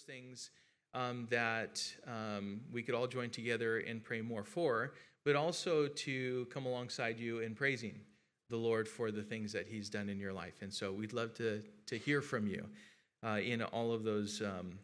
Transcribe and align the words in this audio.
those 0.00 0.14
things 0.14 0.50
um, 0.94 1.26
that 1.30 1.82
um, 2.06 2.60
we 2.72 2.82
could 2.82 2.94
all 2.94 3.06
join 3.06 3.30
together 3.30 3.78
and 3.78 4.02
pray 4.02 4.20
more 4.20 4.44
for, 4.44 4.94
but 5.24 5.36
also 5.36 5.86
to 5.88 6.46
come 6.46 6.66
alongside 6.66 7.18
you 7.18 7.40
in 7.40 7.54
praising 7.54 7.94
the 8.48 8.56
Lord 8.56 8.88
for 8.88 9.10
the 9.10 9.22
things 9.22 9.52
that 9.52 9.66
He's 9.68 9.88
done 9.88 10.08
in 10.08 10.18
your 10.18 10.32
life. 10.32 10.62
And 10.62 10.72
so 10.72 10.92
we'd 10.92 11.12
love 11.12 11.34
to, 11.34 11.62
to 11.86 11.98
hear 11.98 12.20
from 12.20 12.46
you 12.46 12.66
uh, 13.24 13.38
in 13.42 13.62
all 13.62 13.92
of 13.92 14.02
those, 14.04 14.42
um, 14.42 14.78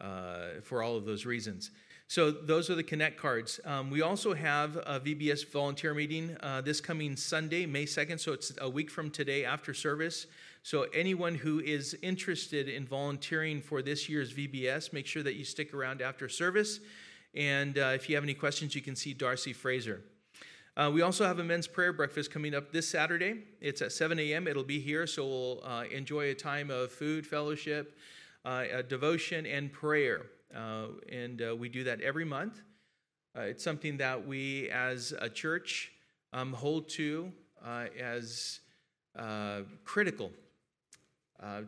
uh, 0.00 0.60
for 0.62 0.82
all 0.82 0.96
of 0.96 1.04
those 1.04 1.24
reasons. 1.24 1.70
So 2.12 2.30
those 2.30 2.68
are 2.68 2.74
the 2.74 2.82
Connect 2.82 3.16
cards. 3.16 3.58
Um, 3.64 3.88
we 3.88 4.02
also 4.02 4.34
have 4.34 4.76
a 4.76 5.00
VBS 5.00 5.50
volunteer 5.50 5.94
meeting 5.94 6.36
uh, 6.40 6.60
this 6.60 6.78
coming 6.78 7.16
Sunday, 7.16 7.64
May 7.64 7.86
2nd. 7.86 8.20
So 8.20 8.34
it's 8.34 8.52
a 8.60 8.68
week 8.68 8.90
from 8.90 9.10
today 9.10 9.46
after 9.46 9.72
service. 9.72 10.26
So 10.62 10.82
anyone 10.92 11.34
who 11.34 11.60
is 11.60 11.96
interested 12.02 12.68
in 12.68 12.84
volunteering 12.84 13.62
for 13.62 13.80
this 13.80 14.10
year's 14.10 14.30
VBS, 14.30 14.92
make 14.92 15.06
sure 15.06 15.22
that 15.22 15.36
you 15.36 15.44
stick 15.46 15.72
around 15.72 16.02
after 16.02 16.28
service. 16.28 16.80
And 17.34 17.78
uh, 17.78 17.92
if 17.94 18.10
you 18.10 18.14
have 18.16 18.24
any 18.24 18.34
questions, 18.34 18.74
you 18.74 18.82
can 18.82 18.94
see 18.94 19.14
Darcy 19.14 19.54
Fraser. 19.54 20.02
Uh, 20.76 20.90
we 20.92 21.00
also 21.00 21.24
have 21.24 21.38
a 21.38 21.44
men's 21.44 21.66
prayer 21.66 21.94
breakfast 21.94 22.30
coming 22.30 22.54
up 22.54 22.72
this 22.72 22.86
Saturday. 22.86 23.44
It's 23.62 23.80
at 23.80 23.90
7 23.90 24.18
a.m. 24.18 24.46
It'll 24.46 24.64
be 24.64 24.80
here, 24.80 25.06
so 25.06 25.26
we'll 25.26 25.64
uh, 25.64 25.84
enjoy 25.84 26.28
a 26.28 26.34
time 26.34 26.70
of 26.70 26.92
food, 26.92 27.26
fellowship, 27.26 27.96
uh, 28.44 28.82
devotion, 28.86 29.46
and 29.46 29.72
prayer. 29.72 30.26
Uh, 30.54 30.86
and 31.10 31.42
uh, 31.42 31.56
we 31.56 31.68
do 31.68 31.84
that 31.84 32.00
every 32.00 32.24
month. 32.24 32.60
Uh, 33.36 33.42
it's 33.42 33.64
something 33.64 33.96
that 33.96 34.26
we 34.26 34.68
as 34.70 35.14
a 35.18 35.28
church 35.28 35.92
um, 36.32 36.52
hold 36.52 36.88
to 36.88 37.32
as 37.64 38.60
critical 39.84 40.30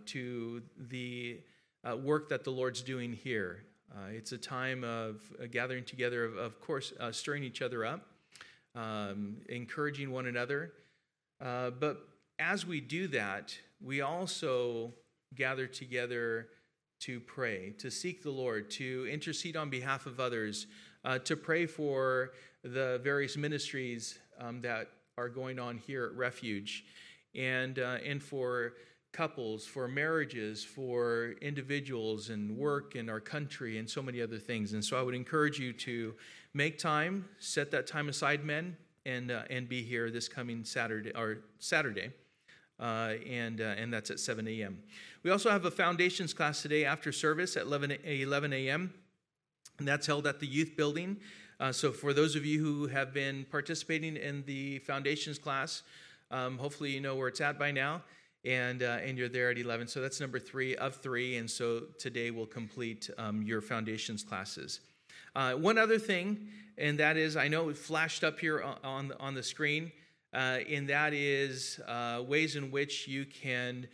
to 0.04 0.62
the 0.88 1.40
work 2.02 2.28
that 2.28 2.44
the 2.44 2.50
Lord's 2.50 2.82
doing 2.82 3.12
here. 3.12 3.64
it's 4.10 4.32
a 4.32 4.38
time 4.38 4.84
of 4.84 5.22
gathering 5.50 5.84
together, 5.84 6.24
of, 6.24 6.36
of 6.36 6.60
course, 6.60 6.92
stirring 7.12 7.44
each 7.44 7.62
other 7.62 7.84
up, 7.84 8.06
um, 8.74 9.36
encouraging 9.48 10.10
one 10.10 10.26
another. 10.26 10.72
but 11.38 12.08
as 12.38 12.66
we 12.66 12.80
do 12.80 13.06
that, 13.08 13.56
we 13.80 14.00
also 14.00 14.92
gather 15.34 15.66
together 15.66 16.48
to 17.04 17.20
pray, 17.20 17.74
to 17.76 17.90
seek 17.90 18.22
the 18.22 18.30
Lord, 18.30 18.70
to 18.70 19.06
intercede 19.10 19.56
on 19.56 19.68
behalf 19.68 20.06
of 20.06 20.20
others, 20.20 20.66
uh, 21.04 21.18
to 21.18 21.36
pray 21.36 21.66
for 21.66 22.32
the 22.62 22.98
various 23.04 23.36
ministries 23.36 24.18
um, 24.40 24.62
that 24.62 24.88
are 25.18 25.28
going 25.28 25.58
on 25.58 25.76
here 25.76 26.06
at 26.06 26.14
Refuge, 26.14 26.86
and, 27.34 27.78
uh, 27.78 27.98
and 28.02 28.22
for 28.22 28.72
couples, 29.12 29.66
for 29.66 29.86
marriages, 29.86 30.64
for 30.64 31.34
individuals 31.42 32.30
and 32.30 32.56
work 32.56 32.96
in 32.96 33.10
our 33.10 33.20
country, 33.20 33.76
and 33.76 33.88
so 33.88 34.00
many 34.00 34.22
other 34.22 34.38
things. 34.38 34.72
And 34.72 34.82
so 34.82 34.98
I 34.98 35.02
would 35.02 35.14
encourage 35.14 35.58
you 35.58 35.74
to 35.74 36.14
make 36.54 36.78
time, 36.78 37.26
set 37.38 37.70
that 37.72 37.86
time 37.86 38.08
aside, 38.08 38.44
men, 38.44 38.78
and, 39.04 39.30
uh, 39.30 39.42
and 39.50 39.68
be 39.68 39.82
here 39.82 40.10
this 40.10 40.26
coming 40.26 40.64
Saturday 40.64 41.12
or 41.14 41.40
Saturday. 41.58 42.12
Uh, 42.80 43.14
and, 43.28 43.60
uh, 43.60 43.74
and 43.76 43.92
that's 43.92 44.10
at 44.10 44.18
7 44.18 44.46
a.m. 44.48 44.78
We 45.22 45.30
also 45.30 45.50
have 45.50 45.64
a 45.64 45.70
foundations 45.70 46.34
class 46.34 46.60
today 46.60 46.84
after 46.84 47.12
service 47.12 47.56
at 47.56 47.62
11, 47.62 47.98
11 48.04 48.52
a.m., 48.52 48.92
and 49.78 49.86
that's 49.86 50.06
held 50.06 50.26
at 50.26 50.40
the 50.40 50.46
youth 50.46 50.76
building. 50.76 51.16
Uh, 51.60 51.70
so, 51.70 51.92
for 51.92 52.12
those 52.12 52.34
of 52.34 52.44
you 52.44 52.60
who 52.62 52.88
have 52.88 53.14
been 53.14 53.46
participating 53.50 54.16
in 54.16 54.44
the 54.44 54.80
foundations 54.80 55.38
class, 55.38 55.82
um, 56.32 56.58
hopefully 56.58 56.90
you 56.90 57.00
know 57.00 57.14
where 57.14 57.28
it's 57.28 57.40
at 57.40 57.58
by 57.58 57.70
now, 57.70 58.02
and, 58.44 58.82
uh, 58.82 58.98
and 59.04 59.16
you're 59.16 59.28
there 59.28 59.50
at 59.50 59.58
11. 59.58 59.86
So, 59.86 60.00
that's 60.00 60.20
number 60.20 60.40
three 60.40 60.74
of 60.74 60.96
three, 60.96 61.36
and 61.36 61.48
so 61.48 61.84
today 61.98 62.32
we'll 62.32 62.46
complete 62.46 63.08
um, 63.18 63.40
your 63.42 63.60
foundations 63.60 64.24
classes. 64.24 64.80
Uh, 65.36 65.52
one 65.52 65.78
other 65.78 65.98
thing, 65.98 66.48
and 66.76 66.98
that 66.98 67.16
is 67.16 67.36
I 67.36 67.46
know 67.46 67.68
it 67.68 67.76
flashed 67.76 68.24
up 68.24 68.40
here 68.40 68.62
on, 68.82 69.12
on 69.20 69.34
the 69.34 69.42
screen 69.42 69.92
uh, 70.34 70.58
and 70.68 70.88
that 70.88 71.14
is 71.14 71.80
uh, 71.86 72.22
ways 72.26 72.56
in 72.56 72.70
which 72.70 73.06
you 73.06 73.24
can 73.24 73.86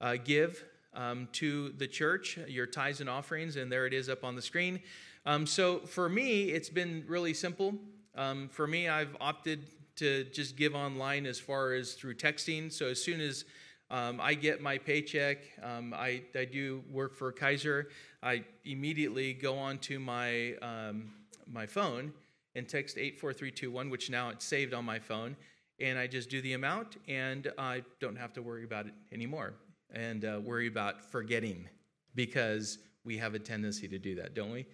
uh, 0.00 0.16
give 0.24 0.64
um, 0.94 1.28
to 1.32 1.70
the 1.70 1.86
church 1.86 2.38
your 2.46 2.66
tithes 2.66 3.00
and 3.00 3.10
offerings, 3.10 3.56
and 3.56 3.70
there 3.70 3.86
it 3.86 3.92
is 3.92 4.08
up 4.08 4.24
on 4.24 4.36
the 4.36 4.42
screen. 4.42 4.80
Um, 5.26 5.46
so 5.46 5.80
for 5.80 6.08
me, 6.08 6.44
it's 6.44 6.70
been 6.70 7.04
really 7.06 7.34
simple. 7.34 7.74
Um, 8.14 8.48
for 8.48 8.66
me, 8.66 8.88
I've 8.88 9.16
opted 9.20 9.66
to 9.96 10.24
just 10.24 10.56
give 10.56 10.74
online 10.74 11.26
as 11.26 11.40
far 11.40 11.74
as 11.74 11.94
through 11.94 12.14
texting. 12.14 12.72
So 12.72 12.86
as 12.86 13.02
soon 13.02 13.20
as 13.20 13.44
um, 13.90 14.20
I 14.20 14.34
get 14.34 14.60
my 14.60 14.76
paycheck. 14.76 15.38
Um, 15.62 15.94
I, 15.94 16.22
I 16.34 16.44
do 16.44 16.82
work 16.90 17.14
for 17.14 17.32
Kaiser. 17.32 17.88
I 18.22 18.44
immediately 18.64 19.32
go 19.32 19.56
onto 19.56 19.98
my, 19.98 20.54
um, 20.56 21.10
my 21.50 21.66
phone 21.66 22.12
and 22.54 22.68
text 22.68 22.98
84321, 22.98 23.88
which 23.88 24.10
now 24.10 24.28
it's 24.28 24.44
saved 24.44 24.74
on 24.74 24.84
my 24.84 24.98
phone 24.98 25.36
and 25.80 25.98
I 25.98 26.06
just 26.06 26.30
do 26.30 26.40
the 26.42 26.54
amount, 26.54 26.96
and 27.06 27.50
I 27.58 27.82
don't 28.00 28.16
have 28.16 28.32
to 28.34 28.42
worry 28.42 28.64
about 28.64 28.86
it 28.86 28.94
anymore 29.12 29.54
and 29.92 30.24
uh, 30.24 30.40
worry 30.42 30.66
about 30.66 31.00
forgetting 31.00 31.68
because 32.14 32.78
we 33.04 33.16
have 33.16 33.34
a 33.34 33.38
tendency 33.38 33.88
to 33.88 33.98
do 33.98 34.14
that, 34.16 34.34
don't 34.34 34.50
we? 34.50 34.66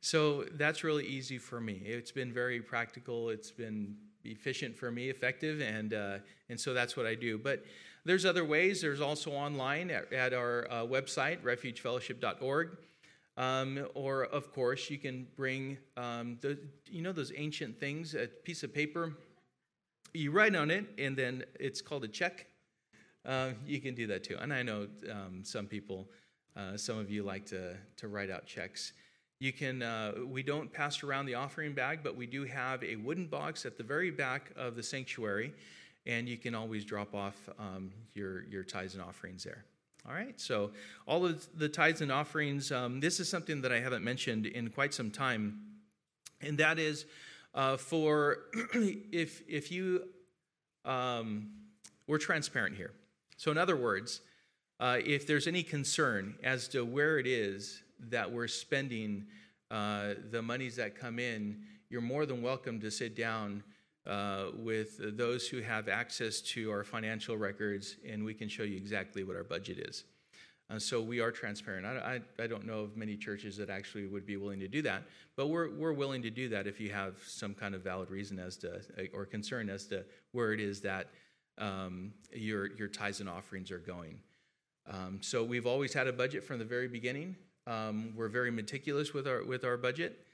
So 0.00 0.44
that's 0.54 0.84
really 0.84 1.06
easy 1.06 1.38
for 1.38 1.60
me. 1.60 1.82
It's 1.84 2.12
been 2.12 2.32
very 2.32 2.60
practical. 2.60 3.28
It's 3.28 3.50
been 3.50 3.96
efficient 4.24 4.76
for 4.76 4.90
me, 4.90 5.08
effective, 5.08 5.60
and 5.60 5.94
uh, 5.94 6.18
and 6.48 6.58
so 6.58 6.74
that's 6.74 6.96
what 6.96 7.06
I 7.06 7.14
do. 7.14 7.38
But 7.38 7.64
there's 8.04 8.24
other 8.24 8.44
ways. 8.44 8.80
There's 8.80 9.00
also 9.00 9.32
online 9.32 9.90
at, 9.90 10.12
at 10.12 10.32
our 10.32 10.66
uh, 10.70 10.74
website, 10.84 11.42
refugefellowship.org. 11.42 12.76
Um, 13.38 13.86
or, 13.94 14.24
of 14.24 14.52
course, 14.52 14.88
you 14.88 14.96
can 14.96 15.26
bring 15.36 15.76
um, 15.96 16.38
the, 16.40 16.58
you 16.90 17.02
know 17.02 17.12
those 17.12 17.32
ancient 17.36 17.78
things, 17.78 18.14
a 18.14 18.26
piece 18.26 18.62
of 18.62 18.72
paper 18.72 19.12
you 20.16 20.30
write 20.30 20.54
on 20.54 20.70
it, 20.70 20.86
and 20.98 21.16
then 21.16 21.44
it's 21.58 21.80
called 21.80 22.04
a 22.04 22.08
check. 22.08 22.46
Uh, 23.24 23.50
you 23.66 23.80
can 23.80 23.94
do 23.94 24.06
that 24.06 24.24
too. 24.24 24.36
And 24.40 24.52
I 24.52 24.62
know 24.62 24.86
um, 25.10 25.40
some 25.42 25.66
people, 25.66 26.08
uh, 26.56 26.76
some 26.76 26.98
of 26.98 27.10
you 27.10 27.22
like 27.22 27.44
to, 27.46 27.76
to 27.96 28.08
write 28.08 28.30
out 28.30 28.46
checks. 28.46 28.92
You 29.38 29.52
can, 29.52 29.82
uh, 29.82 30.12
we 30.26 30.42
don't 30.42 30.72
pass 30.72 31.02
around 31.02 31.26
the 31.26 31.34
offering 31.34 31.74
bag, 31.74 32.00
but 32.02 32.16
we 32.16 32.26
do 32.26 32.44
have 32.44 32.82
a 32.82 32.96
wooden 32.96 33.26
box 33.26 33.66
at 33.66 33.76
the 33.76 33.82
very 33.82 34.10
back 34.10 34.50
of 34.56 34.76
the 34.76 34.82
sanctuary, 34.82 35.52
and 36.06 36.28
you 36.28 36.38
can 36.38 36.54
always 36.54 36.84
drop 36.84 37.14
off 37.14 37.36
um, 37.58 37.90
your, 38.14 38.44
your 38.44 38.62
tithes 38.62 38.94
and 38.94 39.02
offerings 39.02 39.44
there. 39.44 39.64
All 40.08 40.14
right, 40.14 40.40
so 40.40 40.70
all 41.06 41.26
of 41.26 41.46
the 41.58 41.68
tithes 41.68 42.00
and 42.00 42.12
offerings, 42.12 42.70
um, 42.70 43.00
this 43.00 43.18
is 43.18 43.28
something 43.28 43.60
that 43.62 43.72
I 43.72 43.80
haven't 43.80 44.04
mentioned 44.04 44.46
in 44.46 44.70
quite 44.70 44.94
some 44.94 45.10
time, 45.10 45.60
and 46.40 46.56
that 46.58 46.78
is 46.78 47.06
uh, 47.56 47.76
for 47.76 48.38
if 48.74 49.42
if 49.48 49.72
you 49.72 50.04
um, 50.84 51.50
we're 52.06 52.18
transparent 52.18 52.76
here. 52.76 52.92
So 53.36 53.50
in 53.50 53.58
other 53.58 53.76
words, 53.76 54.20
uh, 54.78 54.98
if 55.04 55.26
there's 55.26 55.48
any 55.48 55.62
concern 55.62 56.36
as 56.44 56.68
to 56.68 56.84
where 56.84 57.18
it 57.18 57.26
is 57.26 57.82
that 57.98 58.30
we're 58.30 58.46
spending 58.46 59.26
uh, 59.70 60.14
the 60.30 60.42
monies 60.42 60.76
that 60.76 60.94
come 60.94 61.18
in, 61.18 61.62
you're 61.88 62.00
more 62.00 62.26
than 62.26 62.42
welcome 62.42 62.78
to 62.80 62.90
sit 62.90 63.16
down 63.16 63.64
uh, 64.06 64.46
with 64.54 65.16
those 65.16 65.48
who 65.48 65.60
have 65.60 65.88
access 65.88 66.40
to 66.40 66.70
our 66.70 66.84
financial 66.84 67.36
records, 67.36 67.96
and 68.08 68.24
we 68.24 68.34
can 68.34 68.48
show 68.48 68.62
you 68.62 68.76
exactly 68.76 69.24
what 69.24 69.34
our 69.34 69.42
budget 69.42 69.78
is. 69.78 70.04
So 70.78 71.00
we 71.00 71.20
are 71.20 71.30
transparent. 71.30 71.86
I, 71.86 72.20
I, 72.38 72.42
I, 72.42 72.46
don't 72.48 72.66
know 72.66 72.80
of 72.80 72.96
many 72.96 73.16
churches 73.16 73.56
that 73.58 73.70
actually 73.70 74.06
would 74.08 74.26
be 74.26 74.36
willing 74.36 74.58
to 74.60 74.66
do 74.66 74.82
that, 74.82 75.04
but 75.36 75.46
we're, 75.46 75.70
we're 75.70 75.92
willing 75.92 76.22
to 76.22 76.30
do 76.30 76.48
that 76.48 76.66
if 76.66 76.80
you 76.80 76.90
have 76.90 77.14
some 77.24 77.54
kind 77.54 77.74
of 77.74 77.82
valid 77.82 78.10
reason 78.10 78.40
as 78.40 78.56
to, 78.58 78.80
or 79.14 79.24
concern 79.24 79.70
as 79.70 79.86
to 79.86 80.04
where 80.32 80.52
it 80.52 80.58
is 80.58 80.80
that 80.80 81.06
um, 81.58 82.12
your, 82.32 82.72
your 82.74 82.88
tithes 82.88 83.20
and 83.20 83.28
offerings 83.28 83.70
are 83.70 83.78
going. 83.78 84.18
Um, 84.90 85.20
so 85.22 85.44
we've 85.44 85.66
always 85.66 85.94
had 85.94 86.08
a 86.08 86.12
budget 86.12 86.42
from 86.42 86.58
the 86.58 86.64
very 86.64 86.88
beginning. 86.88 87.36
Um, 87.68 88.12
we're 88.16 88.28
very 88.28 88.50
meticulous 88.50 89.14
with 89.14 89.28
our, 89.28 89.44
with 89.44 89.64
our 89.64 89.76
budget, 89.76 90.26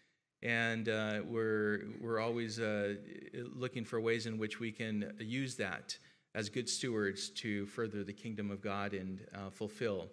and 0.43 0.89
uh, 0.89 1.21
we're, 1.27 1.83
we're 2.01 2.21
always 2.21 2.59
uh, 2.59 2.95
looking 3.55 3.85
for 3.85 4.01
ways 4.01 4.25
in 4.25 4.39
which 4.39 4.61
we 4.61 4.73
can 4.73 5.13
use 5.21 5.57
that 5.57 5.99
as 6.35 6.49
good 6.49 6.71
stewards 6.71 7.29
to 7.29 7.67
further 7.67 8.03
the 8.03 8.13
kingdom 8.15 8.51
of 8.51 8.63
God 8.63 8.95
and 8.95 9.21
uh, 9.35 9.51
fulfill 9.51 10.09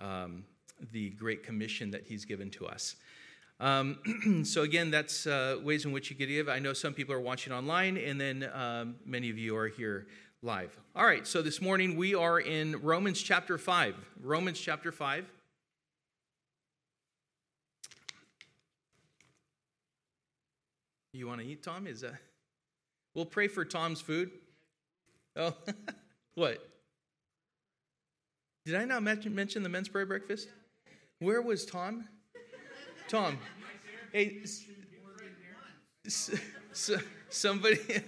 um, 0.00 0.44
the 0.92 1.10
great 1.10 1.42
commission 1.42 1.90
that 1.90 2.04
He's 2.04 2.24
given 2.24 2.50
to 2.50 2.66
us. 2.66 2.96
Um, 3.60 4.42
so, 4.44 4.62
again, 4.62 4.90
that's 4.90 5.26
uh, 5.26 5.58
ways 5.62 5.84
in 5.84 5.92
which 5.92 6.10
you 6.10 6.16
could 6.16 6.28
give. 6.28 6.48
I 6.48 6.58
know 6.58 6.72
some 6.72 6.94
people 6.94 7.14
are 7.14 7.20
watching 7.20 7.52
online, 7.52 7.96
and 7.96 8.20
then 8.20 8.48
um, 8.52 8.96
many 9.04 9.30
of 9.30 9.38
you 9.38 9.56
are 9.56 9.68
here 9.68 10.06
live. 10.42 10.78
All 10.94 11.04
right, 11.04 11.26
so 11.26 11.42
this 11.42 11.60
morning 11.60 11.96
we 11.96 12.14
are 12.14 12.38
in 12.38 12.80
Romans 12.80 13.20
chapter 13.20 13.58
5. 13.58 13.96
Romans 14.22 14.60
chapter 14.60 14.92
5. 14.92 15.24
You 21.12 21.26
want 21.26 21.40
to 21.40 21.46
eat, 21.46 21.64
Tom? 21.64 21.88
Is 21.88 22.02
that? 22.02 22.14
We'll 23.14 23.26
pray 23.26 23.48
for 23.48 23.64
Tom's 23.64 24.00
food. 24.00 24.30
Oh, 25.34 25.52
what? 26.34 26.67
Did 28.68 28.76
I 28.76 28.84
not 28.84 29.02
mention, 29.02 29.34
the 29.62 29.68
men's 29.70 29.88
prayer 29.88 30.04
breakfast? 30.04 30.50
Where 31.20 31.40
was 31.40 31.64
Tom? 31.64 32.06
Tom. 33.08 33.38
Hey, 34.12 34.42
s- 36.04 36.38
s- 36.74 36.90
somebody. 37.30 37.78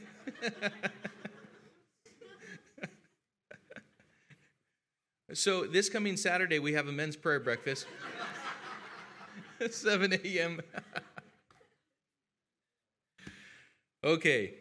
so 5.32 5.64
this 5.64 5.88
coming 5.88 6.18
Saturday 6.18 6.58
we 6.58 6.74
have 6.74 6.88
a 6.88 6.92
men's 6.92 7.16
prayer 7.16 7.40
breakfast. 7.40 7.86
7 9.70 10.12
a.m. 10.12 10.60
okay. 14.04 14.56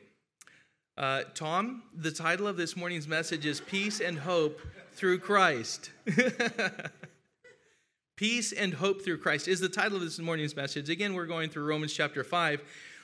Uh, 0.97 1.23
Tom, 1.33 1.83
the 1.93 2.11
title 2.11 2.47
of 2.47 2.55
this 2.55 2.77
morning's 2.77 3.07
message 3.07 3.45
is 3.45 3.59
Peace 3.59 3.99
and 3.99 4.17
Hope 4.17 4.61
Through 4.99 5.19
Christ. 5.19 5.91
Peace 8.17 8.51
and 8.51 8.73
Hope 8.73 9.01
Through 9.01 9.19
Christ 9.19 9.47
is 9.47 9.61
the 9.61 9.69
title 9.69 9.95
of 9.95 10.03
this 10.03 10.19
morning's 10.19 10.57
message. 10.57 10.89
Again, 10.89 11.13
we're 11.13 11.25
going 11.25 11.49
through 11.49 11.63
Romans 11.63 11.93
chapter 11.93 12.21
5. 12.21 12.61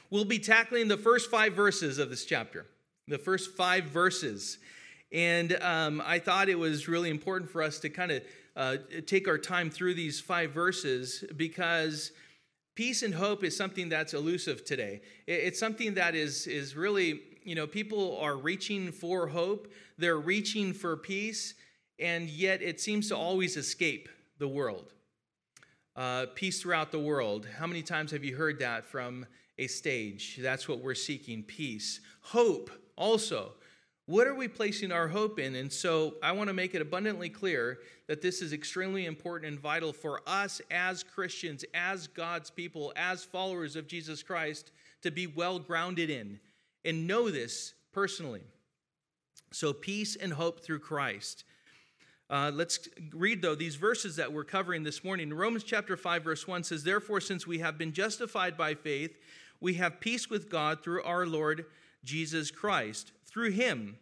We'll 0.10 0.26
be 0.26 0.38
tackling 0.38 0.90
the 0.90 0.98
first 0.98 1.32
five 1.32 1.54
verses 1.54 1.98
of 1.98 2.10
this 2.10 2.26
chapter. 2.26 2.66
The 3.08 3.18
first 3.18 3.56
five 3.56 3.86
verses. 3.86 4.58
And 5.14 5.54
um, 5.62 6.04
I 6.06 6.20
thought 6.20 6.50
it 6.50 6.60
was 6.60 6.90
really 6.90 7.10
important 7.10 7.50
for 7.50 7.64
us 7.64 7.80
to 7.80 7.90
kind 7.90 8.12
of 8.12 8.24
uh, 8.58 8.76
take 9.06 9.30
our 9.30 9.38
time 9.38 9.70
through 9.70 9.94
these 9.94 10.20
five 10.20 10.52
verses 10.52 11.24
because 11.38 12.12
peace 12.76 13.04
and 13.04 13.16
hope 13.16 13.42
is 13.42 13.56
something 13.56 13.88
that's 13.88 14.14
elusive 14.14 14.66
today. 14.66 15.00
It's 15.28 15.62
something 15.62 15.94
that 15.94 16.14
is, 16.14 16.46
is 16.46 16.76
really, 16.76 17.22
you 17.46 17.56
know, 17.56 17.66
people 17.66 18.18
are 18.18 18.36
reaching 18.36 18.92
for 18.92 19.28
hope, 19.28 19.72
they're 19.98 20.20
reaching 20.20 20.74
for 20.74 20.98
peace, 20.98 21.54
and 22.00 22.30
yet 22.30 22.62
it 22.62 22.80
seems 22.80 23.10
to 23.10 23.18
always 23.18 23.58
escape 23.58 24.10
the 24.38 24.48
world. 24.48 24.94
Uh, 25.96 26.26
peace 26.36 26.62
throughout 26.62 26.92
the 26.92 27.00
world. 27.00 27.48
How 27.58 27.68
many 27.68 27.82
times 27.82 28.12
have 28.12 28.24
you 28.24 28.36
heard 28.36 28.60
that 28.60 28.86
from 28.86 29.26
a 29.58 29.68
stage? 29.68 30.38
That's 30.42 30.68
what 30.68 30.80
we're 30.80 30.94
seeking 30.94 31.44
peace. 31.44 32.02
Hope 32.22 32.70
also. 32.98 33.54
What 34.08 34.28
are 34.28 34.36
we 34.36 34.48
placing 34.48 34.92
our 34.92 35.08
hope 35.08 35.40
in? 35.40 35.56
And 35.56 35.72
so 35.72 36.16
I 36.22 36.32
want 36.34 36.50
to 36.50 36.54
make 36.54 36.76
it 36.76 36.82
abundantly 36.82 37.30
clear 37.30 37.80
that 38.08 38.22
this 38.22 38.42
is 38.42 38.54
extremely 38.54 39.06
important 39.08 39.52
and 39.52 39.60
vital 39.60 39.94
for 39.94 40.22
us 40.28 40.62
as 40.70 41.02
Christians, 41.02 41.66
as 41.74 42.06
God's 42.08 42.52
people, 42.52 42.94
as 42.96 43.24
followers 43.24 43.76
of 43.76 43.88
Jesus 43.88 44.22
Christ 44.22 44.72
to 45.02 45.10
be 45.10 45.26
well 45.26 45.58
grounded 45.58 46.12
in 46.12 46.40
and 46.84 47.08
know 47.08 47.32
this 47.32 47.74
personally. 47.94 48.44
So, 49.52 49.74
peace 49.74 50.16
and 50.16 50.34
hope 50.34 50.60
through 50.60 50.80
Christ. 50.80 51.46
Uh, 52.30 52.52
let's 52.54 52.90
read, 53.14 53.42
though, 53.42 53.54
these 53.54 53.76
verses 53.76 54.16
that 54.16 54.34
we're 54.34 54.44
covering 54.44 54.84
this 54.84 55.04
morning. 55.04 55.32
Romans 55.32 55.64
chapter 55.64 55.96
5, 55.96 56.24
verse 56.24 56.48
1 56.48 56.64
says, 56.64 56.84
Therefore, 56.84 57.22
since 57.22 57.46
we 57.46 57.60
have 57.60 57.78
been 57.78 57.94
justified 57.94 58.58
by 58.58 58.74
faith, 58.74 59.16
we 59.60 59.76
have 59.76 60.00
peace 60.00 60.30
with 60.30 60.50
God 60.50 60.84
through 60.84 61.04
our 61.04 61.28
Lord 61.28 61.66
Jesus 62.04 62.50
Christ. 62.50 63.12
Through 63.26 63.52
him, 63.52 63.98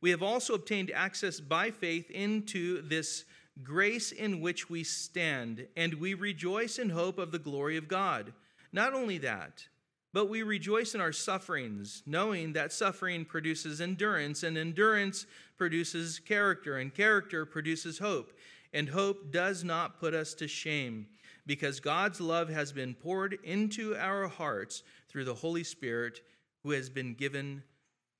we 0.00 0.10
have 0.10 0.22
also 0.22 0.54
obtained 0.54 0.90
access 0.90 1.38
by 1.38 1.70
faith 1.70 2.10
into 2.10 2.82
this 2.82 3.24
grace 3.62 4.10
in 4.10 4.40
which 4.40 4.68
we 4.68 4.82
stand, 4.82 5.66
and 5.76 5.94
we 5.94 6.14
rejoice 6.14 6.78
in 6.78 6.90
hope 6.90 7.18
of 7.18 7.30
the 7.30 7.38
glory 7.38 7.76
of 7.76 7.86
God. 7.86 8.32
Not 8.72 8.94
only 8.94 9.18
that, 9.18 9.66
but 10.12 10.28
we 10.28 10.42
rejoice 10.42 10.94
in 10.94 11.00
our 11.00 11.12
sufferings, 11.12 12.02
knowing 12.06 12.52
that 12.52 12.72
suffering 12.72 13.24
produces 13.24 13.80
endurance, 13.80 14.42
and 14.42 14.58
endurance 14.58 15.26
produces 15.56 16.18
character, 16.18 16.78
and 16.78 16.94
character 16.94 17.46
produces 17.46 17.98
hope. 17.98 18.32
And 18.72 18.88
hope 18.88 19.32
does 19.32 19.64
not 19.64 19.98
put 19.98 20.14
us 20.14 20.34
to 20.34 20.48
shame, 20.48 21.06
because 21.46 21.80
God's 21.80 22.20
love 22.20 22.48
has 22.48 22.72
been 22.72 22.94
poured 22.94 23.38
into 23.42 23.96
our 23.96 24.28
hearts 24.28 24.82
through 25.08 25.24
the 25.24 25.34
Holy 25.34 25.64
Spirit 25.64 26.20
who 26.62 26.70
has 26.70 26.88
been 26.88 27.14
given 27.14 27.62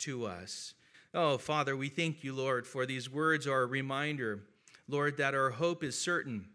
to 0.01 0.27
us. 0.27 0.75
Oh, 1.13 1.39
Father, 1.39 1.77
we 1.77 1.89
thank 1.89 2.23
you, 2.23 2.35
Lord, 2.35 2.67
for 2.67 2.87
these 2.87 3.11
words 3.11 3.47
are 3.47 3.63
a 3.63 3.67
reminder, 3.67 4.41
Lord, 4.89 5.17
that 5.17 5.35
our 5.35 5.51
hope 5.51 5.83
is 5.85 5.99
certain. 5.99 6.49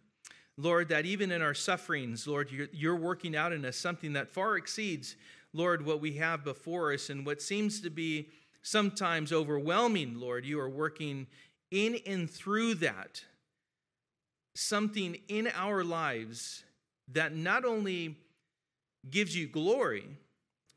Lord, 0.57 0.90
that 0.90 1.06
even 1.06 1.31
in 1.31 1.42
our 1.42 1.54
sufferings, 1.54 2.28
Lord, 2.28 2.50
you're, 2.52 2.68
you're, 2.72 2.96
working 2.96 3.36
out 3.36 3.52
in 3.52 3.66
us 3.66 3.75
something 3.75 4.13
that 4.13 4.30
far 4.30 4.56
exceeds, 4.56 5.16
Lord, 5.54 5.86
what 5.86 6.00
we 6.00 6.13
have 6.13 6.44
before 6.44 6.94
us 6.94 7.10
and 7.10 7.25
what 7.25 7.42
seems 7.42 7.81
to 7.81 7.90
be 7.90 8.30
sometimes 8.62 9.34
overwhelming, 9.34 10.19
Lord. 10.19 10.46
You 10.46 10.60
are 10.60 10.69
working 10.69 11.28
in 11.72 12.00
and 12.06 12.30
through 12.30 12.75
that 12.75 13.22
something 14.56 15.18
in 15.28 15.50
our 15.54 15.84
lives 15.84 16.63
that 17.12 17.36
not 17.36 17.66
only 17.66 18.16
gives 19.10 19.36
you 19.36 19.48
glory, 19.48 20.06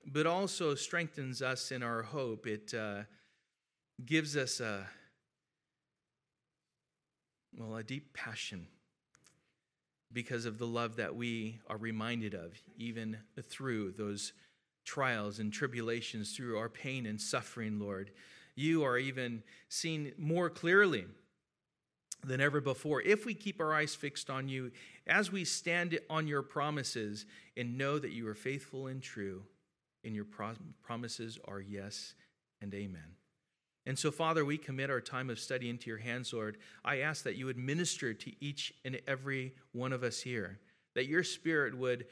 but 0.05 0.27
also 0.27 0.75
strengthens 0.75 1.41
us 1.41 1.71
in 1.71 1.83
our 1.83 2.03
hope. 2.03 2.47
It 2.47 2.75
uh, 2.75 3.03
gives 4.05 4.37
us 4.37 4.61
a 4.61 4.87
well 7.57 7.77
a 7.77 7.83
deep 7.83 8.13
passion 8.13 8.67
because 10.13 10.47
of 10.47 10.59
the 10.59 10.67
love 10.67 10.97
that 10.97 11.15
we 11.15 11.61
are 11.69 11.77
reminded 11.77 12.35
of 12.35 12.59
even 12.77 13.19
through 13.49 13.93
those 13.93 14.33
trials 14.85 15.39
and 15.39 15.53
tribulations 15.53 16.35
through 16.35 16.57
our 16.59 16.69
pain 16.69 17.07
and 17.07 17.21
suffering 17.21 17.79
lord. 17.79 18.11
You 18.55 18.85
are 18.85 18.99
even 18.99 19.43
seen 19.69 20.13
more 20.17 20.49
clearly 20.51 21.05
than 22.25 22.41
ever 22.41 22.61
before. 22.61 23.03
If 23.03 23.25
we 23.25 23.35
keep 23.35 23.61
our 23.61 23.75
eyes 23.75 23.95
fixed 23.95 24.31
on 24.31 24.49
you 24.49 24.73
as 25.07 25.31
we 25.31 25.45
stand 25.45 25.99
on 26.11 26.27
your 26.27 26.43
promises 26.43 27.27
and 27.57 27.79
know 27.79 27.99
that 27.99 28.13
you 28.13 28.27
are 28.29 28.35
faithful 28.35 28.89
and 28.89 29.03
true 29.03 29.43
and 30.05 30.15
your 30.15 30.27
promises 30.83 31.39
are 31.47 31.61
yes 31.61 32.15
and 32.61 32.73
amen 32.75 33.18
and 33.89 33.99
so, 33.99 34.11
Father, 34.11 34.45
we 34.45 34.59
commit 34.59 34.91
our 34.91 35.01
time 35.01 35.31
of 35.31 35.41
study 35.41 35.71
into 35.71 35.89
your 35.89 35.97
hands, 35.97 36.35
Lord. 36.35 36.59
I 36.85 36.99
ask 36.99 37.25
that 37.25 37.37
you 37.37 37.47
would 37.47 37.57
minister 37.57 38.13
to 38.13 38.45
each 38.45 38.75
and 38.85 39.01
every 39.07 39.55
one 39.73 39.95
of 39.95 40.03
us 40.03 40.21
here, 40.21 40.59
that 40.95 41.07
your 41.07 41.25
Spirit 41.25 41.75
would 41.75 42.05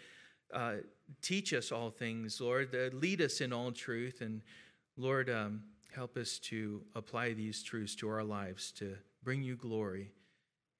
uh, 0.54 0.76
teach 1.20 1.52
us 1.52 1.72
all 1.72 1.90
things, 1.90 2.40
Lord, 2.40 2.74
lead 2.94 3.20
us 3.20 3.42
in 3.42 3.52
all 3.52 3.72
truth. 3.72 4.22
And, 4.22 4.40
Lord, 4.96 5.28
um, 5.28 5.64
help 5.94 6.16
us 6.16 6.38
to 6.44 6.80
apply 6.94 7.34
these 7.34 7.62
truths 7.62 7.94
to 7.96 8.08
our 8.08 8.24
lives 8.24 8.72
to 8.78 8.96
bring 9.22 9.42
you 9.42 9.54
glory 9.54 10.12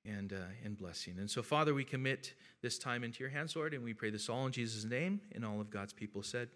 and, 0.07 0.33
uh, 0.33 0.49
and 0.65 0.79
blessing. 0.79 1.17
And 1.19 1.31
so, 1.31 1.43
Father, 1.43 1.75
we 1.75 1.85
commit 1.85 2.33
this 2.63 2.79
time 2.79 3.05
into 3.05 3.23
your 3.23 3.29
hands, 3.29 3.55
Lord, 3.55 3.75
and 3.75 3.85
we 3.85 3.93
pray 3.93 4.09
this 4.09 4.31
all 4.31 4.47
in 4.47 4.53
Jesus' 4.53 4.85
name. 4.85 5.21
And 5.35 5.45
all 5.45 5.61
of 5.61 5.69
God's 5.69 5.93
people 5.93 6.23
said, 6.23 6.49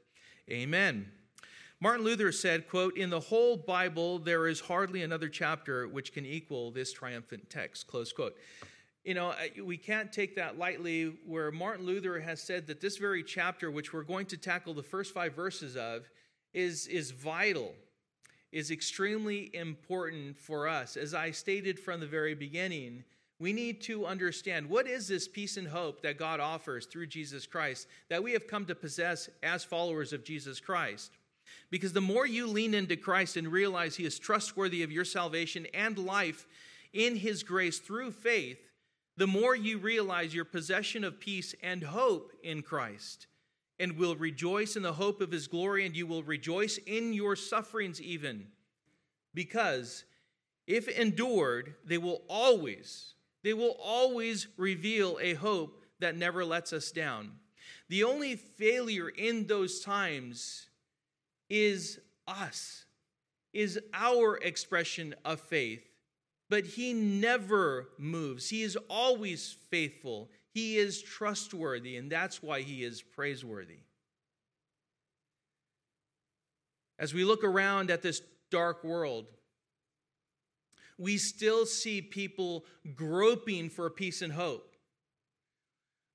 Amen. 0.50 1.12
Martin 1.83 2.05
Luther 2.05 2.31
said, 2.31 2.69
quote, 2.69 2.97
In 2.99 3.09
the 3.09 3.21
whole 3.21 3.57
Bible, 3.57 4.19
there 4.19 4.47
is 4.47 4.61
hardly 4.61 5.03
another 5.03 5.31
chapter 5.31 5.89
which 5.89 6.13
can 6.13 6.27
equal 6.27 6.71
this 6.71 6.93
triumphant 6.93 7.49
text, 7.49 7.87
close 7.87 8.13
quote. 8.13 8.37
You 9.03 9.15
know, 9.15 9.33
we 9.65 9.79
can't 9.79 10.13
take 10.13 10.37
that 10.37 10.59
lightly, 10.59 11.15
where 11.25 11.51
Martin 11.51 11.87
Luther 11.87 12.21
has 12.21 12.43
said 12.43 12.67
that 12.67 12.83
this 12.83 12.99
very 12.99 13.23
chapter, 13.23 13.71
which 13.71 13.95
we're 13.95 14.03
going 14.03 14.27
to 14.27 14.37
tackle 14.37 14.75
the 14.75 14.83
first 14.83 15.15
five 15.15 15.35
verses 15.35 15.75
of, 15.75 16.11
is, 16.53 16.87
is 16.87 17.13
vital, 17.13 17.73
is 18.53 18.71
extremely 18.71 19.51
important 19.55 20.39
for 20.39 20.69
us. 20.69 20.99
As 20.99 21.15
I 21.15 21.31
stated 21.31 21.81
from 21.81 22.01
the 22.01 22.07
very 22.07 22.35
beginning, 22.35 23.05
we 23.39 23.55
need 23.55 23.81
to 23.83 24.05
understand 24.05 24.69
what 24.69 24.87
is 24.87 25.09
this 25.09 25.27
peace 25.27 25.57
and 25.57 25.67
hope 25.67 26.03
that 26.03 26.19
God 26.19 26.41
offers 26.41 26.85
through 26.85 27.07
Jesus 27.07 27.47
Christ 27.47 27.87
that 28.11 28.23
we 28.23 28.33
have 28.33 28.47
come 28.47 28.67
to 28.67 28.75
possess 28.75 29.31
as 29.43 29.65
followers 29.65 30.13
of 30.13 30.25
Jesus 30.25 30.61
Christ. 30.61 31.13
Because 31.71 31.92
the 31.92 32.00
more 32.00 32.26
you 32.26 32.47
lean 32.47 32.75
into 32.75 32.97
Christ 32.97 33.37
and 33.37 33.49
realize 33.49 33.97
He 33.97 34.04
is 34.04 34.19
trustworthy 34.19 34.83
of 34.83 34.90
your 34.90 35.04
salvation 35.04 35.66
and 35.73 35.99
life 35.99 36.47
in 36.92 37.16
His 37.16 37.42
grace 37.42 37.78
through 37.78 38.12
faith, 38.12 38.59
the 39.16 39.26
more 39.26 39.54
you 39.54 39.78
realize 39.78 40.35
your 40.35 40.45
possession 40.45 41.04
of 41.04 41.21
peace 41.21 41.54
and 41.62 41.83
hope 41.83 42.33
in 42.42 42.62
Christ, 42.62 43.26
and 43.78 43.97
will 43.97 44.16
rejoice 44.16 44.76
in 44.76 44.83
the 44.83 44.95
hope 44.95 45.21
of 45.21 45.30
His 45.30 45.47
glory, 45.47 45.85
and 45.85 45.97
you 45.97 46.07
will 46.07 46.23
rejoice 46.23 46.78
in 46.87 47.12
your 47.12 47.37
sufferings 47.37 48.00
even. 48.00 48.47
Because 49.35 50.04
if 50.66 50.88
endured, 50.88 51.75
they 51.85 51.99
will 51.99 52.23
always, 52.28 53.14
they 53.42 53.52
will 53.52 53.76
always 53.83 54.47
reveal 54.57 55.19
a 55.21 55.35
hope 55.35 55.83
that 55.99 56.16
never 56.16 56.45
lets 56.45 56.73
us 56.73 56.90
down. 56.90 57.33
The 57.88 58.04
only 58.04 58.37
failure 58.37 59.09
in 59.09 59.47
those 59.47 59.80
times 59.80 60.69
is 61.50 61.99
us, 62.26 62.87
is 63.52 63.78
our 63.92 64.37
expression 64.37 65.14
of 65.25 65.40
faith. 65.40 65.83
But 66.49 66.64
he 66.64 66.92
never 66.92 67.90
moves. 67.99 68.49
He 68.49 68.62
is 68.62 68.76
always 68.88 69.57
faithful. 69.71 70.30
He 70.52 70.78
is 70.78 71.00
trustworthy, 71.00 71.97
and 71.97 72.11
that's 72.11 72.42
why 72.42 72.62
he 72.62 72.83
is 72.83 73.02
praiseworthy. 73.02 73.78
As 76.99 77.14
we 77.14 77.25
look 77.25 77.45
around 77.45 77.90
at 77.90 78.02
this 78.02 78.21
dark 78.50 78.83
world, 78.83 79.26
we 80.99 81.16
still 81.16 81.66
see 81.66 82.02
people 82.02 82.64
groping 82.95 83.71
for 83.71 83.88
peace 83.88 84.21
and 84.21 84.33
hope. 84.33 84.75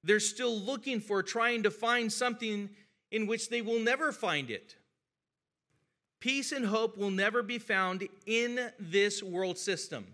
They're 0.03 0.19
still 0.19 0.59
looking 0.59 0.99
for, 0.99 1.23
trying 1.23 1.63
to 1.63 1.71
find 1.71 2.13
something 2.13 2.69
in 3.09 3.25
which 3.25 3.49
they 3.49 3.63
will 3.63 3.79
never 3.79 4.11
find 4.11 4.51
it. 4.51 4.75
Peace 6.25 6.51
and 6.51 6.65
hope 6.65 6.97
will 6.97 7.11
never 7.11 7.43
be 7.43 7.59
found 7.59 8.07
in 8.25 8.71
this 8.79 9.21
world 9.21 9.59
system. 9.59 10.07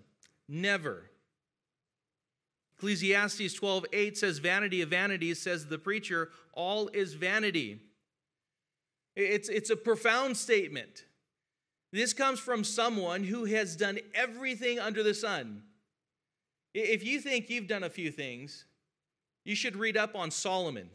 Never. 0.46 1.10
Ecclesiastes 2.76 3.54
12 3.54 3.86
8 3.94 4.18
says, 4.18 4.40
Vanity 4.40 4.82
of 4.82 4.90
vanities, 4.90 5.42
says 5.42 5.68
the 5.68 5.78
preacher, 5.78 6.30
all 6.52 6.90
is 6.90 7.14
vanity. 7.14 7.80
It's, 9.16 9.48
it's 9.48 9.70
a 9.70 9.78
profound 9.78 10.36
statement. 10.36 11.06
This 11.94 12.12
comes 12.12 12.42
from 12.42 12.66
someone 12.66 13.24
who 13.24 13.46
has 13.46 13.78
done 13.78 13.98
everything 14.14 14.80
under 14.80 15.04
the 15.04 15.14
sun. 15.14 15.64
If 16.74 17.06
you 17.06 17.22
think 17.22 17.50
you've 17.50 17.68
done 17.68 17.84
a 17.84 17.90
few 17.90 18.12
things, 18.12 18.66
you 19.46 19.56
should 19.56 19.78
read 19.78 19.96
up 19.96 20.14
on 20.14 20.30
Solomon. 20.30 20.90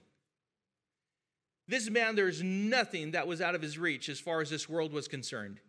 This 1.69 1.91
man, 1.91 2.15
there's 2.15 2.43
nothing 2.43 3.13
that 3.13 3.27
was 3.27 3.41
out 3.41 3.55
of 3.55 3.63
his 3.63 3.79
reach 3.79 4.09
as 4.09 4.21
far 4.21 4.41
as 4.41 4.51
this 4.51 4.69
world 4.69 4.93
was 4.93 5.09
concerned. 5.09 5.61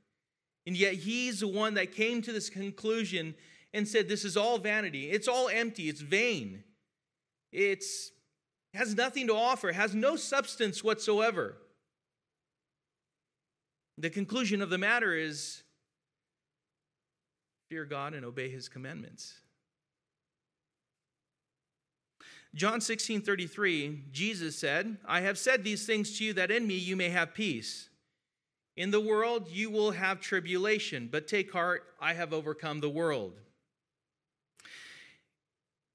And 0.66 0.78
yet 0.78 0.94
he's 0.94 1.40
the 1.40 1.48
one 1.48 1.76
that 1.76 1.94
came 1.94 2.22
to 2.22 2.32
this 2.32 2.50
conclusion 2.50 3.36
and 3.74 3.88
said, 3.88 4.08
This 4.08 4.26
is 4.26 4.38
all 4.38 4.58
vanity. 4.58 5.10
It's 5.10 5.28
all 5.28 5.50
empty. 5.50 5.90
It's 5.90 6.02
vain. 6.02 6.64
It's 7.52 8.12
has 8.74 8.96
nothing 8.96 9.28
to 9.28 9.34
offer, 9.34 9.72
has 9.72 9.96
no 9.96 10.16
substance 10.16 10.84
whatsoever. 10.84 11.56
The 13.98 14.12
conclusion 14.12 14.62
of 14.62 14.70
the 14.70 14.78
matter 14.78 15.16
is 15.16 15.64
fear 17.70 17.86
God 17.86 18.14
and 18.14 18.24
obey 18.24 18.50
his 18.50 18.70
commandments. 18.70 19.34
John 22.58 22.82
16 22.82 23.22
33, 23.22 24.06
Jesus 24.12 24.58
said, 24.58 24.98
I 25.06 25.22
have 25.22 25.38
said 25.38 25.64
these 25.64 25.86
things 25.86 26.18
to 26.18 26.26
you 26.26 26.34
that 26.34 26.50
in 26.50 26.66
me 26.66 26.74
you 26.74 26.96
may 26.96 27.10
have 27.10 27.36
peace. 27.36 27.90
In 28.76 28.90
the 28.90 29.00
world 29.00 29.48
you 29.48 29.70
will 29.70 29.92
have 29.92 30.20
tribulation, 30.20 31.08
but 31.12 31.28
take 31.28 31.54
heart, 31.54 31.84
I 32.02 32.16
have 32.16 32.34
overcome 32.34 32.80
the 32.80 32.90
world. 32.90 33.40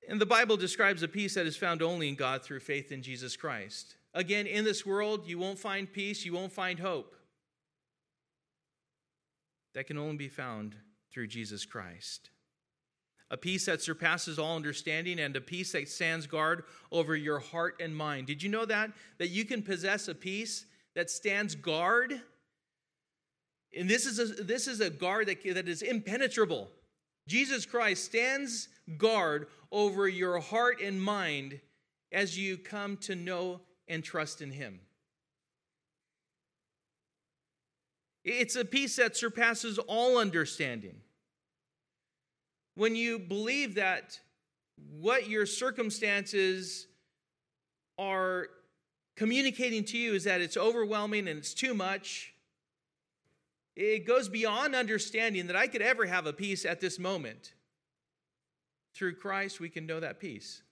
And 0.08 0.20
the 0.20 0.26
Bible 0.26 0.56
describes 0.56 1.02
a 1.02 1.08
peace 1.08 1.34
that 1.34 1.46
is 1.46 1.56
found 1.56 1.82
only 1.82 2.08
in 2.08 2.14
God 2.14 2.44
through 2.44 2.60
faith 2.60 2.92
in 2.92 3.02
Jesus 3.02 3.36
Christ. 3.36 3.96
Again, 4.14 4.46
in 4.46 4.64
this 4.64 4.86
world, 4.86 5.26
you 5.26 5.40
won't 5.40 5.58
find 5.58 5.92
peace, 5.92 6.24
you 6.24 6.32
won't 6.32 6.52
find 6.52 6.78
hope. 6.78 7.16
That 9.74 9.88
can 9.88 9.98
only 9.98 10.16
be 10.16 10.28
found 10.28 10.76
through 11.12 11.26
Jesus 11.26 11.64
Christ 11.64 12.30
a 13.32 13.36
peace 13.36 13.64
that 13.64 13.80
surpasses 13.80 14.38
all 14.38 14.54
understanding, 14.54 15.18
and 15.18 15.34
a 15.34 15.40
peace 15.40 15.72
that 15.72 15.88
stands 15.88 16.26
guard 16.26 16.64
over 16.92 17.16
your 17.16 17.38
heart 17.38 17.80
and 17.80 17.96
mind. 17.96 18.26
Did 18.26 18.42
you 18.42 18.50
know 18.50 18.66
that? 18.66 18.92
That 19.18 19.30
you 19.30 19.46
can 19.46 19.62
possess 19.62 20.06
a 20.06 20.14
peace 20.14 20.66
that 20.94 21.08
stands 21.08 21.54
guard? 21.54 22.20
And 23.76 23.88
this 23.88 24.04
is 24.04 24.18
a, 24.18 24.44
this 24.44 24.68
is 24.68 24.80
a 24.80 24.90
guard 24.90 25.28
that, 25.28 25.42
that 25.54 25.66
is 25.66 25.80
impenetrable. 25.80 26.68
Jesus 27.26 27.64
Christ 27.64 28.04
stands 28.04 28.68
guard 28.98 29.46
over 29.70 30.06
your 30.06 30.38
heart 30.38 30.82
and 30.82 31.02
mind 31.02 31.58
as 32.12 32.38
you 32.38 32.58
come 32.58 32.98
to 32.98 33.16
know 33.16 33.62
and 33.88 34.04
trust 34.04 34.42
in 34.42 34.50
Him. 34.50 34.80
It's 38.24 38.56
a 38.56 38.64
peace 38.66 38.96
that 38.96 39.16
surpasses 39.16 39.78
all 39.78 40.18
understanding 40.18 41.00
when 42.74 42.96
you 42.96 43.18
believe 43.18 43.74
that 43.74 44.18
what 44.98 45.28
your 45.28 45.46
circumstances 45.46 46.86
are 47.98 48.48
communicating 49.16 49.84
to 49.84 49.98
you 49.98 50.14
is 50.14 50.24
that 50.24 50.40
it's 50.40 50.56
overwhelming 50.56 51.28
and 51.28 51.38
it's 51.38 51.54
too 51.54 51.74
much, 51.74 52.34
it 53.76 54.06
goes 54.06 54.28
beyond 54.28 54.74
understanding 54.74 55.46
that 55.46 55.56
I 55.56 55.66
could 55.66 55.82
ever 55.82 56.06
have 56.06 56.26
a 56.26 56.32
peace 56.32 56.64
at 56.64 56.80
this 56.80 56.98
moment. 56.98 57.54
Through 58.94 59.16
Christ, 59.16 59.60
we 59.60 59.68
can 59.68 59.86
know 59.86 60.00
that 60.00 60.20
peace. 60.20 60.62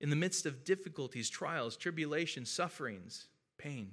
In 0.00 0.10
the 0.10 0.16
midst 0.16 0.46
of 0.46 0.64
difficulties, 0.64 1.30
trials, 1.30 1.76
tribulations, 1.76 2.50
sufferings, 2.50 3.28
pain 3.58 3.92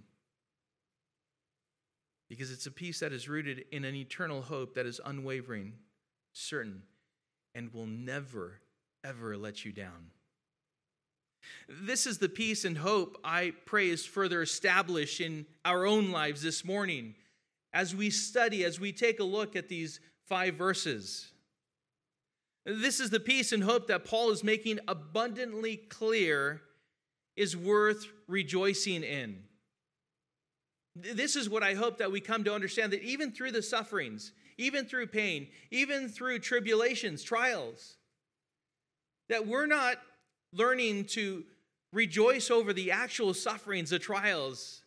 because 2.29 2.51
it's 2.51 2.67
a 2.67 2.71
peace 2.71 2.99
that 2.99 3.11
is 3.11 3.27
rooted 3.27 3.65
in 3.71 3.83
an 3.83 3.95
eternal 3.95 4.41
hope 4.41 4.75
that 4.75 4.85
is 4.85 5.01
unwavering, 5.03 5.73
certain, 6.31 6.83
and 7.55 7.73
will 7.73 7.87
never, 7.87 8.61
ever 9.03 9.35
let 9.35 9.65
you 9.65 9.71
down. 9.71 10.11
This 11.67 12.05
is 12.05 12.19
the 12.19 12.29
peace 12.29 12.65
and 12.65 12.77
hope 12.77 13.19
I 13.23 13.53
pray 13.65 13.89
is 13.89 14.05
further 14.05 14.41
established 14.41 15.19
in 15.19 15.45
our 15.65 15.85
own 15.85 16.11
lives 16.11 16.43
this 16.43 16.63
morning 16.63 17.15
as 17.73 17.95
we 17.95 18.09
study, 18.09 18.63
as 18.63 18.79
we 18.79 18.91
take 18.91 19.19
a 19.19 19.23
look 19.23 19.55
at 19.55 19.69
these 19.69 19.99
five 20.27 20.55
verses. 20.55 21.31
This 22.65 22.99
is 22.99 23.09
the 23.09 23.19
peace 23.19 23.51
and 23.51 23.63
hope 23.63 23.87
that 23.87 24.05
Paul 24.05 24.31
is 24.31 24.43
making 24.43 24.79
abundantly 24.87 25.77
clear 25.77 26.61
is 27.35 27.57
worth 27.57 28.05
rejoicing 28.27 29.03
in. 29.03 29.43
This 31.01 31.35
is 31.35 31.49
what 31.49 31.63
I 31.63 31.73
hope 31.73 31.97
that 31.97 32.11
we 32.11 32.21
come 32.21 32.43
to 32.43 32.53
understand 32.53 32.93
that 32.93 33.03
even 33.03 33.31
through 33.31 33.51
the 33.51 33.61
sufferings, 33.61 34.31
even 34.57 34.85
through 34.85 35.07
pain, 35.07 35.47
even 35.71 36.09
through 36.09 36.39
tribulations, 36.39 37.23
trials, 37.23 37.97
that 39.29 39.47
we're 39.47 39.67
not 39.67 39.97
learning 40.53 41.05
to 41.05 41.43
rejoice 41.93 42.51
over 42.51 42.73
the 42.73 42.91
actual 42.91 43.33
sufferings, 43.33 43.91
the 43.91 43.99
trials, 43.99 44.81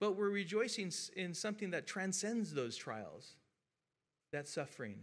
but 0.00 0.16
we're 0.16 0.30
rejoicing 0.30 0.92
in 1.16 1.34
something 1.34 1.70
that 1.70 1.86
transcends 1.86 2.52
those 2.52 2.76
trials, 2.76 3.34
that 4.32 4.48
suffering. 4.48 4.96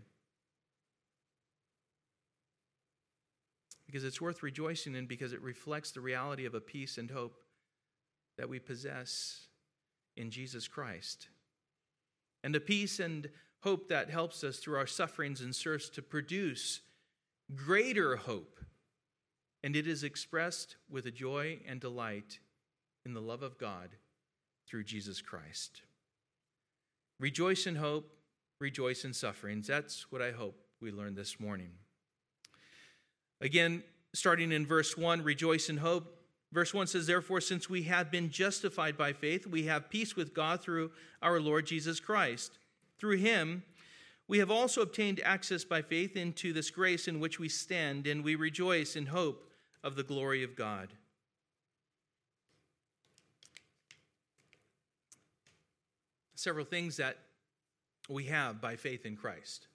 Because 3.85 4.03
it's 4.03 4.21
worth 4.21 4.41
rejoicing 4.41 4.95
in 4.95 5.05
because 5.05 5.33
it 5.33 5.41
reflects 5.41 5.91
the 5.91 6.01
reality 6.01 6.45
of 6.45 6.55
a 6.55 6.61
peace 6.61 6.97
and 6.97 7.11
hope 7.11 7.41
that 8.37 8.47
we 8.47 8.57
possess 8.57 9.47
in 10.21 10.31
Jesus 10.31 10.67
Christ. 10.67 11.27
And 12.43 12.55
a 12.55 12.59
peace 12.59 12.99
and 12.99 13.29
hope 13.63 13.89
that 13.89 14.09
helps 14.09 14.43
us 14.43 14.57
through 14.57 14.77
our 14.77 14.87
sufferings 14.87 15.41
and 15.41 15.55
serves 15.55 15.89
to 15.89 16.01
produce 16.01 16.81
greater 17.55 18.15
hope. 18.15 18.59
And 19.63 19.75
it 19.75 19.87
is 19.87 20.03
expressed 20.03 20.77
with 20.89 21.05
a 21.05 21.11
joy 21.11 21.59
and 21.67 21.79
delight 21.79 22.39
in 23.05 23.13
the 23.13 23.21
love 23.21 23.43
of 23.43 23.57
God 23.57 23.89
through 24.67 24.83
Jesus 24.83 25.21
Christ. 25.21 25.81
Rejoice 27.19 27.67
in 27.67 27.75
hope, 27.75 28.11
rejoice 28.59 29.05
in 29.05 29.13
sufferings. 29.13 29.67
That's 29.67 30.11
what 30.11 30.21
I 30.21 30.31
hope 30.31 30.63
we 30.81 30.91
learned 30.91 31.17
this 31.17 31.39
morning. 31.39 31.71
Again, 33.39 33.83
starting 34.13 34.51
in 34.51 34.65
verse 34.65 34.97
1, 34.97 35.23
rejoice 35.23 35.69
in 35.69 35.77
hope. 35.77 36.20
Verse 36.51 36.73
1 36.73 36.87
says, 36.87 37.07
Therefore, 37.07 37.39
since 37.39 37.69
we 37.69 37.83
have 37.83 38.11
been 38.11 38.29
justified 38.29 38.97
by 38.97 39.13
faith, 39.13 39.47
we 39.47 39.63
have 39.67 39.89
peace 39.89 40.15
with 40.15 40.33
God 40.33 40.61
through 40.61 40.91
our 41.21 41.39
Lord 41.39 41.65
Jesus 41.65 41.99
Christ. 41.99 42.57
Through 42.99 43.17
him, 43.17 43.63
we 44.27 44.39
have 44.39 44.51
also 44.51 44.81
obtained 44.81 45.21
access 45.23 45.63
by 45.63 45.81
faith 45.81 46.15
into 46.15 46.53
this 46.53 46.69
grace 46.69 47.07
in 47.07 47.19
which 47.19 47.39
we 47.39 47.49
stand, 47.49 48.05
and 48.05 48.23
we 48.23 48.35
rejoice 48.35 48.95
in 48.95 49.07
hope 49.07 49.49
of 49.83 49.95
the 49.95 50.03
glory 50.03 50.43
of 50.43 50.55
God. 50.55 50.89
Several 56.35 56.65
things 56.65 56.97
that 56.97 57.17
we 58.09 58.25
have 58.25 58.59
by 58.59 58.75
faith 58.75 59.05
in 59.05 59.15
Christ. 59.15 59.67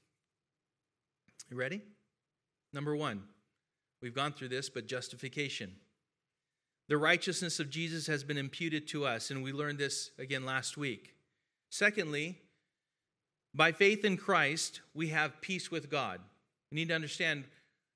You 1.51 1.57
ready? 1.57 1.81
Number 2.73 2.97
one, 2.97 3.23
we've 4.03 4.15
gone 4.15 4.33
through 4.33 4.49
this, 4.49 4.69
but 4.69 4.87
justification. 4.87 5.73
The 6.89 6.97
righteousness 6.97 7.59
of 7.59 7.69
Jesus 7.69 8.07
has 8.07 8.23
been 8.23 8.39
imputed 8.39 8.87
to 8.89 9.05
us, 9.05 9.31
and 9.31 9.43
we 9.43 9.53
learned 9.53 9.79
this 9.79 10.11
again 10.19 10.45
last 10.45 10.77
week. 10.77 11.15
Secondly, 11.69 12.39
by 13.55 13.73
faith 13.73 14.05
in 14.05 14.17
Christ, 14.17 14.81
we 14.95 15.09
have 15.09 15.41
peace 15.41 15.71
with 15.71 15.91
God. 15.91 16.21
We 16.71 16.77
need 16.77 16.89
to 16.89 16.95
understand 16.95 17.45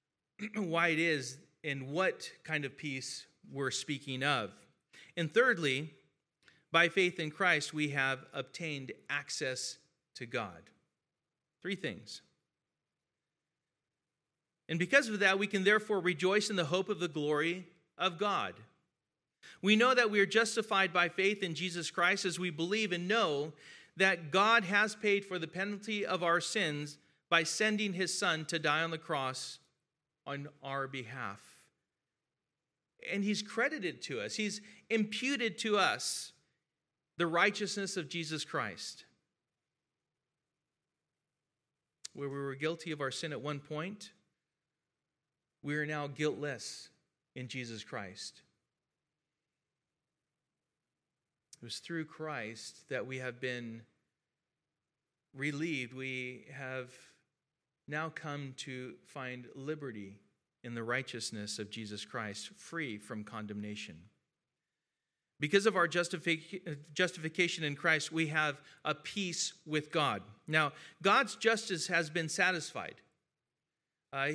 why 0.56 0.88
it 0.88 0.98
is 0.98 1.38
and 1.62 1.90
what 1.90 2.30
kind 2.44 2.64
of 2.64 2.76
peace 2.76 3.26
we're 3.52 3.70
speaking 3.70 4.22
of. 4.22 4.50
And 5.16 5.32
thirdly, 5.32 5.92
by 6.72 6.88
faith 6.88 7.20
in 7.20 7.30
Christ, 7.30 7.74
we 7.74 7.90
have 7.90 8.20
obtained 8.32 8.92
access 9.08 9.76
to 10.14 10.26
God. 10.26 10.62
Three 11.62 11.76
things. 11.76 12.22
And 14.68 14.78
because 14.78 15.08
of 15.08 15.18
that, 15.18 15.38
we 15.38 15.46
can 15.46 15.64
therefore 15.64 16.00
rejoice 16.00 16.48
in 16.48 16.56
the 16.56 16.64
hope 16.64 16.88
of 16.88 17.00
the 17.00 17.08
glory 17.08 17.66
of 17.98 18.18
God. 18.18 18.54
We 19.62 19.76
know 19.76 19.94
that 19.94 20.10
we 20.10 20.20
are 20.20 20.26
justified 20.26 20.92
by 20.92 21.08
faith 21.08 21.42
in 21.42 21.54
Jesus 21.54 21.90
Christ 21.90 22.24
as 22.24 22.38
we 22.38 22.50
believe 22.50 22.92
and 22.92 23.08
know 23.08 23.52
that 23.96 24.30
God 24.30 24.64
has 24.64 24.94
paid 24.94 25.24
for 25.24 25.38
the 25.38 25.48
penalty 25.48 26.06
of 26.06 26.22
our 26.22 26.40
sins 26.40 26.98
by 27.28 27.42
sending 27.42 27.92
his 27.92 28.16
son 28.16 28.44
to 28.46 28.58
die 28.58 28.82
on 28.82 28.90
the 28.90 28.98
cross 28.98 29.58
on 30.26 30.48
our 30.62 30.86
behalf. 30.86 31.40
And 33.10 33.24
he's 33.24 33.42
credited 33.42 34.02
to 34.02 34.20
us, 34.20 34.34
he's 34.34 34.60
imputed 34.88 35.58
to 35.58 35.78
us 35.78 36.32
the 37.16 37.26
righteousness 37.26 37.96
of 37.96 38.08
Jesus 38.08 38.44
Christ. 38.44 39.04
Where 42.14 42.28
we 42.28 42.38
were 42.38 42.54
guilty 42.54 42.90
of 42.92 43.00
our 43.00 43.10
sin 43.10 43.32
at 43.32 43.40
one 43.40 43.60
point, 43.60 44.10
we 45.62 45.76
are 45.76 45.86
now 45.86 46.06
guiltless 46.06 46.88
in 47.36 47.48
Jesus 47.48 47.84
Christ. 47.84 48.42
It 51.60 51.64
was 51.64 51.78
through 51.78 52.06
Christ 52.06 52.88
that 52.88 53.06
we 53.06 53.18
have 53.18 53.40
been 53.40 53.82
relieved. 55.34 55.92
We 55.92 56.46
have 56.52 56.90
now 57.86 58.08
come 58.08 58.54
to 58.58 58.94
find 59.04 59.46
liberty 59.54 60.20
in 60.64 60.74
the 60.74 60.82
righteousness 60.82 61.58
of 61.58 61.70
Jesus 61.70 62.04
Christ, 62.04 62.50
free 62.56 62.96
from 62.98 63.24
condemnation. 63.24 63.96
Because 65.38 65.66
of 65.66 65.76
our 65.76 65.88
justification 65.88 67.64
in 67.64 67.74
Christ, 67.74 68.12
we 68.12 68.26
have 68.28 68.60
a 68.84 68.94
peace 68.94 69.54
with 69.66 69.90
God. 69.90 70.22
Now, 70.46 70.72
God's 71.02 71.36
justice 71.36 71.86
has 71.86 72.10
been 72.10 72.28
satisfied. 72.28 72.96
Uh, 74.12 74.32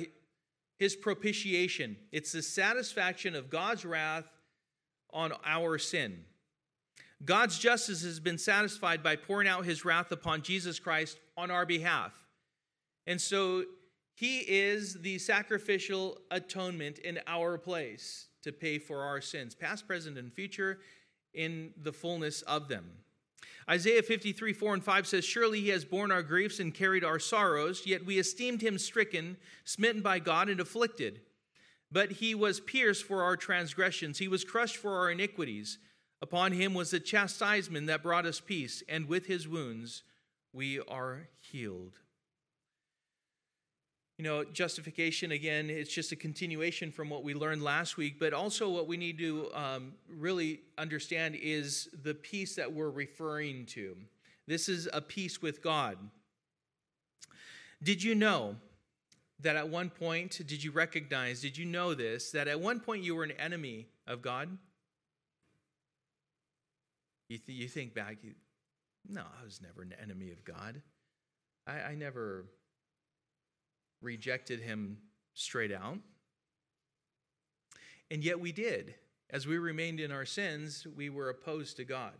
his 0.78 0.96
propitiation, 0.96 1.96
it's 2.10 2.32
the 2.32 2.42
satisfaction 2.42 3.34
of 3.34 3.50
God's 3.50 3.84
wrath 3.84 4.24
on 5.12 5.32
our 5.44 5.78
sin. 5.78 6.24
God's 7.24 7.58
justice 7.58 8.02
has 8.02 8.20
been 8.20 8.38
satisfied 8.38 9.02
by 9.02 9.16
pouring 9.16 9.48
out 9.48 9.64
his 9.64 9.84
wrath 9.84 10.12
upon 10.12 10.42
Jesus 10.42 10.78
Christ 10.78 11.18
on 11.36 11.50
our 11.50 11.64
behalf. 11.64 12.12
And 13.06 13.20
so 13.20 13.64
he 14.14 14.40
is 14.40 14.94
the 14.94 15.18
sacrificial 15.18 16.18
atonement 16.30 16.98
in 16.98 17.20
our 17.26 17.58
place 17.58 18.28
to 18.42 18.52
pay 18.52 18.78
for 18.78 19.02
our 19.02 19.20
sins, 19.20 19.54
past, 19.54 19.86
present, 19.86 20.18
and 20.18 20.32
future, 20.32 20.78
in 21.34 21.72
the 21.82 21.92
fullness 21.92 22.42
of 22.42 22.68
them. 22.68 22.90
Isaiah 23.68 24.02
53, 24.02 24.52
4 24.52 24.74
and 24.74 24.84
5 24.84 25.06
says, 25.06 25.24
Surely 25.24 25.60
he 25.60 25.70
has 25.70 25.84
borne 25.84 26.12
our 26.12 26.22
griefs 26.22 26.60
and 26.60 26.72
carried 26.72 27.04
our 27.04 27.18
sorrows, 27.18 27.82
yet 27.84 28.06
we 28.06 28.18
esteemed 28.18 28.62
him 28.62 28.78
stricken, 28.78 29.36
smitten 29.64 30.02
by 30.02 30.18
God, 30.18 30.48
and 30.48 30.60
afflicted. 30.60 31.20
But 31.90 32.12
he 32.12 32.34
was 32.34 32.60
pierced 32.60 33.04
for 33.04 33.22
our 33.22 33.36
transgressions, 33.36 34.18
he 34.18 34.28
was 34.28 34.44
crushed 34.44 34.76
for 34.76 34.96
our 34.96 35.10
iniquities. 35.10 35.78
Upon 36.22 36.52
him 36.52 36.74
was 36.74 36.90
the 36.90 37.00
chastisement 37.00 37.86
that 37.88 38.02
brought 38.02 38.26
us 38.26 38.40
peace, 38.40 38.82
and 38.88 39.06
with 39.06 39.26
his 39.26 39.46
wounds 39.46 40.02
we 40.52 40.80
are 40.80 41.28
healed. 41.38 42.00
You 44.18 44.24
know, 44.24 44.44
justification, 44.44 45.30
again, 45.32 45.68
it's 45.68 45.92
just 45.92 46.10
a 46.12 46.16
continuation 46.16 46.90
from 46.90 47.10
what 47.10 47.22
we 47.22 47.34
learned 47.34 47.62
last 47.62 47.98
week, 47.98 48.18
but 48.18 48.32
also 48.32 48.70
what 48.70 48.88
we 48.88 48.96
need 48.96 49.18
to 49.18 49.50
um, 49.52 49.92
really 50.08 50.60
understand 50.78 51.34
is 51.34 51.90
the 52.02 52.14
peace 52.14 52.54
that 52.54 52.72
we're 52.72 52.88
referring 52.88 53.66
to. 53.66 53.94
This 54.46 54.70
is 54.70 54.88
a 54.94 55.02
peace 55.02 55.42
with 55.42 55.62
God. 55.62 55.98
Did 57.82 58.02
you 58.02 58.14
know 58.14 58.56
that 59.40 59.56
at 59.56 59.68
one 59.68 59.90
point, 59.90 60.40
did 60.46 60.64
you 60.64 60.70
recognize, 60.70 61.42
did 61.42 61.58
you 61.58 61.66
know 61.66 61.92
this, 61.92 62.30
that 62.30 62.48
at 62.48 62.58
one 62.58 62.80
point 62.80 63.02
you 63.02 63.14
were 63.14 63.24
an 63.24 63.32
enemy 63.32 63.86
of 64.06 64.22
God? 64.22 64.56
You, 67.28 67.38
th- 67.38 67.58
you 67.58 67.68
think 67.68 67.94
back, 67.94 68.18
you, 68.22 68.34
no, 69.08 69.22
I 69.22 69.44
was 69.44 69.60
never 69.60 69.82
an 69.82 69.94
enemy 70.00 70.30
of 70.30 70.44
God. 70.44 70.80
I, 71.66 71.80
I 71.80 71.94
never 71.94 72.46
rejected 74.00 74.60
him 74.60 74.98
straight 75.34 75.72
out. 75.72 75.98
And 78.10 78.22
yet 78.22 78.38
we 78.38 78.52
did. 78.52 78.94
As 79.30 79.46
we 79.46 79.58
remained 79.58 79.98
in 79.98 80.12
our 80.12 80.24
sins, 80.24 80.86
we 80.96 81.10
were 81.10 81.28
opposed 81.28 81.76
to 81.78 81.84
God. 81.84 82.14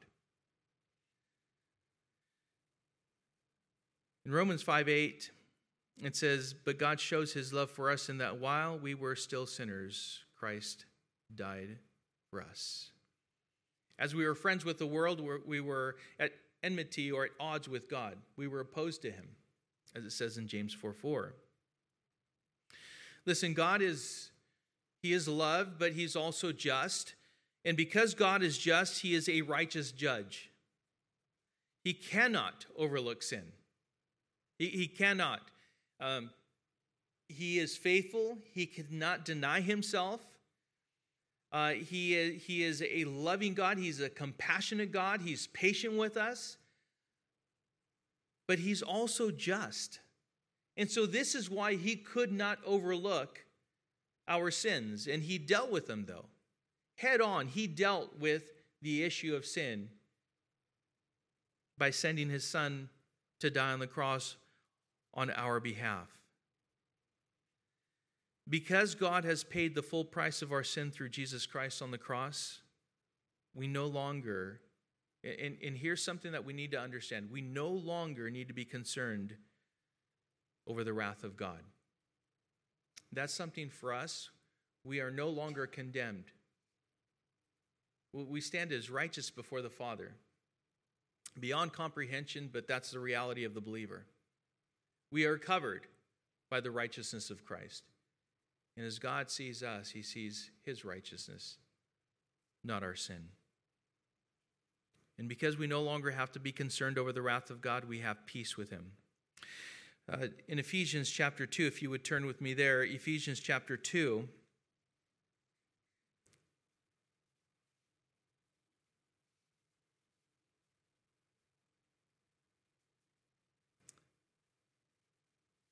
In 4.25 4.33
Romans 4.33 4.63
5 4.63 4.89
8, 4.89 5.31
it 6.03 6.17
says, 6.17 6.53
But 6.53 6.79
God 6.79 6.99
shows 6.99 7.33
his 7.33 7.53
love 7.53 7.71
for 7.71 7.91
us 7.91 8.09
in 8.09 8.19
that 8.19 8.39
while 8.39 8.77
we 8.77 8.95
were 8.95 9.15
still 9.15 9.47
sinners, 9.47 10.19
Christ 10.37 10.85
died 11.33 11.79
for 12.29 12.43
us. 12.43 12.91
As 13.99 14.15
we 14.15 14.27
were 14.27 14.35
friends 14.35 14.65
with 14.65 14.79
the 14.79 14.87
world, 14.87 15.21
we 15.47 15.61
were 15.61 15.97
at 16.19 16.33
enmity 16.63 17.11
or 17.11 17.25
at 17.25 17.31
odds 17.41 17.69
with 17.69 17.89
God. 17.89 18.17
We 18.37 18.49
were 18.49 18.61
opposed 18.61 19.03
to 19.03 19.11
him, 19.11 19.29
as 19.95 20.05
it 20.05 20.13
says 20.13 20.37
in 20.37 20.49
James 20.49 20.75
4 20.75 20.93
4. 20.93 21.35
Listen, 23.25 23.55
God 23.55 23.83
is 23.83 24.31
he 25.03 25.13
is 25.13 25.29
love, 25.29 25.79
but 25.79 25.93
he's 25.93 26.17
also 26.17 26.53
just. 26.53 27.15
And 27.65 27.77
because 27.77 28.15
God 28.15 28.43
is 28.43 28.59
just, 28.59 29.03
he 29.03 29.15
is 29.15 29.29
a 29.29 29.43
righteous 29.43 29.93
judge. 29.93 30.51
He 31.85 31.93
cannot 31.93 32.67
overlook 32.77 33.23
sin. 33.23 33.45
He, 34.59 34.67
he 34.69 34.89
cannot. 34.89 35.43
Um, 36.01 36.31
he 37.29 37.59
is 37.59 37.77
faithful. 37.77 38.39
He 38.53 38.67
cannot 38.67 39.25
deny 39.25 39.61
himself. 39.61 40.21
Uh, 41.57 41.71
he, 41.71 42.15
is, 42.15 42.43
he 42.43 42.63
is 42.63 42.83
a 42.83 43.05
loving 43.05 43.55
God. 43.55 43.79
He's 43.79 44.03
a 44.03 44.11
compassionate 44.11 44.93
God. 44.93 45.23
He's 45.23 45.47
patient 45.47 45.95
with 45.95 46.19
us. 46.19 46.59
But 48.47 48.59
he's 48.59 48.83
also 48.83 49.31
just. 49.31 50.01
And 50.77 50.91
so, 50.91 51.07
this 51.07 51.35
is 51.35 51.49
why 51.49 51.77
he 51.77 51.97
could 51.97 52.31
not 52.31 52.59
overlook 52.67 53.47
our 54.29 54.51
sins. 54.51 55.07
And 55.07 55.23
he 55.23 55.39
dealt 55.39 55.71
with 55.71 55.87
them, 55.87 56.05
though. 56.07 56.27
Head 56.97 57.23
on, 57.23 57.49
he 57.49 57.67
dealt 57.67 58.19
with 58.21 58.53
the 58.83 59.03
issue 59.03 59.35
of 59.35 59.47
sin 59.47 59.89
by 61.79 61.89
sending 61.89 62.29
his 62.29 62.45
son 62.45 62.91
to 63.41 63.49
die 63.49 63.73
on 63.73 63.79
the 63.79 63.87
cross 63.87 64.37
on 65.15 65.31
our 65.31 65.59
behalf. 65.59 66.19
Because 68.49 68.95
God 68.95 69.25
has 69.25 69.43
paid 69.43 69.75
the 69.75 69.83
full 69.83 70.05
price 70.05 70.41
of 70.41 70.53
our 70.53 70.63
sin 70.63 70.91
through 70.91 71.09
Jesus 71.09 71.47
Christ 71.47 71.83
on 71.83 71.91
the 71.91 71.99
cross, 71.99 72.61
we 73.55 73.67
no 73.67 73.87
longer, 73.87 74.61
and, 75.25 75.57
and 75.65 75.77
here's 75.77 76.05
something 76.05 76.33
that 76.33 76.45
we 76.45 76.53
need 76.53 76.71
to 76.71 76.81
understand 76.81 77.31
we 77.31 77.41
no 77.41 77.69
longer 77.69 78.31
need 78.31 78.49
to 78.49 78.55
be 78.55 78.65
concerned 78.65 79.35
over 80.67 80.85
the 80.85 80.93
wrath 80.93 81.25
of 81.25 81.37
God. 81.37 81.61
That's 83.13 83.35
something 83.35 83.69
for 83.69 83.93
us. 83.93 84.31
We 84.85 85.01
are 85.01 85.11
no 85.11 85.29
longer 85.29 85.67
condemned. 85.67 86.27
We 88.13 88.41
stand 88.41 88.73
as 88.73 88.91
righteous 88.91 89.31
before 89.31 89.63
the 89.63 89.71
Father. 89.71 90.13
Beyond 91.39 91.73
comprehension, 91.73 92.49
but 92.53 92.69
that's 92.69 92.93
the 92.93 93.01
reality 93.01 93.45
of 93.45 93.55
the 93.55 93.61
believer. 93.61 94.07
We 95.11 95.25
are 95.25 95.37
covered 95.37 95.87
by 96.51 96.61
the 96.61 96.71
righteousness 96.71 97.31
of 97.31 97.45
Christ. 97.45 97.83
And 98.77 98.85
as 98.85 98.99
God 98.99 99.31
sees 99.31 99.63
us, 99.63 99.91
he 99.91 100.03
sees 100.03 100.51
his 100.63 100.85
righteousness, 100.85 101.57
not 102.63 102.83
our 102.83 102.95
sin. 102.95 103.29
And 105.19 105.29
because 105.29 105.57
we 105.57 105.67
no 105.67 105.81
longer 105.81 106.11
have 106.11 106.31
to 106.33 106.39
be 106.39 106.53
concerned 106.53 106.99
over 106.99 107.11
the 107.11 107.23
wrath 107.23 107.49
of 107.49 107.63
God, 107.63 107.87
we 107.87 108.01
have 108.01 108.27
peace 108.27 108.59
with 108.59 108.69
him. 108.69 108.93
Uh, 110.13 110.27
in 110.47 110.59
Ephesians 110.59 111.11
chapter 111.11 111.47
2, 111.47 111.67
if 111.67 111.83
you 111.83 111.89
would 111.89 112.05
turn 112.05 112.27
with 112.27 112.41
me 112.41 112.53
there, 112.53 112.83
Ephesians 112.83 113.41
chapter 113.41 113.79
2. 113.79 114.29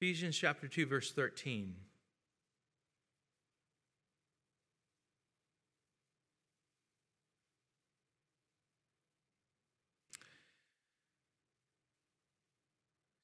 Ephesians 0.00 0.36
chapter 0.36 0.68
2, 0.68 0.86
verse 0.86 1.12
13. 1.12 1.74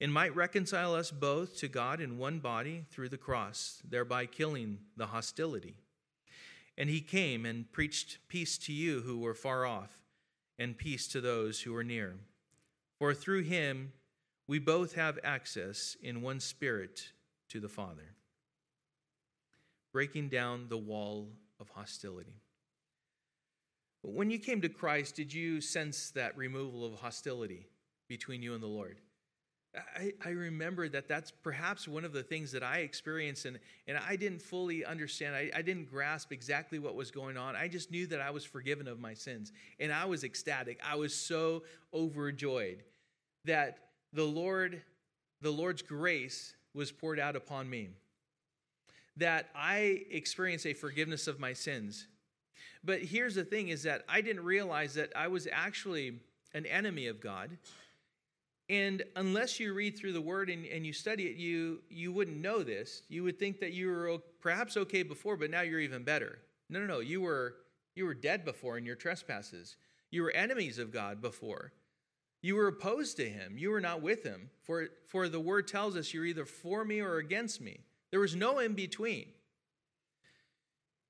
and 0.00 0.12
might 0.12 0.34
reconcile 0.34 0.94
us 0.94 1.10
both 1.10 1.56
to 1.58 1.68
God 1.68 2.00
in 2.00 2.18
one 2.18 2.38
body 2.38 2.84
through 2.90 3.08
the 3.08 3.16
cross, 3.16 3.80
thereby 3.88 4.26
killing 4.26 4.78
the 4.96 5.06
hostility. 5.06 5.76
And 6.76 6.90
he 6.90 7.00
came 7.00 7.46
and 7.46 7.70
preached 7.70 8.18
peace 8.28 8.58
to 8.58 8.72
you 8.72 9.00
who 9.02 9.18
were 9.18 9.34
far 9.34 9.64
off, 9.64 9.98
and 10.58 10.76
peace 10.76 11.06
to 11.08 11.20
those 11.20 11.60
who 11.60 11.72
were 11.72 11.84
near. 11.84 12.14
For 12.98 13.14
through 13.14 13.42
him 13.42 13.92
we 14.46 14.58
both 14.58 14.94
have 14.94 15.18
access 15.24 15.96
in 16.02 16.22
one 16.22 16.40
spirit 16.40 17.12
to 17.48 17.60
the 17.60 17.68
Father, 17.68 18.14
breaking 19.92 20.28
down 20.28 20.66
the 20.68 20.78
wall 20.78 21.28
of 21.60 21.68
hostility. 21.70 22.40
When 24.02 24.30
you 24.30 24.38
came 24.38 24.60
to 24.60 24.68
Christ, 24.68 25.16
did 25.16 25.32
you 25.32 25.60
sense 25.60 26.10
that 26.10 26.36
removal 26.36 26.84
of 26.84 27.00
hostility 27.00 27.68
between 28.06 28.42
you 28.42 28.52
and 28.52 28.62
the 28.62 28.66
Lord? 28.66 28.98
I, 29.96 30.12
I 30.24 30.30
remember 30.30 30.88
that 30.88 31.08
that's 31.08 31.30
perhaps 31.30 31.88
one 31.88 32.04
of 32.04 32.12
the 32.12 32.22
things 32.22 32.52
that 32.52 32.62
I 32.62 32.78
experienced, 32.78 33.44
and, 33.44 33.58
and 33.88 33.98
I 33.98 34.16
didn't 34.16 34.40
fully 34.40 34.84
understand. 34.84 35.34
I, 35.34 35.50
I 35.54 35.62
didn't 35.62 35.90
grasp 35.90 36.32
exactly 36.32 36.78
what 36.78 36.94
was 36.94 37.10
going 37.10 37.36
on. 37.36 37.56
I 37.56 37.68
just 37.68 37.90
knew 37.90 38.06
that 38.08 38.20
I 38.20 38.30
was 38.30 38.44
forgiven 38.44 38.86
of 38.86 39.00
my 39.00 39.14
sins, 39.14 39.52
and 39.80 39.92
I 39.92 40.04
was 40.04 40.22
ecstatic. 40.22 40.80
I 40.84 40.94
was 40.96 41.14
so 41.14 41.64
overjoyed 41.92 42.84
that 43.44 43.78
the 44.12 44.24
Lord, 44.24 44.82
the 45.40 45.50
Lord's 45.50 45.82
grace 45.82 46.54
was 46.72 46.92
poured 46.92 47.18
out 47.18 47.36
upon 47.36 47.68
me, 47.68 47.88
that 49.16 49.48
I 49.54 50.04
experienced 50.10 50.66
a 50.66 50.74
forgiveness 50.74 51.26
of 51.26 51.40
my 51.40 51.52
sins. 51.52 52.06
But 52.84 53.00
here's 53.00 53.34
the 53.34 53.44
thing: 53.44 53.68
is 53.68 53.82
that 53.84 54.04
I 54.08 54.20
didn't 54.20 54.44
realize 54.44 54.94
that 54.94 55.12
I 55.16 55.28
was 55.28 55.48
actually 55.50 56.20
an 56.52 56.66
enemy 56.66 57.08
of 57.08 57.20
God 57.20 57.58
and 58.68 59.02
unless 59.16 59.60
you 59.60 59.74
read 59.74 59.98
through 59.98 60.14
the 60.14 60.20
word 60.20 60.48
and, 60.48 60.64
and 60.66 60.86
you 60.86 60.92
study 60.92 61.24
it, 61.24 61.36
you, 61.36 61.82
you 61.90 62.12
wouldn't 62.12 62.38
know 62.38 62.62
this. 62.62 63.02
You 63.08 63.22
would 63.24 63.38
think 63.38 63.60
that 63.60 63.72
you 63.72 63.88
were 63.88 64.18
perhaps 64.40 64.76
okay 64.76 65.02
before, 65.02 65.36
but 65.36 65.50
now 65.50 65.60
you're 65.60 65.80
even 65.80 66.02
better. 66.02 66.38
No, 66.70 66.80
no, 66.80 66.86
no. 66.86 67.00
You 67.00 67.20
were, 67.20 67.56
you 67.94 68.06
were 68.06 68.14
dead 68.14 68.44
before 68.44 68.78
in 68.78 68.86
your 68.86 68.96
trespasses. 68.96 69.76
You 70.10 70.22
were 70.22 70.30
enemies 70.30 70.78
of 70.78 70.92
God 70.92 71.20
before. 71.20 71.72
You 72.40 72.56
were 72.56 72.68
opposed 72.68 73.18
to 73.18 73.28
him. 73.28 73.58
You 73.58 73.70
were 73.70 73.80
not 73.80 74.00
with 74.00 74.22
him. 74.22 74.50
For, 74.62 74.88
for 75.08 75.28
the 75.28 75.40
word 75.40 75.68
tells 75.68 75.96
us 75.96 76.14
you're 76.14 76.24
either 76.24 76.46
for 76.46 76.84
me 76.84 77.00
or 77.00 77.18
against 77.18 77.60
me. 77.60 77.80
There 78.10 78.20
was 78.20 78.34
no 78.34 78.60
in 78.60 78.72
between. 78.72 79.26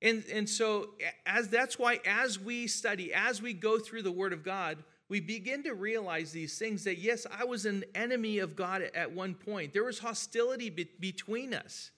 And, 0.03 0.25
and 0.33 0.49
so 0.49 0.91
as 1.25 1.49
that's 1.49 1.79
why 1.79 2.01
as 2.05 2.39
we 2.39 2.67
study, 2.67 3.15
as 3.15 3.41
we 3.41 3.53
go 3.53 3.79
through 3.79 4.03
the 4.03 4.13
word 4.13 4.33
of 4.33 4.43
God, 4.43 4.83
we 5.09 5.21
begin 5.21 5.63
to 5.65 5.75
realize 5.75 6.33
these 6.33 6.59
things 6.59 6.85
that, 6.85 6.99
yes, 6.99 7.27
I 7.31 7.45
was 7.45 7.67
an 7.67 7.85
enemy 7.95 8.39
of 8.39 8.57
God 8.57 8.83
at 8.95 9.13
one 9.13 9.35
point. 9.35 9.73
There 9.73 9.85
was 9.85 9.99
hostility 9.99 10.71
be- 10.71 10.91
between 10.99 11.53
us. 11.53 11.91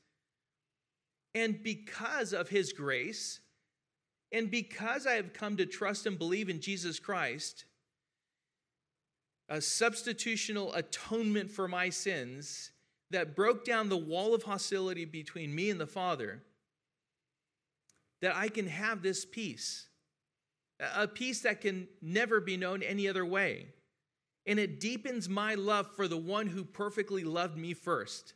And 1.35 1.63
because 1.63 2.33
of 2.33 2.49
his 2.49 2.73
grace, 2.73 3.41
and 4.33 4.51
because 4.51 5.07
I 5.07 5.13
have 5.13 5.33
come 5.33 5.57
to 5.59 5.67
trust 5.67 6.07
and 6.07 6.19
believe 6.19 6.49
in 6.49 6.61
Jesus 6.61 6.99
Christ, 6.99 7.65
a 9.49 9.59
substitutional 9.59 10.77
atonement 10.77 11.51
for 11.51 11.69
my 11.69 11.91
sins 11.91 12.73
that 13.11 13.37
broke 13.37 13.65
down 13.65 13.89
the 13.89 13.97
wall 13.97 14.35
of 14.35 14.43
hostility 14.43 15.05
between 15.05 15.55
me 15.55 15.71
and 15.71 15.81
the 15.81 15.87
Father, 15.87 16.43
that 18.21 18.35
I 18.35 18.49
can 18.49 18.67
have 18.67 19.03
this 19.03 19.25
peace 19.25 19.89
a 20.81 21.09
peace 21.09 21.41
that 21.43 21.61
can 21.61 21.89
never 22.03 22.41
be 22.41 22.57
known 22.57 22.83
any 22.83 23.09
other 23.09 23.25
way. 23.25 23.67
And 24.47 24.59
it 24.59 24.79
deepens 24.79 25.29
my 25.29 25.55
love 25.55 25.89
for 25.97 26.07
the 26.07 26.17
one 26.17 26.47
who 26.47 26.65
perfectly 26.65 27.25
loved 27.25 27.57
me 27.57 27.75
first. 27.75 28.35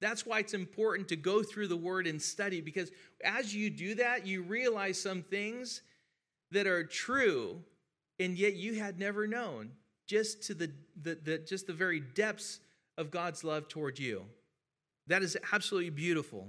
That's 0.00 0.24
why 0.24 0.38
it's 0.38 0.54
important 0.54 1.08
to 1.08 1.16
go 1.16 1.42
through 1.42 1.68
the 1.68 1.76
word 1.76 2.06
and 2.06 2.22
study 2.22 2.60
because 2.60 2.90
as 3.22 3.54
you 3.54 3.68
do 3.68 3.96
that, 3.96 4.26
you 4.26 4.42
realize 4.42 5.00
some 5.00 5.22
things 5.22 5.82
that 6.52 6.66
are 6.66 6.84
true 6.84 7.62
and 8.18 8.36
yet 8.38 8.54
you 8.54 8.74
had 8.74 8.98
never 8.98 9.26
known 9.26 9.72
just 10.06 10.42
to 10.44 10.54
the, 10.54 10.70
the, 11.02 11.18
the 11.22 11.38
just 11.38 11.66
the 11.66 11.72
very 11.72 12.00
depths 12.00 12.60
of 12.96 13.10
God's 13.10 13.44
love 13.44 13.68
toward 13.68 13.98
you. 13.98 14.24
That 15.08 15.22
is 15.22 15.36
absolutely 15.52 15.90
beautiful. 15.90 16.48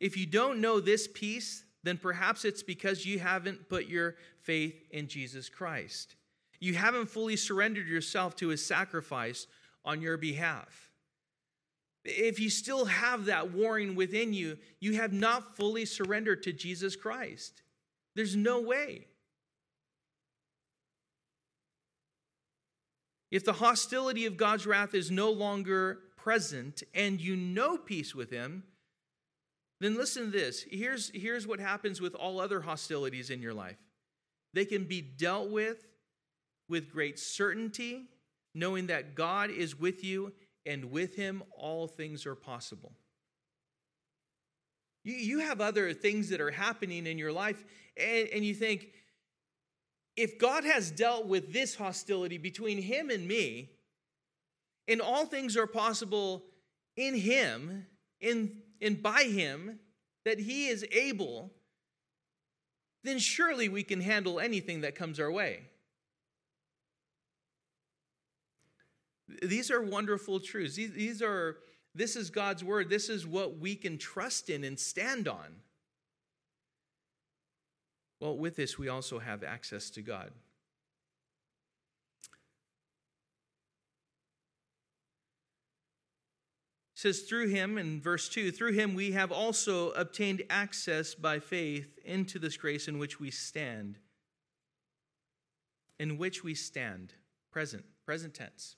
If 0.00 0.16
you 0.16 0.26
don't 0.26 0.60
know 0.60 0.80
this 0.80 1.08
peace, 1.12 1.64
then 1.86 1.98
perhaps 1.98 2.44
it's 2.44 2.62
because 2.62 3.06
you 3.06 3.18
haven't 3.18 3.68
put 3.68 3.86
your 3.86 4.16
faith 4.42 4.74
in 4.90 5.08
Jesus 5.08 5.48
Christ. 5.48 6.16
You 6.58 6.74
haven't 6.74 7.06
fully 7.06 7.36
surrendered 7.36 7.86
yourself 7.86 8.34
to 8.36 8.48
his 8.48 8.64
sacrifice 8.64 9.46
on 9.84 10.00
your 10.00 10.16
behalf. 10.16 10.90
If 12.04 12.40
you 12.40 12.50
still 12.50 12.86
have 12.86 13.26
that 13.26 13.52
warring 13.52 13.94
within 13.94 14.32
you, 14.32 14.58
you 14.80 14.94
have 14.94 15.12
not 15.12 15.56
fully 15.56 15.84
surrendered 15.84 16.42
to 16.44 16.52
Jesus 16.52 16.96
Christ. 16.96 17.62
There's 18.14 18.36
no 18.36 18.60
way. 18.60 19.06
If 23.30 23.44
the 23.44 23.54
hostility 23.54 24.24
of 24.24 24.36
God's 24.36 24.66
wrath 24.66 24.94
is 24.94 25.10
no 25.10 25.30
longer 25.30 25.98
present 26.16 26.82
and 26.94 27.20
you 27.20 27.36
know 27.36 27.76
peace 27.76 28.14
with 28.14 28.30
him, 28.30 28.62
then 29.80 29.96
listen 29.96 30.26
to 30.26 30.30
this. 30.30 30.64
Here's, 30.70 31.10
here's 31.14 31.46
what 31.46 31.60
happens 31.60 32.00
with 32.00 32.14
all 32.14 32.40
other 32.40 32.60
hostilities 32.60 33.30
in 33.30 33.42
your 33.42 33.54
life 33.54 33.76
they 34.54 34.64
can 34.64 34.84
be 34.84 35.02
dealt 35.02 35.50
with 35.50 35.84
with 36.68 36.90
great 36.90 37.18
certainty, 37.18 38.08
knowing 38.54 38.86
that 38.86 39.14
God 39.14 39.50
is 39.50 39.78
with 39.78 40.02
you 40.02 40.32
and 40.64 40.86
with 40.86 41.14
him 41.14 41.42
all 41.56 41.86
things 41.86 42.26
are 42.26 42.34
possible. 42.34 42.92
You, 45.04 45.14
you 45.14 45.38
have 45.40 45.60
other 45.60 45.92
things 45.92 46.30
that 46.30 46.40
are 46.40 46.50
happening 46.50 47.06
in 47.06 47.18
your 47.18 47.32
life, 47.32 47.62
and, 47.96 48.28
and 48.28 48.44
you 48.44 48.54
think, 48.54 48.88
if 50.16 50.38
God 50.38 50.64
has 50.64 50.90
dealt 50.90 51.26
with 51.26 51.52
this 51.52 51.74
hostility 51.74 52.38
between 52.38 52.80
him 52.80 53.10
and 53.10 53.28
me, 53.28 53.70
and 54.88 55.00
all 55.00 55.26
things 55.26 55.56
are 55.56 55.66
possible 55.66 56.44
in 56.96 57.14
him, 57.14 57.86
in 58.20 58.62
and 58.80 59.02
by 59.02 59.24
him 59.24 59.78
that 60.24 60.38
he 60.38 60.68
is 60.68 60.84
able, 60.92 61.52
then 63.04 63.18
surely 63.18 63.68
we 63.68 63.82
can 63.82 64.00
handle 64.00 64.40
anything 64.40 64.80
that 64.80 64.94
comes 64.94 65.20
our 65.20 65.30
way. 65.30 65.62
These 69.42 69.70
are 69.70 69.82
wonderful 69.82 70.40
truths. 70.40 70.76
These 70.76 71.22
are 71.22 71.58
this 71.94 72.14
is 72.14 72.28
God's 72.28 72.62
word. 72.62 72.90
This 72.90 73.08
is 73.08 73.26
what 73.26 73.58
we 73.58 73.74
can 73.74 73.96
trust 73.96 74.50
in 74.50 74.64
and 74.64 74.78
stand 74.78 75.26
on. 75.26 75.62
Well, 78.20 78.36
with 78.36 78.56
this, 78.56 78.78
we 78.78 78.88
also 78.88 79.18
have 79.18 79.42
access 79.42 79.88
to 79.90 80.02
God. 80.02 80.30
Says 87.06 87.22
through 87.22 87.46
him 87.46 87.78
in 87.78 88.00
verse 88.00 88.28
2 88.28 88.50
through 88.50 88.72
him 88.72 88.92
we 88.92 89.12
have 89.12 89.30
also 89.30 89.90
obtained 89.90 90.42
access 90.50 91.14
by 91.14 91.38
faith 91.38 91.96
into 92.04 92.36
this 92.36 92.56
grace 92.56 92.88
in 92.88 92.98
which 92.98 93.20
we 93.20 93.30
stand. 93.30 93.96
In 96.00 96.18
which 96.18 96.42
we 96.42 96.52
stand. 96.54 97.14
Present. 97.52 97.84
Present 98.04 98.34
tense. 98.34 98.74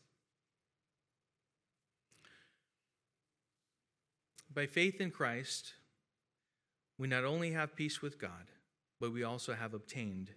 By 4.52 4.66
faith 4.66 5.00
in 5.00 5.10
Christ 5.10 5.72
we 6.98 7.08
not 7.08 7.24
only 7.24 7.52
have 7.52 7.74
peace 7.74 8.02
with 8.02 8.20
God 8.20 8.50
but 9.00 9.10
we 9.10 9.24
also 9.24 9.54
have 9.54 9.72
obtained 9.72 10.32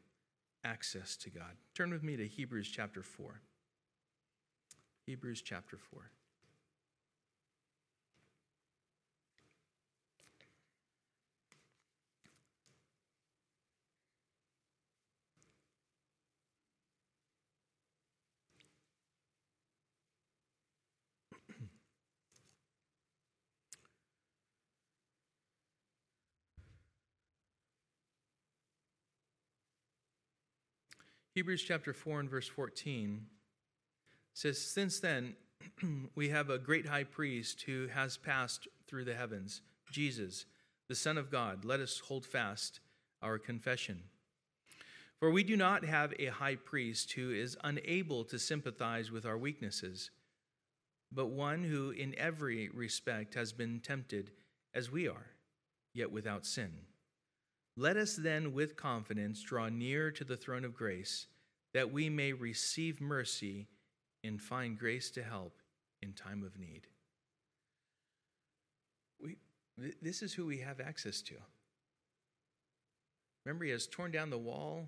access 0.64 1.18
to 1.18 1.30
God. 1.30 1.58
Turn 1.76 1.92
with 1.92 2.04
me 2.04 2.16
to 2.16 2.26
Hebrews 2.26 2.70
chapter 2.74 3.04
4 3.04 3.42
Hebrews 5.06 5.42
chapter 5.42 5.78
4 5.78 6.10
Hebrews 31.34 31.64
chapter 31.64 31.94
4 31.94 32.20
and 32.20 32.30
verse 32.30 32.48
14 32.48 33.26
says, 34.34 34.60
Since 34.60 35.00
then, 35.00 35.36
we 36.16 36.28
have 36.28 36.50
a 36.50 36.58
great 36.58 36.88
high 36.88 37.06
priest 37.06 37.62
who 37.62 37.88
has 37.88 38.18
passed 38.18 38.68
through 38.86 39.06
the 39.06 39.14
heavens, 39.14 39.62
Jesus, 39.90 40.46
the 40.90 40.96
Son 40.96 41.18
of 41.18 41.32
God. 41.32 41.64
Let 41.64 41.80
us 41.80 42.00
hold 42.00 42.26
fast 42.26 42.82
our 43.22 43.38
confession. 43.38 44.04
For 45.20 45.32
we 45.32 45.44
do 45.44 45.56
not 45.56 45.86
have 45.86 46.14
a 46.20 46.26
high 46.26 46.56
priest 46.56 47.14
who 47.14 47.32
is 47.32 47.58
unable 47.64 48.26
to 48.26 48.38
sympathize 48.38 49.10
with 49.10 49.26
our 49.26 49.38
weaknesses, 49.38 50.12
but 51.14 51.28
one 51.28 51.64
who 51.64 51.92
in 51.92 52.14
every 52.18 52.68
respect 52.74 53.36
has 53.36 53.54
been 53.54 53.80
tempted 53.80 54.32
as 54.74 54.92
we 54.92 55.08
are, 55.08 55.28
yet 55.94 56.12
without 56.12 56.46
sin. 56.46 56.72
Let 57.78 57.98
us 57.98 58.16
then 58.16 58.54
with 58.54 58.76
confidence 58.76 59.42
draw 59.42 59.70
near 59.70 60.12
to 60.12 60.24
the 60.24 60.38
throne 60.38 60.66
of 60.66 60.76
grace, 60.76 61.28
that 61.74 61.92
we 61.92 62.10
may 62.10 62.34
receive 62.34 63.00
mercy 63.00 63.68
and 64.24 64.42
find 64.42 64.78
grace 64.78 65.10
to 65.12 65.24
help 65.24 65.58
in 66.02 66.14
time 66.14 66.44
of 66.44 66.60
need. 66.60 66.88
We, 69.22 69.38
this 70.02 70.22
is 70.22 70.34
who 70.34 70.46
we 70.46 70.60
have 70.60 70.80
access 70.80 71.22
to. 71.24 71.36
Remember, 73.46 73.66
he 73.66 73.72
has 73.72 73.88
torn 73.88 74.12
down 74.12 74.30
the 74.30 74.38
wall 74.38 74.88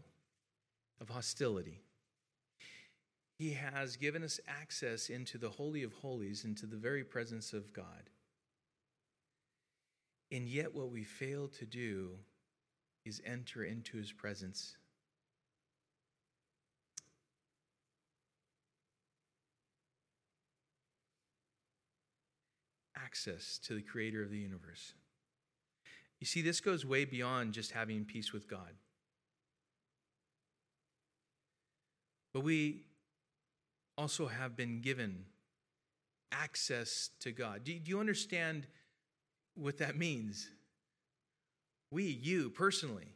of 1.00 1.10
hostility. 1.10 1.82
He 3.39 3.54
has 3.54 3.96
given 3.96 4.24
us 4.24 4.39
access 4.48 5.10
into 5.10 5.38
the 5.38 5.50
Holy 5.50 5.84
of 5.84 5.93
Holies, 5.93 6.46
into 6.46 6.65
the 6.65 6.78
very 6.78 7.04
presence 7.04 7.54
of 7.54 7.74
God. 7.74 8.10
And 10.32 10.48
yet, 10.48 10.76
what 10.76 10.91
we 10.91 11.04
fail 11.04 11.48
to 11.60 11.65
do 11.65 12.17
is 13.06 13.22
enter 13.26 13.63
into 13.63 13.98
his 13.98 14.12
presence. 14.12 14.78
Access 22.96 23.60
to 23.66 23.76
the 23.76 23.82
creator 23.82 24.24
of 24.24 24.30
the 24.30 24.38
universe. 24.38 24.94
You 26.20 26.26
see, 26.26 26.42
this 26.42 26.62
goes 26.62 26.86
way 26.86 27.04
beyond 27.06 27.54
just 27.54 27.72
having 27.72 28.06
peace 28.06 28.32
with 28.32 28.48
God. 28.48 28.72
But 32.34 32.42
we 32.42 32.86
also 33.98 34.28
have 34.28 34.56
been 34.56 34.82
given 34.82 35.26
access 36.32 37.12
to 37.20 37.32
God. 37.32 37.63
Do, 37.63 37.74
you 37.86 38.00
understand 38.00 38.66
what 39.56 39.78
that 39.78 39.98
means? 39.98 40.50
We, 41.94 42.06
you 42.06 42.50
personally, 42.50 43.14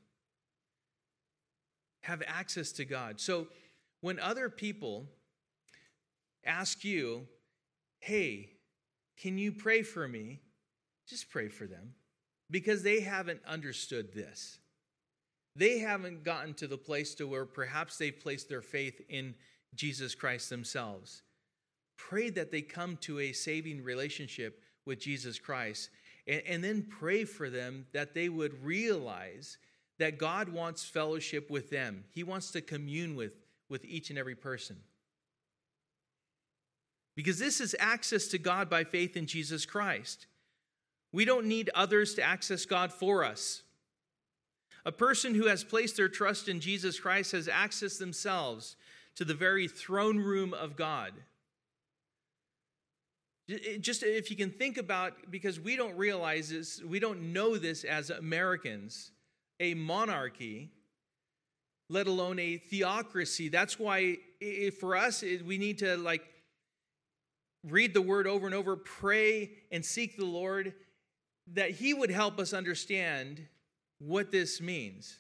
have 2.01 2.21
access 2.27 2.71
to 2.73 2.85
God. 2.85 3.19
So 3.19 3.47
when 4.01 4.19
other 4.19 4.49
people 4.49 5.07
ask 6.45 6.83
you, 6.83 7.27
hey, 7.99 8.51
can 9.19 9.39
you 9.39 9.51
pray 9.51 9.81
for 9.81 10.07
me? 10.07 10.41
Just 11.09 11.31
pray 11.31 11.49
for 11.49 11.65
them 11.65 11.95
because 12.51 12.83
they 12.83 12.99
haven't 12.99 13.41
understood 13.47 14.13
this. 14.13 14.59
They 15.55 15.79
haven't 15.79 16.23
gotten 16.23 16.53
to 16.55 16.67
the 16.67 16.77
place 16.77 17.15
to 17.15 17.25
where 17.25 17.45
perhaps 17.45 17.97
they've 17.97 18.17
placed 18.17 18.47
their 18.47 18.61
faith 18.61 19.01
in 19.09 19.33
Jesus 19.73 20.13
Christ 20.13 20.51
themselves. 20.51 21.23
Pray 21.97 22.29
that 22.29 22.51
they 22.51 22.61
come 22.61 22.95
to 22.97 23.19
a 23.19 23.31
saving 23.33 23.83
relationship 23.83 24.61
with 24.85 24.99
Jesus 24.99 25.39
Christ 25.39 25.89
and, 26.27 26.41
and 26.47 26.63
then 26.63 26.83
pray 26.83 27.23
for 27.23 27.49
them 27.49 27.85
that 27.93 28.13
they 28.13 28.29
would 28.29 28.63
realize 28.63 29.57
that 29.99 30.17
God 30.17 30.49
wants 30.49 30.85
fellowship 30.85 31.49
with 31.49 31.69
them. 31.69 32.03
He 32.11 32.23
wants 32.23 32.51
to 32.51 32.61
commune 32.61 33.15
with, 33.15 33.33
with 33.69 33.83
each 33.85 34.09
and 34.09 34.19
every 34.19 34.35
person. 34.35 34.77
Because 37.15 37.39
this 37.39 37.59
is 37.59 37.75
access 37.79 38.27
to 38.27 38.37
God 38.37 38.69
by 38.69 38.83
faith 38.83 39.17
in 39.17 39.25
Jesus 39.25 39.65
Christ. 39.65 40.27
We 41.11 41.25
don't 41.25 41.47
need 41.47 41.71
others 41.73 42.13
to 42.15 42.21
access 42.21 42.65
God 42.65 42.93
for 42.93 43.23
us. 43.23 43.63
A 44.85 44.91
person 44.91 45.33
who 45.33 45.47
has 45.47 45.63
placed 45.63 45.97
their 45.97 46.09
trust 46.09 46.47
in 46.47 46.59
Jesus 46.59 46.99
Christ 46.99 47.31
has 47.31 47.47
access 47.47 47.97
themselves 47.97 48.75
to 49.15 49.25
the 49.25 49.33
very 49.33 49.67
throne 49.67 50.19
room 50.19 50.53
of 50.53 50.75
God. 50.75 51.13
Just 53.79 54.03
if 54.03 54.29
you 54.29 54.35
can 54.35 54.51
think 54.51 54.77
about, 54.77 55.31
because 55.31 55.59
we 55.59 55.77
don't 55.77 55.95
realize 55.95 56.49
this, 56.49 56.83
we 56.83 56.99
don't 56.99 57.31
know 57.31 57.57
this 57.57 57.85
as 57.85 58.09
Americans, 58.09 59.11
a 59.59 59.73
monarchy, 59.73 60.69
let 61.89 62.07
alone 62.07 62.39
a 62.39 62.57
theocracy. 62.57 63.47
That's 63.47 63.79
why 63.79 64.17
for 64.79 64.97
us, 64.97 65.23
we 65.23 65.57
need 65.57 65.77
to 65.77 65.95
like 65.95 66.25
read 67.63 67.93
the 67.93 68.01
word 68.01 68.27
over 68.27 68.45
and 68.45 68.53
over, 68.53 68.75
pray 68.75 69.51
and 69.71 69.85
seek 69.85 70.17
the 70.17 70.25
Lord 70.25 70.73
that 71.53 71.71
He 71.71 71.93
would 71.93 72.11
help 72.11 72.39
us 72.39 72.51
understand 72.51 73.47
what 73.99 74.31
this 74.31 74.59
means. 74.59 75.19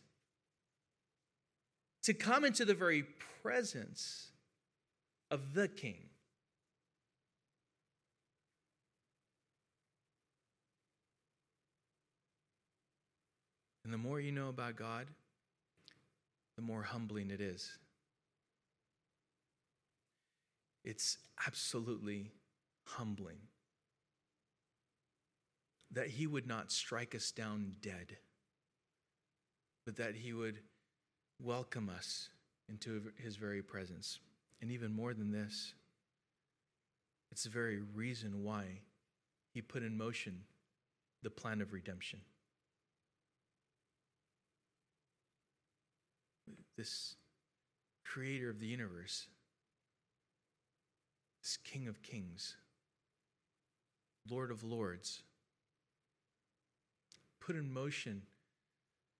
To 2.03 2.13
come 2.13 2.43
into 2.43 2.65
the 2.65 2.73
very 2.73 3.05
presence 3.41 4.31
of 5.31 5.53
the 5.53 5.69
King. 5.69 6.09
And 13.87 13.93
the 13.93 13.97
more 13.97 14.19
you 14.19 14.33
know 14.33 14.49
about 14.49 14.75
God, 14.75 15.07
the 16.57 16.61
more 16.61 16.83
humbling 16.83 17.31
it 17.31 17.39
is. 17.39 17.77
It's 20.83 21.17
absolutely 21.45 22.33
humbling 22.83 23.37
that 25.91 26.07
He 26.07 26.27
would 26.27 26.45
not 26.45 26.69
strike 26.69 27.15
us 27.15 27.31
down 27.31 27.75
dead, 27.79 28.17
but 29.85 29.95
that 29.95 30.15
He 30.15 30.33
would 30.33 30.59
welcome 31.41 31.89
us 31.89 32.27
into 32.67 33.03
His 33.15 33.37
very 33.37 33.61
presence. 33.61 34.19
And 34.61 34.69
even 34.69 34.91
more 34.91 35.13
than 35.13 35.31
this, 35.31 35.73
it's 37.31 37.45
the 37.45 37.49
very 37.49 37.79
reason 37.95 38.43
why 38.43 38.81
He 39.53 39.61
put 39.61 39.81
in 39.81 39.97
motion 39.97 40.41
the 41.23 41.29
plan 41.29 41.61
of 41.61 41.71
redemption. 41.71 42.19
This 46.77 47.15
creator 48.05 48.49
of 48.49 48.59
the 48.59 48.67
universe, 48.67 49.27
this 51.41 51.57
King 51.57 51.87
of 51.87 52.01
kings, 52.01 52.55
Lord 54.29 54.51
of 54.51 54.63
lords, 54.63 55.23
put 57.39 57.55
in 57.55 57.73
motion 57.73 58.21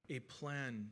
a 0.09 0.19
plan 0.19 0.89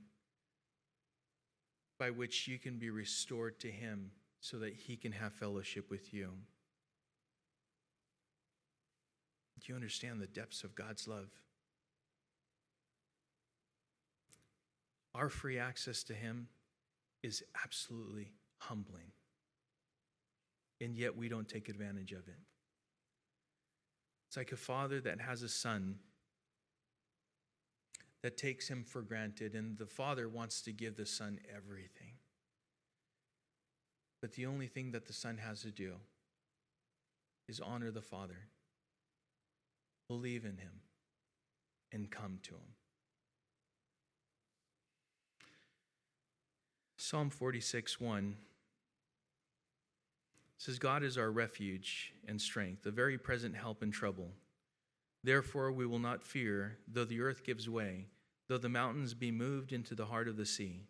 by 1.97 2.09
which 2.09 2.47
you 2.47 2.57
can 2.57 2.77
be 2.77 2.89
restored 2.89 3.59
to 3.59 3.71
Him 3.71 4.11
so 4.41 4.57
that 4.57 4.73
He 4.73 4.97
can 4.97 5.11
have 5.11 5.33
fellowship 5.33 5.89
with 5.89 6.13
you. 6.13 6.31
Do 9.59 9.71
you 9.71 9.75
understand 9.75 10.21
the 10.21 10.27
depths 10.27 10.63
of 10.63 10.75
God's 10.75 11.07
love? 11.07 11.29
Our 15.13 15.29
free 15.29 15.57
access 15.57 16.03
to 16.03 16.13
Him 16.13 16.49
is 17.25 17.41
absolutely 17.63 18.31
humbling. 18.59 19.11
And 20.79 20.95
yet 20.95 21.17
we 21.17 21.27
don't 21.27 21.49
take 21.49 21.69
advantage 21.69 22.11
of 22.11 22.27
it. 22.27 22.39
It's 24.27 24.37
like 24.37 24.51
a 24.51 24.57
father 24.57 25.01
that 25.01 25.19
has 25.21 25.41
a 25.41 25.49
son 25.49 25.95
that 28.21 28.37
takes 28.37 28.67
him 28.67 28.83
for 28.83 29.01
granted, 29.01 29.55
and 29.55 29.77
the 29.77 29.85
father 29.85 30.29
wants 30.29 30.61
to 30.63 30.71
give 30.71 30.95
the 30.95 31.05
son 31.05 31.39
everything. 31.55 32.13
But 34.21 34.33
the 34.33 34.45
only 34.45 34.67
thing 34.67 34.91
that 34.91 35.07
the 35.07 35.13
son 35.13 35.37
has 35.37 35.61
to 35.61 35.71
do 35.71 35.93
is 37.47 37.59
honor 37.59 37.91
the 37.91 38.01
father, 38.01 38.49
believe 40.07 40.45
in 40.45 40.57
him, 40.57 40.81
and 41.91 42.09
come 42.09 42.39
to 42.43 42.51
him. 42.51 42.75
Psalm 47.07 47.29
46 47.29 48.01
1 48.01 48.35
says, 50.57 50.79
God 50.79 51.03
is 51.03 51.19
our 51.19 51.29
refuge 51.29 52.15
and 52.27 52.41
strength, 52.41 52.83
a 52.87 52.89
very 52.89 53.15
present 53.19 53.55
help 53.55 53.83
in 53.83 53.91
trouble. 53.91 54.31
Therefore, 55.23 55.71
we 55.71 55.85
will 55.85 55.99
not 55.99 56.23
fear, 56.23 56.79
though 56.91 57.05
the 57.05 57.21
earth 57.21 57.43
gives 57.43 57.69
way, 57.69 58.07
though 58.47 58.57
the 58.57 58.69
mountains 58.69 59.13
be 59.13 59.29
moved 59.29 59.71
into 59.71 59.93
the 59.93 60.07
heart 60.07 60.27
of 60.27 60.35
the 60.35 60.47
sea, 60.47 60.87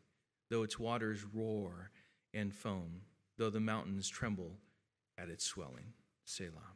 though 0.49 0.63
its 0.63 0.79
waters 0.79 1.25
roar 1.33 1.91
and 2.33 2.53
foam, 2.53 3.01
though 3.37 3.49
the 3.49 3.59
mountains 3.59 4.07
tremble 4.07 4.53
at 5.17 5.27
its 5.27 5.43
swelling. 5.43 5.91
Selah. 6.23 6.71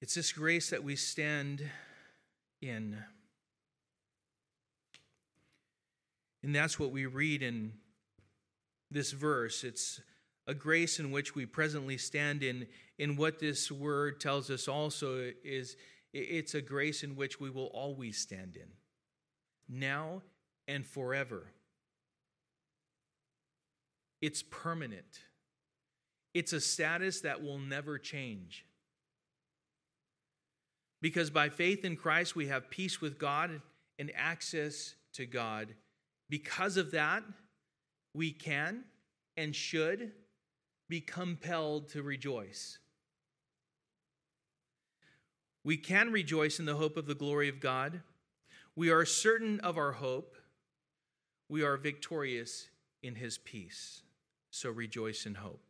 It's 0.00 0.14
this 0.14 0.32
grace 0.32 0.70
that 0.70 0.82
we 0.82 0.96
stand 0.96 1.62
in. 2.62 2.96
And 6.42 6.54
that's 6.54 6.78
what 6.78 6.92
we 6.92 7.06
read 7.06 7.42
in 7.42 7.72
this 8.90 9.12
verse. 9.12 9.64
It's 9.64 10.00
a 10.46 10.54
grace 10.54 10.98
in 10.98 11.10
which 11.10 11.34
we 11.34 11.46
presently 11.46 11.98
stand 11.98 12.42
in. 12.42 12.66
In 12.98 13.16
what 13.16 13.38
this 13.38 13.70
word 13.70 14.20
tells 14.20 14.50
us 14.50 14.66
also 14.66 15.32
is 15.44 15.76
it's 16.12 16.54
a 16.54 16.62
grace 16.62 17.02
in 17.02 17.16
which 17.16 17.38
we 17.38 17.50
will 17.50 17.66
always 17.66 18.18
stand 18.18 18.56
in, 18.56 18.68
now 19.68 20.22
and 20.66 20.86
forever. 20.86 21.48
It's 24.20 24.42
permanent. 24.42 25.20
It's 26.34 26.52
a 26.52 26.60
status 26.60 27.20
that 27.20 27.42
will 27.42 27.58
never 27.58 27.98
change. 27.98 28.64
Because 31.00 31.30
by 31.30 31.48
faith 31.48 31.84
in 31.84 31.96
Christ, 31.96 32.34
we 32.34 32.48
have 32.48 32.70
peace 32.70 33.00
with 33.00 33.18
God 33.18 33.60
and 33.98 34.10
access 34.16 34.94
to 35.12 35.26
God. 35.26 35.74
Because 36.28 36.76
of 36.76 36.90
that, 36.92 37.22
we 38.14 38.30
can 38.30 38.84
and 39.36 39.54
should 39.54 40.12
be 40.88 41.00
compelled 41.00 41.88
to 41.90 42.02
rejoice. 42.02 42.78
We 45.64 45.76
can 45.76 46.12
rejoice 46.12 46.58
in 46.58 46.64
the 46.64 46.76
hope 46.76 46.96
of 46.96 47.06
the 47.06 47.14
glory 47.14 47.48
of 47.48 47.60
God. 47.60 48.02
We 48.74 48.90
are 48.90 49.04
certain 49.04 49.60
of 49.60 49.76
our 49.76 49.92
hope. 49.92 50.36
We 51.48 51.62
are 51.62 51.76
victorious 51.76 52.68
in 53.02 53.16
his 53.16 53.38
peace. 53.38 54.02
So 54.50 54.70
rejoice 54.70 55.26
in 55.26 55.36
hope. 55.36 55.62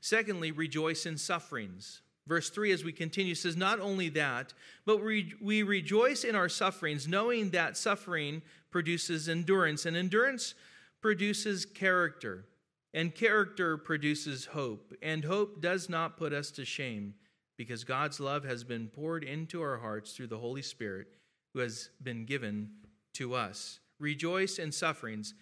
Secondly, 0.00 0.50
rejoice 0.50 1.06
in 1.06 1.18
sufferings. 1.18 2.02
Verse 2.26 2.50
3, 2.50 2.70
as 2.72 2.84
we 2.84 2.92
continue, 2.92 3.34
says, 3.34 3.56
Not 3.56 3.80
only 3.80 4.08
that, 4.10 4.54
but 4.86 5.02
we, 5.02 5.34
we 5.40 5.62
rejoice 5.62 6.24
in 6.24 6.36
our 6.36 6.48
sufferings, 6.48 7.08
knowing 7.08 7.50
that 7.50 7.76
suffering 7.76 8.42
produces 8.70 9.28
endurance, 9.28 9.86
and 9.86 9.96
endurance 9.96 10.54
produces 11.00 11.66
character, 11.66 12.46
and 12.94 13.14
character 13.14 13.76
produces 13.76 14.46
hope. 14.46 14.94
And 15.02 15.24
hope 15.24 15.60
does 15.60 15.88
not 15.88 16.16
put 16.16 16.32
us 16.32 16.50
to 16.52 16.64
shame, 16.64 17.14
because 17.56 17.82
God's 17.82 18.20
love 18.20 18.44
has 18.44 18.62
been 18.62 18.88
poured 18.88 19.24
into 19.24 19.60
our 19.60 19.78
hearts 19.78 20.12
through 20.12 20.28
the 20.28 20.38
Holy 20.38 20.62
Spirit 20.62 21.08
who 21.52 21.60
has 21.60 21.90
been 22.02 22.24
given 22.24 22.70
to 23.14 23.34
us. 23.34 23.80
Rejoice 23.98 24.58
in 24.58 24.72
sufferings. 24.72 25.34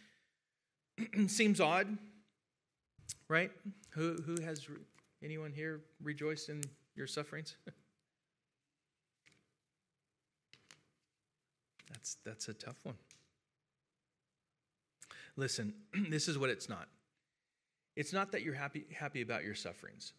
Seems 1.26 1.60
odd, 1.60 1.98
right? 3.28 3.50
Who, 3.90 4.14
who 4.26 4.42
has 4.42 4.66
anyone 5.22 5.52
here 5.52 5.80
rejoiced 6.02 6.48
in 6.48 6.62
your 6.94 7.06
sufferings? 7.06 7.56
that's, 11.90 12.16
that's 12.24 12.48
a 12.48 12.54
tough 12.54 12.78
one. 12.85 12.96
Listen, 15.37 15.74
this 16.11 16.28
is 16.28 16.38
what 16.38 16.50
it's 16.50 16.68
not. 16.68 16.88
It's 17.96 18.12
not 18.12 18.33
that 18.33 18.42
you're 18.42 18.54
happy, 18.54 18.85
happy 18.96 19.22
about 19.22 19.44
your 19.44 19.54
sufferings. 19.54 20.12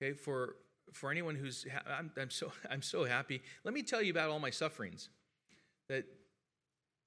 Okay, 0.00 0.12
for, 0.12 0.56
for 0.92 1.10
anyone 1.10 1.34
who's, 1.34 1.66
I'm, 1.86 2.10
I'm, 2.18 2.30
so, 2.30 2.52
I'm 2.70 2.82
so 2.82 3.04
happy. 3.04 3.42
Let 3.64 3.74
me 3.74 3.82
tell 3.82 4.02
you 4.02 4.10
about 4.10 4.30
all 4.30 4.38
my 4.38 4.50
sufferings. 4.50 5.08
That, 5.88 6.04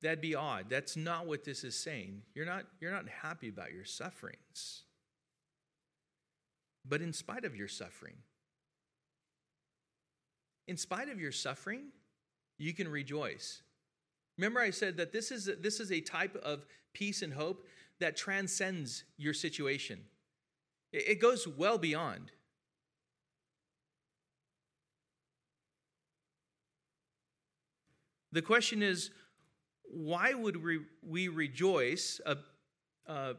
that'd 0.01 0.21
be 0.21 0.35
odd. 0.35 0.65
That's 0.69 0.95
not 0.95 1.25
what 1.25 1.43
this 1.43 1.63
is 1.63 1.75
saying. 1.75 2.21
You're 2.33 2.45
not, 2.45 2.65
you're 2.79 2.91
not 2.91 3.07
happy 3.07 3.49
about 3.49 3.71
your 3.71 3.85
sufferings. 3.85 4.83
But 6.87 7.01
in 7.01 7.13
spite 7.13 7.45
of 7.45 7.55
your 7.55 7.67
suffering, 7.67 8.15
in 10.67 10.77
spite 10.77 11.09
of 11.09 11.19
your 11.19 11.31
suffering, 11.31 11.87
you 12.57 12.73
can 12.73 12.87
rejoice. 12.87 13.61
Remember, 14.37 14.59
I 14.59 14.69
said 14.69 14.97
that 14.97 15.11
this 15.11 15.31
is, 15.31 15.47
a, 15.47 15.55
this 15.55 15.79
is 15.79 15.91
a 15.91 16.01
type 16.01 16.35
of 16.43 16.65
peace 16.93 17.21
and 17.21 17.33
hope 17.33 17.65
that 17.99 18.17
transcends 18.17 19.03
your 19.17 19.33
situation, 19.33 19.99
it, 20.91 21.09
it 21.09 21.21
goes 21.21 21.47
well 21.47 21.77
beyond. 21.77 22.31
The 28.31 28.41
question 28.41 28.83
is, 28.83 29.11
why 29.83 30.33
would 30.33 30.61
we, 30.61 30.79
we 31.01 31.29
rejoice 31.29 32.19
uh, 32.25 32.35
uh, 33.07 33.33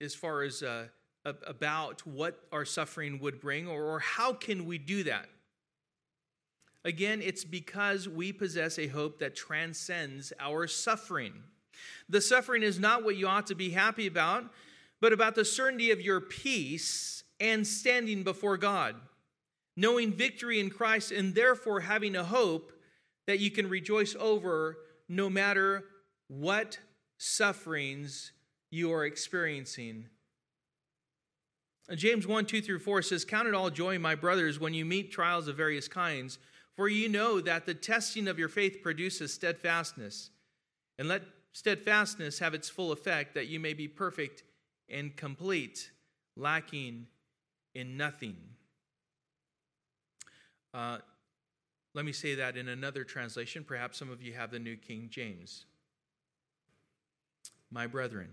as 0.00 0.14
far 0.14 0.42
as 0.42 0.62
uh, 0.62 0.86
about 1.24 2.06
what 2.06 2.40
our 2.52 2.64
suffering 2.64 3.18
would 3.20 3.40
bring, 3.40 3.66
or, 3.66 3.82
or 3.82 3.98
how 3.98 4.32
can 4.32 4.66
we 4.66 4.78
do 4.78 5.04
that? 5.04 5.26
Again, 6.84 7.22
it's 7.22 7.44
because 7.44 8.08
we 8.08 8.32
possess 8.32 8.78
a 8.78 8.88
hope 8.88 9.18
that 9.20 9.34
transcends 9.34 10.32
our 10.38 10.66
suffering. 10.66 11.32
The 12.08 12.20
suffering 12.20 12.62
is 12.62 12.78
not 12.78 13.04
what 13.04 13.16
you 13.16 13.26
ought 13.26 13.46
to 13.46 13.54
be 13.54 13.70
happy 13.70 14.06
about, 14.06 14.44
but 15.00 15.12
about 15.12 15.34
the 15.34 15.44
certainty 15.44 15.90
of 15.90 16.00
your 16.00 16.20
peace 16.20 17.24
and 17.40 17.66
standing 17.66 18.22
before 18.22 18.58
God, 18.58 18.96
knowing 19.76 20.12
victory 20.12 20.60
in 20.60 20.70
Christ, 20.70 21.10
and 21.10 21.34
therefore 21.34 21.80
having 21.80 22.16
a 22.16 22.24
hope 22.24 22.72
that 23.26 23.38
you 23.38 23.50
can 23.50 23.68
rejoice 23.68 24.14
over 24.18 24.78
no 25.08 25.30
matter 25.30 25.84
what 26.28 26.78
sufferings 27.18 28.32
you 28.70 28.92
are 28.92 29.06
experiencing. 29.06 30.06
James 31.94 32.26
1 32.26 32.46
2 32.46 32.62
through 32.62 32.78
4 32.78 33.02
says, 33.02 33.24
Count 33.24 33.48
it 33.48 33.54
all 33.54 33.70
joy, 33.70 33.98
my 33.98 34.14
brothers, 34.14 34.58
when 34.58 34.72
you 34.72 34.84
meet 34.84 35.12
trials 35.12 35.48
of 35.48 35.56
various 35.56 35.86
kinds, 35.86 36.38
for 36.74 36.88
you 36.88 37.08
know 37.08 37.40
that 37.40 37.66
the 37.66 37.74
testing 37.74 38.26
of 38.26 38.38
your 38.38 38.48
faith 38.48 38.82
produces 38.82 39.34
steadfastness. 39.34 40.30
And 40.98 41.08
let 41.08 41.22
steadfastness 41.52 42.38
have 42.38 42.54
its 42.54 42.68
full 42.68 42.90
effect, 42.90 43.34
that 43.34 43.48
you 43.48 43.60
may 43.60 43.74
be 43.74 43.86
perfect 43.86 44.44
and 44.88 45.14
complete, 45.14 45.90
lacking 46.36 47.06
in 47.74 47.96
nothing. 47.96 48.36
Uh, 50.72 50.98
let 51.92 52.04
me 52.04 52.12
say 52.12 52.34
that 52.34 52.56
in 52.56 52.68
another 52.68 53.04
translation. 53.04 53.62
Perhaps 53.62 53.98
some 53.98 54.10
of 54.10 54.22
you 54.22 54.32
have 54.32 54.50
the 54.50 54.58
New 54.58 54.76
King 54.76 55.08
James. 55.10 55.66
My 57.70 57.86
brethren, 57.86 58.30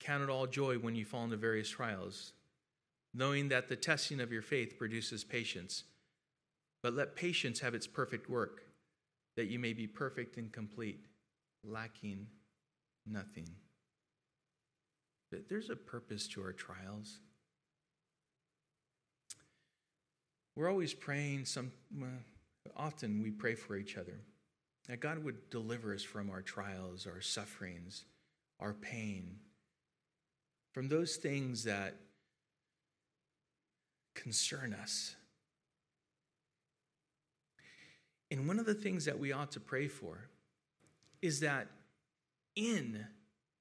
count 0.00 0.22
it 0.22 0.30
all 0.30 0.46
joy 0.46 0.76
when 0.76 0.94
you 0.94 1.04
fall 1.04 1.24
into 1.24 1.36
various 1.36 1.68
trials, 1.68 2.32
knowing 3.14 3.48
that 3.48 3.68
the 3.68 3.76
testing 3.76 4.20
of 4.20 4.32
your 4.32 4.42
faith 4.42 4.78
produces 4.78 5.24
patience. 5.24 5.84
But 6.82 6.94
let 6.94 7.16
patience 7.16 7.60
have 7.60 7.74
its 7.74 7.86
perfect 7.86 8.30
work, 8.30 8.62
that 9.36 9.46
you 9.46 9.58
may 9.58 9.72
be 9.72 9.86
perfect 9.86 10.36
and 10.36 10.52
complete, 10.52 11.04
lacking 11.64 12.26
nothing. 13.06 13.48
There's 15.48 15.70
a 15.70 15.76
purpose 15.76 16.28
to 16.28 16.42
our 16.42 16.52
trials. 16.52 17.18
We're 20.56 20.70
always 20.70 20.94
praying, 20.94 21.44
some, 21.44 21.72
often 22.76 23.22
we 23.22 23.30
pray 23.30 23.54
for 23.54 23.76
each 23.76 23.96
other 23.96 24.20
that 24.88 25.00
God 25.00 25.22
would 25.22 25.50
deliver 25.50 25.94
us 25.94 26.02
from 26.02 26.30
our 26.30 26.40
trials, 26.40 27.06
our 27.06 27.20
sufferings, 27.20 28.04
our 28.58 28.72
pain, 28.72 29.36
from 30.72 30.88
those 30.88 31.16
things 31.16 31.64
that 31.64 31.96
concern 34.14 34.74
us. 34.74 35.16
And 38.30 38.46
one 38.46 38.58
of 38.58 38.66
the 38.66 38.74
things 38.74 39.06
that 39.06 39.18
we 39.18 39.32
ought 39.32 39.52
to 39.52 39.60
pray 39.60 39.88
for 39.88 40.28
is 41.22 41.40
that 41.40 41.68
in 42.54 43.06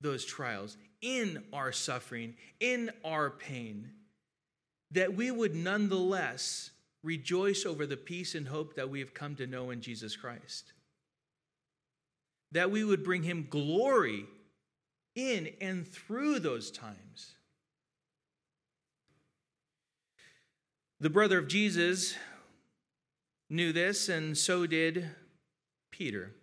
those 0.02 0.26
trials, 0.26 0.78
in 1.02 1.44
our 1.54 1.72
suffering, 1.72 2.36
in 2.60 2.92
our 3.06 3.30
pain, 3.30 3.92
that 4.92 5.16
we 5.16 5.32
would 5.32 5.56
nonetheless 5.56 6.72
rejoice 7.04 7.66
over 7.66 7.86
the 7.86 7.98
peace 7.98 8.36
and 8.36 8.48
hope 8.48 8.76
that 8.76 8.90
we 8.90 9.00
have 9.00 9.14
come 9.14 9.36
to 9.36 9.48
know 9.48 9.70
in 9.70 9.82
Jesus 9.82 10.16
Christ. 10.16 10.74
That 12.52 12.72
we 12.72 12.84
would 12.84 13.04
bring 13.04 13.24
him 13.24 13.48
glory 13.50 14.26
in 15.18 15.50
and 15.60 15.86
through 15.86 16.40
those 16.40 16.70
times. 16.70 17.36
The 21.00 21.10
brother 21.10 21.40
of 21.40 21.48
Jesus 21.48 22.16
knew 23.50 23.74
this, 23.74 24.10
and 24.10 24.38
so 24.38 24.66
did 24.68 25.10
Peter 25.92 26.34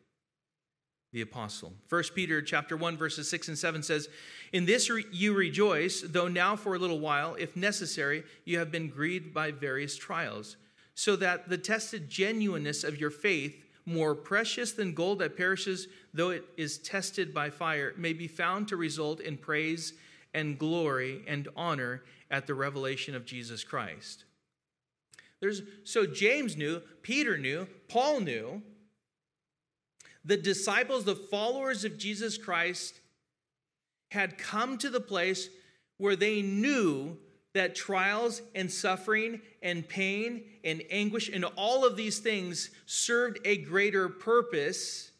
the 1.13 1.21
apostle. 1.21 1.73
1 1.89 2.03
Peter 2.15 2.43
chapter 2.43 2.77
1 2.77 2.97
verses 2.97 3.31
6 3.31 3.47
and 3.47 3.59
7 3.59 3.85
says, 3.85 4.09
"In 4.53 4.65
this 4.65 4.89
you 4.89 5.33
rejoice, 5.33 6.01
though 6.01 6.27
now 6.27 6.57
for 6.57 6.75
a 6.75 6.79
little 6.79 6.99
while, 6.99 7.37
if 7.37 7.55
necessary, 7.55 8.25
you 8.44 8.59
have 8.59 8.73
been 8.73 8.88
grieved 8.88 9.33
by 9.33 9.53
various 9.53 9.96
trials, 9.96 10.57
so 10.96 11.15
that 11.17 11.48
the 11.48 11.59
tested 11.59 12.09
genuineness 12.09 12.83
of 12.83 12.98
your 12.98 13.11
faith, 13.11 13.63
more 13.87 14.15
precious 14.15 14.73
than 14.73 14.95
gold 14.95 15.19
that 15.19 15.37
perishes 15.37 15.89
though 16.13 16.31
it 16.31 16.45
is 16.57 16.79
tested 16.79 17.35
by 17.35 17.51
fire, 17.51 17.93
may 17.97 18.13
be 18.13 18.29
found 18.29 18.69
to 18.69 18.77
result 18.77 19.21
in 19.21 19.37
praise 19.37 19.93
and 20.33 20.59
glory 20.59 21.23
and 21.27 21.49
honor 21.57 22.03
at 22.31 22.47
the 22.47 22.55
revelation 22.55 23.15
of 23.15 23.25
Jesus 23.25 23.65
Christ." 23.65 24.25
There's, 25.41 25.63
so 25.83 26.07
James 26.07 26.57
knew, 26.57 26.81
Peter 27.03 27.37
knew, 27.37 27.67
Paul 27.89 28.21
knew 28.21 28.63
the 30.25 30.37
disciples, 30.37 31.05
the 31.05 31.15
followers 31.15 31.85
of 31.85 31.99
Jesus 31.99 32.39
Christ, 32.39 33.01
had 34.11 34.39
come 34.39 34.79
to 34.79 34.89
the 34.89 35.01
place 35.01 35.51
where 35.99 36.17
they 36.17 36.41
knew 36.41 37.19
that 37.55 37.75
trials 37.75 38.42
and 38.55 38.71
suffering 38.71 39.40
and 39.63 39.88
pain 39.88 40.44
and 40.65 40.83
anguish 40.90 41.31
and 41.33 41.44
all 41.57 41.87
of 41.87 41.96
these 41.96 42.19
things 42.19 42.71
served 42.85 43.38
a 43.44 43.57
greater 43.59 44.09
purpose. 44.09 45.13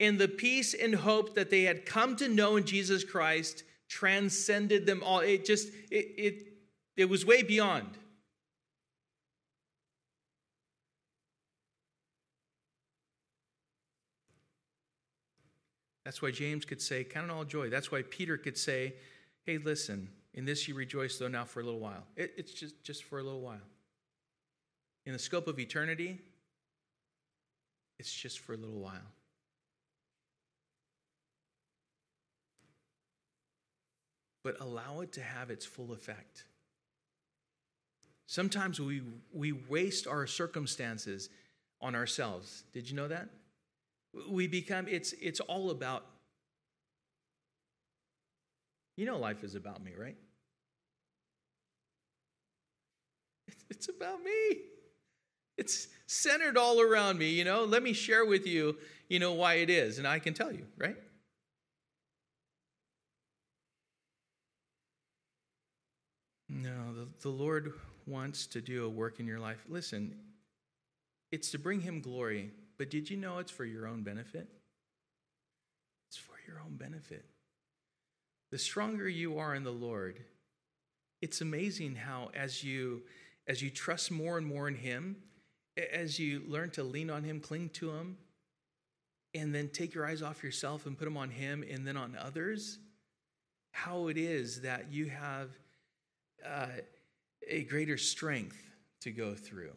And 0.00 0.18
the 0.18 0.28
peace 0.28 0.74
and 0.74 0.94
hope 0.94 1.36
that 1.36 1.50
they 1.50 1.62
had 1.62 1.86
come 1.86 2.16
to 2.16 2.28
know 2.28 2.56
in 2.56 2.64
Jesus 2.64 3.04
Christ 3.04 3.62
transcended 3.88 4.86
them 4.86 5.02
all. 5.04 5.20
It 5.20 5.44
just, 5.44 5.68
it, 5.90 6.06
it, 6.16 6.46
it 6.96 7.04
was 7.08 7.24
way 7.24 7.42
beyond. 7.42 7.98
That's 16.04 16.20
why 16.20 16.30
James 16.30 16.64
could 16.64 16.82
say, 16.82 17.04
Count 17.04 17.30
it 17.30 17.32
all 17.32 17.44
joy. 17.44 17.68
That's 17.70 17.92
why 17.92 18.02
Peter 18.02 18.36
could 18.36 18.58
say, 18.58 18.94
Hey, 19.44 19.58
listen, 19.58 20.08
in 20.34 20.44
this 20.44 20.66
you 20.66 20.74
rejoice, 20.74 21.18
though 21.18 21.28
now 21.28 21.44
for 21.44 21.60
a 21.60 21.62
little 21.62 21.80
while. 21.80 22.04
It, 22.16 22.32
it's 22.36 22.52
just, 22.52 22.82
just 22.82 23.04
for 23.04 23.18
a 23.18 23.22
little 23.22 23.40
while. 23.40 23.60
In 25.04 25.12
the 25.12 25.18
scope 25.18 25.46
of 25.46 25.58
eternity, 25.58 26.18
it's 27.98 28.12
just 28.12 28.38
for 28.40 28.54
a 28.54 28.56
little 28.56 28.80
while. 28.80 29.10
But 34.42 34.60
allow 34.60 35.00
it 35.00 35.12
to 35.12 35.22
have 35.22 35.50
its 35.50 35.64
full 35.64 35.92
effect. 35.92 36.44
Sometimes 38.26 38.80
we, 38.80 39.02
we 39.32 39.52
waste 39.52 40.06
our 40.06 40.26
circumstances 40.26 41.28
on 41.80 41.94
ourselves. 41.94 42.64
Did 42.72 42.88
you 42.88 42.96
know 42.96 43.08
that? 43.08 43.28
We 44.28 44.46
become, 44.46 44.88
it's, 44.88 45.12
it's 45.20 45.40
all 45.40 45.70
about, 45.70 46.06
you 48.96 49.06
know, 49.06 49.18
life 49.18 49.42
is 49.44 49.54
about 49.54 49.82
me, 49.82 49.92
right? 49.98 50.16
It's 53.70 53.88
about 53.88 54.22
me. 54.22 54.58
It's 55.56 55.88
centered 56.06 56.56
all 56.56 56.80
around 56.80 57.18
me, 57.18 57.30
you 57.30 57.44
know. 57.44 57.64
Let 57.64 57.82
me 57.82 57.92
share 57.92 58.24
with 58.24 58.46
you, 58.46 58.76
you 59.08 59.18
know, 59.18 59.32
why 59.32 59.54
it 59.54 59.70
is, 59.70 59.98
and 59.98 60.06
I 60.06 60.18
can 60.18 60.34
tell 60.34 60.52
you, 60.52 60.66
right? 60.78 60.96
No, 66.48 66.94
the, 66.94 67.08
the 67.22 67.30
Lord 67.30 67.72
wants 68.06 68.46
to 68.48 68.60
do 68.60 68.84
a 68.84 68.88
work 68.88 69.20
in 69.20 69.26
your 69.26 69.40
life. 69.40 69.64
Listen, 69.68 70.14
it's 71.30 71.50
to 71.52 71.58
bring 71.58 71.80
Him 71.80 72.00
glory, 72.00 72.50
but 72.78 72.90
did 72.90 73.08
you 73.08 73.16
know 73.16 73.38
it's 73.38 73.50
for 73.50 73.64
your 73.64 73.86
own 73.86 74.02
benefit? 74.02 74.48
It's 76.08 76.18
for 76.18 76.34
your 76.46 76.60
own 76.60 76.76
benefit. 76.76 77.24
The 78.52 78.58
stronger 78.58 79.08
you 79.08 79.38
are 79.38 79.54
in 79.54 79.64
the 79.64 79.72
Lord, 79.72 80.20
it's 81.22 81.40
amazing 81.40 81.96
how 81.96 82.30
as 82.34 82.62
you 82.62 83.02
as 83.48 83.62
you 83.62 83.70
trust 83.70 84.10
more 84.10 84.36
and 84.38 84.46
more 84.46 84.68
in 84.68 84.74
him, 84.74 85.16
as 85.92 86.18
you 86.18 86.42
learn 86.46 86.70
to 86.72 86.84
lean 86.84 87.10
on 87.10 87.24
him, 87.24 87.40
cling 87.40 87.70
to 87.70 87.90
him, 87.90 88.18
and 89.34 89.52
then 89.54 89.68
take 89.70 89.94
your 89.94 90.06
eyes 90.06 90.22
off 90.22 90.44
yourself 90.44 90.86
and 90.86 90.96
put 90.96 91.06
them 91.06 91.16
on 91.16 91.30
him 91.30 91.64
and 91.68 91.84
then 91.84 91.96
on 91.96 92.14
others, 92.14 92.78
how 93.72 94.08
it 94.08 94.16
is 94.16 94.60
that 94.60 94.92
you 94.92 95.06
have 95.06 95.48
uh, 96.46 96.66
a 97.48 97.64
greater 97.64 97.96
strength 97.96 98.62
to 99.00 99.10
go 99.10 99.34
through. 99.34 99.72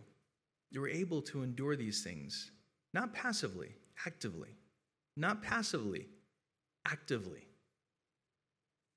You're 0.69 0.89
able 0.89 1.21
to 1.23 1.41
endure 1.41 1.75
these 1.75 2.03
things, 2.03 2.51
not 2.93 3.13
passively, 3.13 3.69
actively. 4.05 4.49
Not 5.17 5.41
passively, 5.41 6.07
actively. 6.85 7.47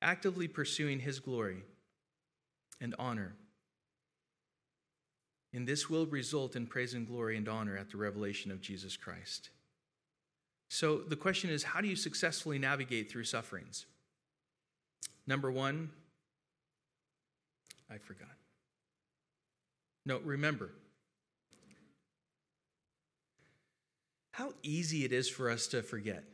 Actively 0.01 0.49
pursuing 0.49 1.01
his 1.01 1.21
glory 1.21 1.65
and 2.81 2.95
honor. 2.99 3.35
And 5.53 5.67
this 5.67 5.89
will 5.89 6.07
result 6.07 6.57
in 6.57 6.67
praise 6.67 6.95
and 6.95 7.07
glory 7.07 7.37
and 7.37 7.49
honor 7.49 7.77
at 7.77 7.91
the 7.91 7.97
revelation 7.97 8.51
of 8.51 8.61
Jesus 8.61 8.97
Christ. 8.97 9.51
So 10.69 10.99
the 10.99 11.17
question 11.17 11.51
is 11.51 11.63
how 11.65 11.81
do 11.81 11.89
you 11.89 11.97
successfully 11.97 12.59
navigate 12.59 13.11
through 13.11 13.25
sufferings? 13.25 13.87
Number 15.27 15.51
one, 15.51 15.91
I 17.91 17.99
forgot. 17.99 18.29
No, 20.05 20.21
remember. 20.21 20.71
How 24.33 24.53
easy 24.63 25.05
it 25.05 25.13
is 25.13 25.29
for 25.29 25.51
us 25.51 25.67
to 25.69 25.83
forget. 25.83 26.25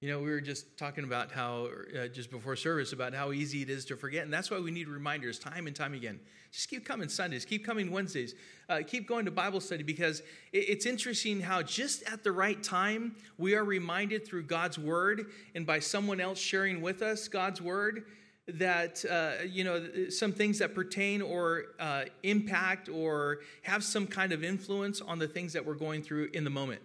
You 0.00 0.08
know, 0.08 0.20
we 0.20 0.30
were 0.30 0.40
just 0.40 0.78
talking 0.78 1.02
about 1.02 1.32
how, 1.32 1.70
uh, 1.98 2.06
just 2.06 2.30
before 2.30 2.54
service, 2.54 2.92
about 2.92 3.14
how 3.14 3.32
easy 3.32 3.62
it 3.62 3.70
is 3.70 3.84
to 3.86 3.96
forget. 3.96 4.22
And 4.22 4.32
that's 4.32 4.48
why 4.48 4.60
we 4.60 4.70
need 4.70 4.86
reminders 4.86 5.40
time 5.40 5.66
and 5.66 5.74
time 5.74 5.92
again. 5.92 6.20
Just 6.52 6.70
keep 6.70 6.84
coming 6.84 7.08
Sundays, 7.08 7.44
keep 7.44 7.66
coming 7.66 7.90
Wednesdays, 7.90 8.36
uh, 8.68 8.78
keep 8.86 9.08
going 9.08 9.24
to 9.24 9.32
Bible 9.32 9.60
study 9.60 9.82
because 9.82 10.22
it's 10.52 10.86
interesting 10.86 11.40
how 11.40 11.62
just 11.62 12.04
at 12.04 12.22
the 12.22 12.30
right 12.30 12.62
time 12.62 13.16
we 13.38 13.56
are 13.56 13.64
reminded 13.64 14.24
through 14.24 14.44
God's 14.44 14.78
word 14.78 15.32
and 15.56 15.66
by 15.66 15.80
someone 15.80 16.20
else 16.20 16.38
sharing 16.38 16.80
with 16.80 17.02
us 17.02 17.26
God's 17.26 17.60
word 17.60 18.04
that, 18.46 19.04
uh, 19.04 19.42
you 19.44 19.64
know, 19.64 20.08
some 20.10 20.30
things 20.30 20.60
that 20.60 20.76
pertain 20.76 21.20
or 21.20 21.64
uh, 21.80 22.04
impact 22.22 22.88
or 22.88 23.40
have 23.62 23.82
some 23.82 24.06
kind 24.06 24.30
of 24.32 24.44
influence 24.44 25.00
on 25.00 25.18
the 25.18 25.26
things 25.26 25.52
that 25.54 25.66
we're 25.66 25.74
going 25.74 26.04
through 26.04 26.30
in 26.34 26.44
the 26.44 26.50
moment. 26.50 26.82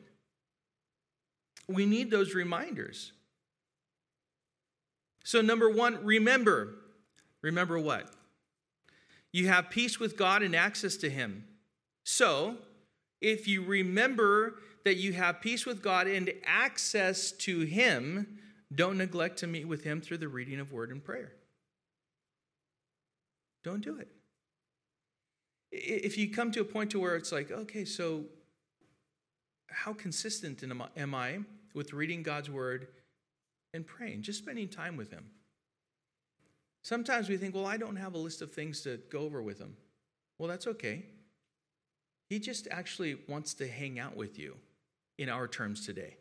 We 1.68 1.86
need 1.86 2.11
those 2.11 2.34
reminders. 2.34 3.11
So, 5.24 5.41
number 5.41 5.70
one, 5.70 6.03
remember. 6.03 6.76
Remember 7.41 7.80
what? 7.80 8.09
You 9.32 9.47
have 9.47 9.70
peace 9.70 9.99
with 9.99 10.18
God 10.18 10.43
and 10.43 10.55
access 10.55 10.95
to 10.97 11.09
Him. 11.09 11.45
So, 12.03 12.57
if 13.22 13.47
you 13.47 13.64
remember 13.64 14.55
that 14.84 14.97
you 14.97 15.14
have 15.14 15.41
peace 15.41 15.66
with 15.66 15.82
God 15.82 16.07
and 16.07 16.32
access 16.45 17.32
to 17.32 17.61
Him, 17.61 18.39
don't 18.74 18.97
neglect 18.97 19.39
to 19.39 19.47
meet 19.47 19.68
with 19.68 19.84
Him 19.84 20.01
through 20.01 20.18
the 20.18 20.28
reading 20.28 20.59
of 20.59 20.72
Word 20.72 20.91
and 20.91 21.03
prayer. 21.03 21.34
Don't 23.64 23.82
do 23.82 23.97
it. 23.97 24.09
If 25.72 26.18
you 26.18 26.30
come 26.30 26.51
to 26.51 26.61
a 26.61 26.66
point 26.66 26.91
to 26.91 26.99
where 26.99 27.16
it's 27.16 27.32
like, 27.32 27.49
okay, 27.49 27.86
so 27.86 28.26
how 29.74 29.93
consistent 29.93 30.63
am 30.63 31.15
I 31.15 31.39
with 31.74 31.93
reading 31.93 32.24
God's 32.24 32.49
word 32.49 32.88
and 33.74 33.86
praying, 33.86 34.21
just 34.21 34.39
spending 34.39 34.67
time 34.67 34.95
with 34.95 35.11
Him? 35.11 35.26
Sometimes 36.84 37.30
we 37.30 37.38
think, 37.38 37.55
well, 37.55 37.65
I 37.65 37.78
don't 37.78 37.95
have 37.95 38.13
a 38.13 38.17
list 38.17 38.41
of 38.41 38.51
things 38.51 38.82
to 38.82 38.99
go 39.09 39.19
over 39.19 39.41
with 39.41 39.59
Him. 39.59 39.76
Well, 40.38 40.49
that's 40.49 40.67
okay. 40.67 41.05
He 42.30 42.39
just 42.39 42.67
actually 42.71 43.17
wants 43.28 43.53
to 43.55 43.67
hang 43.67 43.99
out 43.99 44.15
with 44.15 44.38
you 44.38 44.55
in 45.17 45.30
our 45.30 45.47
terms 45.47 45.86
today. 45.86 46.17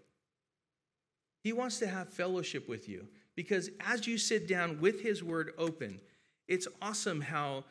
He 1.42 1.53
wants 1.53 1.78
to 1.80 1.86
have 1.88 2.09
fellowship 2.09 2.68
with 2.68 2.88
you 2.88 3.09
because 3.34 3.70
as 3.80 4.07
you 4.07 4.18
sit 4.18 4.46
down 4.46 4.80
with 4.80 5.00
His 5.00 5.22
word 5.22 5.53
open, 5.59 6.00
it's 6.48 6.68
awesome 6.80 7.20
how 7.20 7.64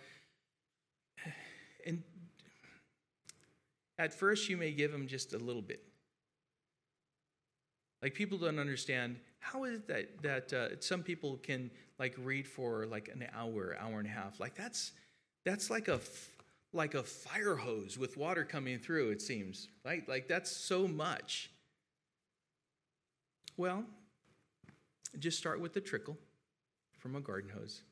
and 1.86 2.03
at 4.01 4.13
first, 4.13 4.49
you 4.49 4.57
may 4.57 4.71
give 4.71 4.91
them 4.91 5.07
just 5.07 5.33
a 5.33 5.37
little 5.37 5.61
bit. 5.61 5.83
Like 8.01 8.15
people 8.15 8.39
don't 8.39 8.57
understand 8.57 9.17
how 9.39 9.65
is 9.65 9.75
it 9.75 9.87
that 9.87 10.21
that 10.23 10.53
uh, 10.53 10.79
some 10.79 11.03
people 11.03 11.37
can 11.37 11.69
like 11.99 12.15
read 12.17 12.47
for 12.47 12.87
like 12.87 13.09
an 13.13 13.27
hour, 13.35 13.77
hour 13.79 13.99
and 13.99 14.07
a 14.07 14.11
half. 14.11 14.39
Like 14.39 14.55
that's 14.55 14.93
that's 15.45 15.69
like 15.69 15.87
a 15.87 15.99
like 16.73 16.95
a 16.95 17.03
fire 17.03 17.55
hose 17.55 17.97
with 17.97 18.17
water 18.17 18.43
coming 18.43 18.79
through. 18.79 19.11
It 19.11 19.21
seems 19.21 19.67
right. 19.85 20.07
Like 20.09 20.27
that's 20.27 20.49
so 20.49 20.87
much. 20.87 21.51
Well, 23.55 23.83
just 25.19 25.37
start 25.37 25.61
with 25.61 25.73
the 25.73 25.81
trickle 25.81 26.17
from 26.97 27.15
a 27.15 27.19
garden 27.21 27.51
hose. 27.51 27.83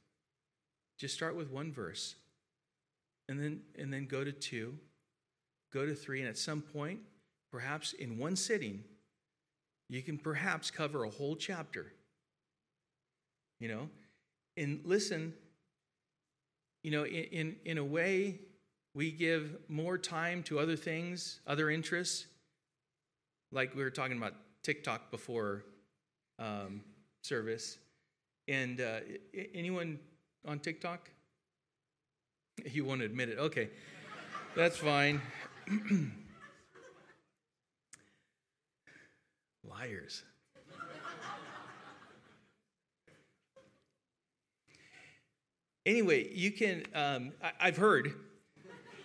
Just 0.98 1.14
start 1.14 1.36
with 1.36 1.52
one 1.52 1.72
verse, 1.72 2.16
and 3.28 3.40
then 3.40 3.62
and 3.78 3.94
then 3.94 4.08
go 4.08 4.24
to 4.24 4.32
two, 4.32 4.74
go 5.74 5.86
to 5.86 5.96
three, 5.96 6.20
and 6.20 6.30
at 6.30 6.38
some 6.38 6.62
point, 6.62 7.00
perhaps 7.52 7.94
in 7.94 8.18
one 8.18 8.36
sitting, 8.36 8.84
you 9.90 10.02
can 10.02 10.18
perhaps 10.18 10.72
cover 10.72 11.04
a 11.04 11.10
whole 11.10 11.36
chapter. 11.36 11.94
You 13.60 13.68
know, 13.68 13.90
and 14.56 14.82
listen, 14.86 15.34
you 16.84 16.92
know, 16.92 17.06
in, 17.06 17.24
in, 17.26 17.56
in 17.66 17.78
a 17.78 17.84
way, 17.84 18.40
we 18.94 19.12
give 19.12 19.58
more 19.68 19.98
time 19.98 20.44
to 20.44 20.60
other 20.60 20.76
things, 20.76 21.42
other 21.46 21.70
interests. 21.70 22.26
Like 23.52 23.76
we 23.76 23.84
were 23.84 23.90
talking 23.90 24.18
about 24.18 24.34
TikTok 24.64 25.12
before 25.12 25.64
um, 26.38 26.82
service. 27.22 27.78
And 28.48 28.82
uh, 28.82 29.00
anyone 29.54 30.00
on 30.48 30.60
TikTok? 30.60 31.10
You 32.66 32.84
won't 32.86 33.02
admit 33.02 33.30
it. 33.30 33.38
Okay, 33.38 33.70
that's 34.56 34.78
fine. 34.78 35.22
Liars. 39.64 40.24
anyway, 45.86 46.28
you 46.34 46.52
can, 46.52 46.84
um, 46.96 47.34
I, 47.44 47.52
I've 47.60 47.78
heard 47.78 48.14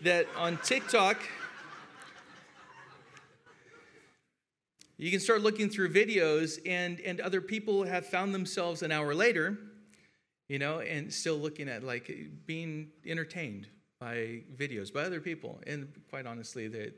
that 0.03 0.27
on 0.37 0.59
TikTok, 0.59 1.19
you 4.97 5.11
can 5.11 5.21
start 5.21 5.43
looking 5.43 5.69
through 5.69 5.93
videos, 5.93 6.59
and, 6.67 7.01
and 7.01 7.21
other 7.21 7.43
people 7.43 7.85
have 7.85 8.07
found 8.07 8.35
themselves 8.35 8.83
an 8.83 8.91
hour 8.91 9.15
later, 9.15 9.59
you 10.49 10.59
know, 10.59 10.81
and 10.81 11.13
still 11.13 11.37
looking 11.37 11.69
at 11.69 11.83
like 11.83 12.11
being 12.47 12.89
entertained 13.05 13.67
by 14.05 14.41
videos 14.57 14.93
by 14.93 15.03
other 15.03 15.21
people. 15.21 15.59
And 15.67 15.89
quite 16.11 16.27
honestly, 16.27 16.69
that 16.69 16.95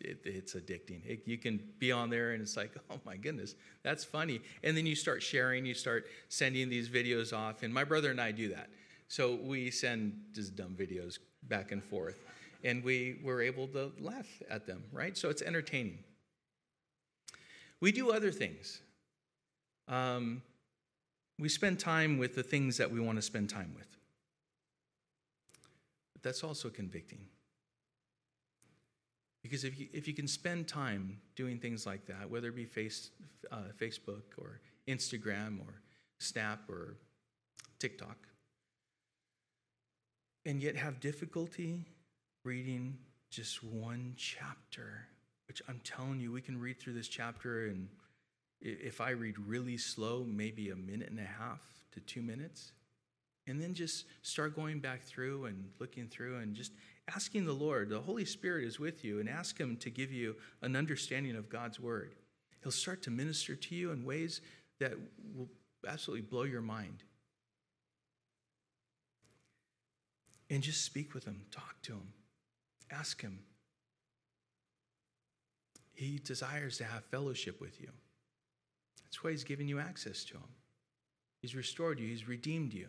it, 0.00 0.20
it's 0.24 0.54
addicting. 0.54 1.00
It, 1.06 1.22
you 1.24 1.38
can 1.38 1.60
be 1.78 1.90
on 1.90 2.10
there 2.10 2.32
and 2.32 2.42
it's 2.42 2.58
like, 2.58 2.72
oh 2.90 3.00
my 3.06 3.16
goodness, 3.16 3.54
that's 3.82 4.04
funny. 4.04 4.40
And 4.62 4.76
then 4.76 4.84
you 4.84 4.94
start 4.94 5.22
sharing, 5.22 5.64
you 5.64 5.72
start 5.72 6.06
sending 6.28 6.68
these 6.68 6.90
videos 6.90 7.34
off. 7.36 7.62
And 7.62 7.72
my 7.72 7.84
brother 7.84 8.10
and 8.10 8.20
I 8.20 8.32
do 8.32 8.48
that. 8.50 8.68
So 9.08 9.36
we 9.42 9.70
send 9.70 10.14
just 10.34 10.54
dumb 10.54 10.76
videos 10.78 11.18
back 11.44 11.72
and 11.72 11.82
forth. 11.82 12.20
And 12.64 12.84
we 12.84 13.18
were 13.22 13.40
able 13.40 13.66
to 13.68 13.90
laugh 13.98 14.28
at 14.50 14.66
them, 14.66 14.84
right? 14.92 15.16
So 15.16 15.30
it's 15.30 15.42
entertaining. 15.42 15.98
We 17.80 17.92
do 17.92 18.12
other 18.12 18.30
things. 18.30 18.82
Um, 19.88 20.42
we 21.38 21.48
spend 21.48 21.80
time 21.80 22.18
with 22.18 22.34
the 22.34 22.42
things 22.42 22.76
that 22.76 22.90
we 22.90 23.00
want 23.00 23.16
to 23.16 23.22
spend 23.22 23.48
time 23.48 23.72
with. 23.74 23.92
That's 26.22 26.44
also 26.44 26.68
convicting. 26.68 27.26
Because 29.42 29.64
if 29.64 29.78
you, 29.78 29.88
if 29.92 30.06
you 30.06 30.14
can 30.14 30.28
spend 30.28 30.68
time 30.68 31.18
doing 31.34 31.58
things 31.58 31.84
like 31.84 32.06
that, 32.06 32.30
whether 32.30 32.48
it 32.48 32.56
be 32.56 32.64
face, 32.64 33.10
uh, 33.50 33.72
Facebook 33.80 34.22
or 34.38 34.60
Instagram 34.86 35.60
or 35.60 35.82
Snap 36.18 36.68
or 36.68 36.96
TikTok, 37.80 38.16
and 40.46 40.62
yet 40.62 40.76
have 40.76 41.00
difficulty 41.00 41.84
reading 42.44 42.98
just 43.30 43.64
one 43.64 44.14
chapter, 44.16 45.06
which 45.48 45.60
I'm 45.68 45.80
telling 45.82 46.20
you, 46.20 46.30
we 46.30 46.40
can 46.40 46.60
read 46.60 46.78
through 46.78 46.94
this 46.94 47.08
chapter, 47.08 47.66
and 47.66 47.88
if 48.60 49.00
I 49.00 49.10
read 49.10 49.38
really 49.38 49.76
slow, 49.76 50.24
maybe 50.24 50.70
a 50.70 50.76
minute 50.76 51.10
and 51.10 51.18
a 51.18 51.24
half 51.24 51.62
to 51.92 52.00
two 52.00 52.22
minutes, 52.22 52.72
and 53.46 53.60
then 53.60 53.74
just 53.74 54.06
start 54.22 54.54
going 54.54 54.78
back 54.78 55.02
through 55.02 55.46
and 55.46 55.70
looking 55.80 56.06
through 56.06 56.38
and 56.38 56.54
just 56.54 56.72
asking 57.14 57.44
the 57.44 57.52
Lord, 57.52 57.88
the 57.88 58.00
Holy 58.00 58.24
Spirit 58.24 58.64
is 58.64 58.78
with 58.78 59.04
you, 59.04 59.20
and 59.20 59.28
ask 59.28 59.58
Him 59.58 59.76
to 59.78 59.90
give 59.90 60.12
you 60.12 60.36
an 60.62 60.76
understanding 60.76 61.36
of 61.36 61.48
God's 61.48 61.80
Word. 61.80 62.14
He'll 62.62 62.70
start 62.70 63.02
to 63.02 63.10
minister 63.10 63.56
to 63.56 63.74
you 63.74 63.90
in 63.90 64.04
ways 64.04 64.40
that 64.78 64.92
will 65.34 65.48
absolutely 65.86 66.26
blow 66.26 66.44
your 66.44 66.62
mind. 66.62 67.02
And 70.48 70.62
just 70.62 70.84
speak 70.84 71.14
with 71.14 71.24
Him, 71.24 71.42
talk 71.50 71.80
to 71.82 71.92
Him, 71.92 72.12
ask 72.90 73.20
Him. 73.20 73.40
He 75.94 76.18
desires 76.18 76.78
to 76.78 76.84
have 76.84 77.04
fellowship 77.06 77.60
with 77.60 77.80
you. 77.80 77.88
That's 79.04 79.24
why 79.24 79.32
He's 79.32 79.44
given 79.44 79.66
you 79.66 79.80
access 79.80 80.24
to 80.26 80.34
Him. 80.34 80.48
He's 81.40 81.56
restored 81.56 81.98
you, 81.98 82.06
He's 82.06 82.28
redeemed 82.28 82.72
you. 82.72 82.86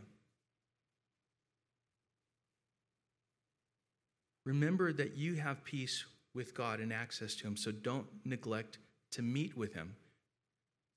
Remember 4.46 4.91
that 4.94 5.16
you 5.16 5.36
have 5.36 5.64
peace 5.64 6.06
with 6.34 6.54
God 6.54 6.80
and 6.80 6.91
access 6.91 7.36
to 7.36 7.48
Him, 7.48 7.56
so 7.56 7.72
don't 7.72 8.08
neglect 8.26 8.80
to 9.12 9.22
meet 9.22 9.56
with 9.56 9.74
Him 9.74 9.96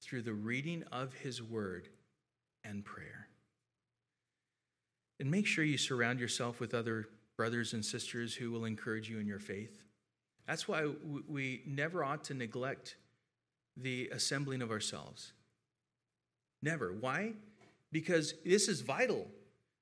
through 0.02 0.22
the 0.22 0.32
reading 0.32 0.84
of 0.92 1.14
His 1.14 1.42
Word 1.42 1.88
and 2.64 2.84
prayer. 2.84 3.28
And 5.20 5.30
make 5.30 5.46
sure 5.46 5.64
you 5.64 5.78
surround 5.78 6.20
yourself 6.20 6.60
with 6.60 6.74
other 6.74 7.08
brothers 7.36 7.72
and 7.72 7.84
sisters 7.84 8.34
who 8.34 8.50
will 8.50 8.64
encourage 8.64 9.08
you 9.08 9.18
in 9.18 9.26
your 9.26 9.38
faith. 9.38 9.82
That's 10.46 10.68
why 10.68 10.88
we 11.28 11.62
never 11.66 12.04
ought 12.04 12.24
to 12.24 12.34
neglect 12.34 12.96
the 13.76 14.08
assembling 14.12 14.62
of 14.62 14.70
ourselves. 14.70 15.32
Never. 16.62 16.92
Why? 16.92 17.32
Because 17.92 18.34
this 18.44 18.68
is 18.68 18.80
vital. 18.80 19.26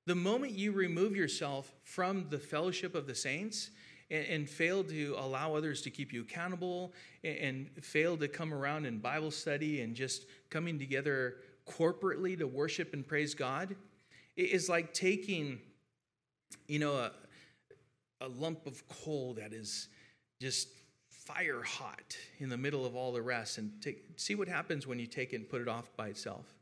The 0.05 0.15
moment 0.15 0.53
you 0.53 0.71
remove 0.71 1.15
yourself 1.15 1.73
from 1.83 2.27
the 2.29 2.37
fellowship 2.37 2.93
of 2.93 3.07
the 3.07 3.15
saints 3.15 3.71
and, 4.11 4.25
and 4.25 4.49
fail 4.49 4.83
to 4.83 5.15
allow 5.17 5.55
others 5.55 5.81
to 5.83 5.89
keep 5.89 6.13
you 6.13 6.21
accountable 6.21 6.93
and, 7.23 7.37
and 7.37 7.83
fail 7.83 8.15
to 8.17 8.27
come 8.27 8.53
around 8.53 8.85
in 8.85 8.99
Bible 8.99 9.31
study 9.31 9.81
and 9.81 9.95
just 9.95 10.25
coming 10.49 10.77
together 10.77 11.37
corporately 11.67 12.37
to 12.37 12.45
worship 12.45 12.93
and 12.93 13.07
praise 13.07 13.33
God, 13.33 13.75
it 14.35 14.49
is 14.51 14.69
like 14.69 14.93
taking, 14.93 15.59
you 16.67 16.77
know, 16.77 16.93
a, 16.93 17.11
a 18.21 18.27
lump 18.27 18.67
of 18.67 18.87
coal 18.87 19.33
that 19.35 19.53
is 19.53 19.87
just 20.39 20.67
fire 21.09 21.63
hot 21.63 22.15
in 22.37 22.49
the 22.49 22.57
middle 22.57 22.85
of 22.85 22.95
all 22.95 23.11
the 23.11 23.21
rest 23.21 23.57
and 23.57 23.71
take, 23.81 24.03
see 24.17 24.35
what 24.35 24.47
happens 24.47 24.85
when 24.85 24.99
you 24.99 25.07
take 25.07 25.33
it 25.33 25.37
and 25.37 25.49
put 25.49 25.61
it 25.61 25.67
off 25.67 25.89
by 25.97 26.09
itself 26.09 26.54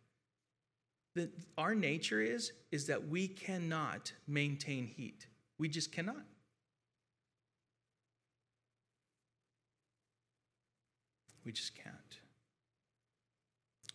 that 1.15 1.31
our 1.57 1.75
nature 1.75 2.21
is 2.21 2.51
is 2.71 2.87
that 2.87 3.07
we 3.07 3.27
cannot 3.27 4.11
maintain 4.27 4.87
heat. 4.87 5.27
We 5.57 5.69
just 5.69 5.91
cannot. 5.91 6.25
We 11.45 11.51
just 11.51 11.75
can't. 11.75 11.95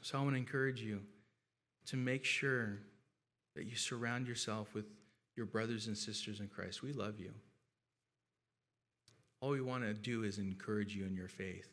So 0.02 0.18
I 0.18 0.22
want 0.22 0.34
to 0.34 0.38
encourage 0.38 0.80
you 0.80 1.00
to 1.86 1.96
make 1.96 2.24
sure 2.24 2.78
that 3.56 3.64
you 3.64 3.74
surround 3.74 4.28
yourself 4.28 4.74
with 4.74 4.84
your 5.36 5.46
brothers 5.46 5.86
and 5.86 5.96
sisters 5.96 6.40
in 6.40 6.48
Christ. 6.48 6.82
We 6.82 6.92
love 6.92 7.18
you. 7.18 7.32
All 9.40 9.50
we 9.50 9.60
want 9.60 9.84
to 9.84 9.94
do 9.94 10.24
is 10.24 10.38
encourage 10.38 10.94
you 10.94 11.04
in 11.04 11.14
your 11.14 11.28
faith. 11.28 11.68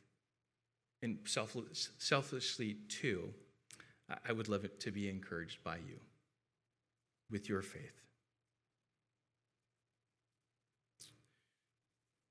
And 1.02 1.20
selflessly, 1.26 2.78
too 2.88 3.34
I 4.10 4.32
would 4.32 4.50
love 4.50 4.66
it 4.66 4.80
to 4.82 4.92
be 4.92 5.10
encouraged 5.10 5.64
by 5.64 5.78
you 5.78 6.00
with 7.32 7.50
your 7.50 7.62
faith. 7.62 8.02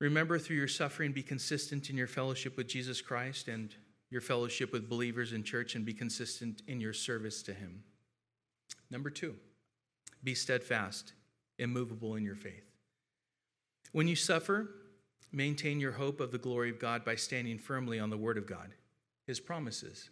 Remember, 0.00 0.38
through 0.38 0.56
your 0.56 0.68
suffering, 0.68 1.12
be 1.12 1.22
consistent 1.22 1.90
in 1.90 1.96
your 1.96 2.06
fellowship 2.06 2.56
with 2.56 2.68
Jesus 2.68 3.00
Christ 3.00 3.48
and 3.48 3.74
your 4.10 4.20
fellowship 4.20 4.72
with 4.72 4.88
believers 4.88 5.32
in 5.32 5.42
church, 5.42 5.74
and 5.74 5.84
be 5.84 5.92
consistent 5.92 6.62
in 6.68 6.80
your 6.80 6.92
service 6.92 7.42
to 7.42 7.52
Him. 7.52 7.82
Number 8.88 9.10
two, 9.10 9.34
be 10.22 10.34
steadfast, 10.34 11.14
immovable 11.58 12.14
in 12.14 12.22
your 12.22 12.36
faith. 12.36 12.70
When 13.90 14.06
you 14.06 14.14
suffer, 14.14 14.70
maintain 15.32 15.80
your 15.80 15.92
hope 15.92 16.20
of 16.20 16.30
the 16.30 16.38
glory 16.38 16.70
of 16.70 16.78
God 16.78 17.04
by 17.04 17.16
standing 17.16 17.58
firmly 17.58 17.98
on 17.98 18.10
the 18.10 18.16
Word 18.16 18.38
of 18.38 18.46
God, 18.46 18.70
His 19.26 19.40
promises. 19.40 20.10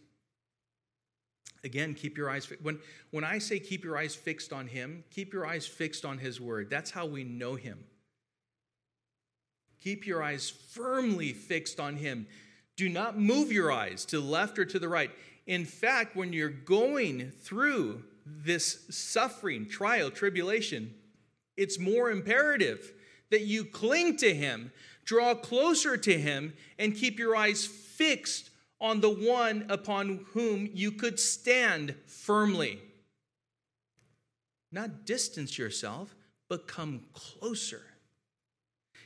Again, 1.64 1.94
keep 1.94 2.16
your 2.16 2.28
eyes 2.28 2.50
when 2.62 2.78
when 3.11 3.24
I 3.24 3.38
say 3.38 3.61
keep 3.61 3.84
your 3.84 3.96
eyes 3.96 4.14
fixed 4.14 4.53
on 4.53 4.66
him, 4.66 5.05
keep 5.11 5.32
your 5.32 5.46
eyes 5.46 5.66
fixed 5.66 6.05
on 6.05 6.18
his 6.18 6.40
word. 6.40 6.70
That's 6.70 6.90
how 6.90 7.07
we 7.07 7.22
know 7.24 7.55
him. 7.55 7.84
Keep 9.80 10.07
your 10.07 10.22
eyes 10.22 10.50
firmly 10.50 11.32
fixed 11.32 11.80
on 11.80 11.96
him. 11.96 12.26
Do 12.76 12.88
not 12.88 13.18
move 13.18 13.53
your 13.53 13.70
eyes 13.72 14.05
to 14.07 14.20
the 14.20 14.26
left 14.26 14.59
or 14.59 14.64
to 14.64 14.78
the 14.78 14.88
right. 14.88 15.11
In 15.46 15.64
fact, 15.64 16.14
when 16.16 16.32
you're 16.32 16.48
going 16.48 17.30
through 17.30 18.05
this 18.24 18.86
suffering, 18.90 19.68
trial, 19.68 20.11
tribulation, 20.11 20.94
it's 21.57 21.78
more 21.78 22.11
imperative 22.11 22.92
that 23.30 23.42
you 23.42 23.64
cling 23.64 24.16
to 24.18 24.32
him, 24.32 24.70
draw 25.05 25.34
closer 25.34 25.96
to 25.96 26.18
him, 26.18 26.55
and 26.78 26.94
keep 26.94 27.18
your 27.18 27.34
eyes 27.34 27.66
fixed 27.66 28.50
on 28.83 29.01
the 29.01 29.09
one 29.09 29.64
upon 29.70 30.26
whom 30.33 30.68
you 30.74 30.91
could 30.91 31.18
stand 31.18 31.95
firmly. 32.05 32.83
Not 34.72 35.07
distance 35.07 35.57
yourself, 35.57 36.16
but 36.49 36.66
come 36.66 37.05
closer. 37.12 37.83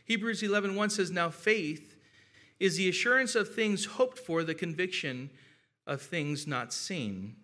Hebrews 0.07 0.43
11:1 0.43 0.89
says, 0.91 1.11
"Now 1.11 1.31
faith 1.31 1.97
is 2.59 2.77
the 2.77 2.89
assurance 2.89 3.35
of 3.35 3.55
things 3.55 3.85
hoped 3.85 4.18
for, 4.18 4.43
the 4.43 4.55
conviction 4.55 5.31
of 5.87 6.01
things 6.01 6.47
not 6.47 6.72
seen." 6.72 7.37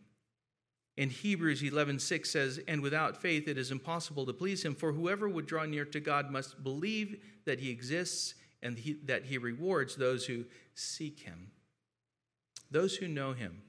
And 0.97 1.12
Hebrews 1.12 1.62
11:6 1.62 2.30
says, 2.30 2.61
"And 2.66 2.80
without 2.80 3.20
faith 3.20 3.47
it 3.47 3.59
is 3.59 3.70
impossible 3.70 4.24
to 4.26 4.33
please 4.33 4.64
him, 4.64 4.74
for 4.74 4.93
whoever 4.93 5.28
would 5.28 5.47
draw 5.47 5.66
near 5.66 5.85
to 5.87 6.01
God 6.01 6.30
must 6.30 6.62
believe 6.62 7.22
that 7.45 7.61
he 7.61 7.70
exists 7.70 8.35
and 8.62 8.78
he, 8.78 8.95
that 8.95 9.26
he 9.26 9.37
rewards 9.37 9.97
those 9.97 10.26
who 10.26 10.47
seek 10.74 11.20
him." 11.20 11.51
Those 12.73 12.97
who 12.97 13.07
know 13.07 13.35
him 13.35 13.61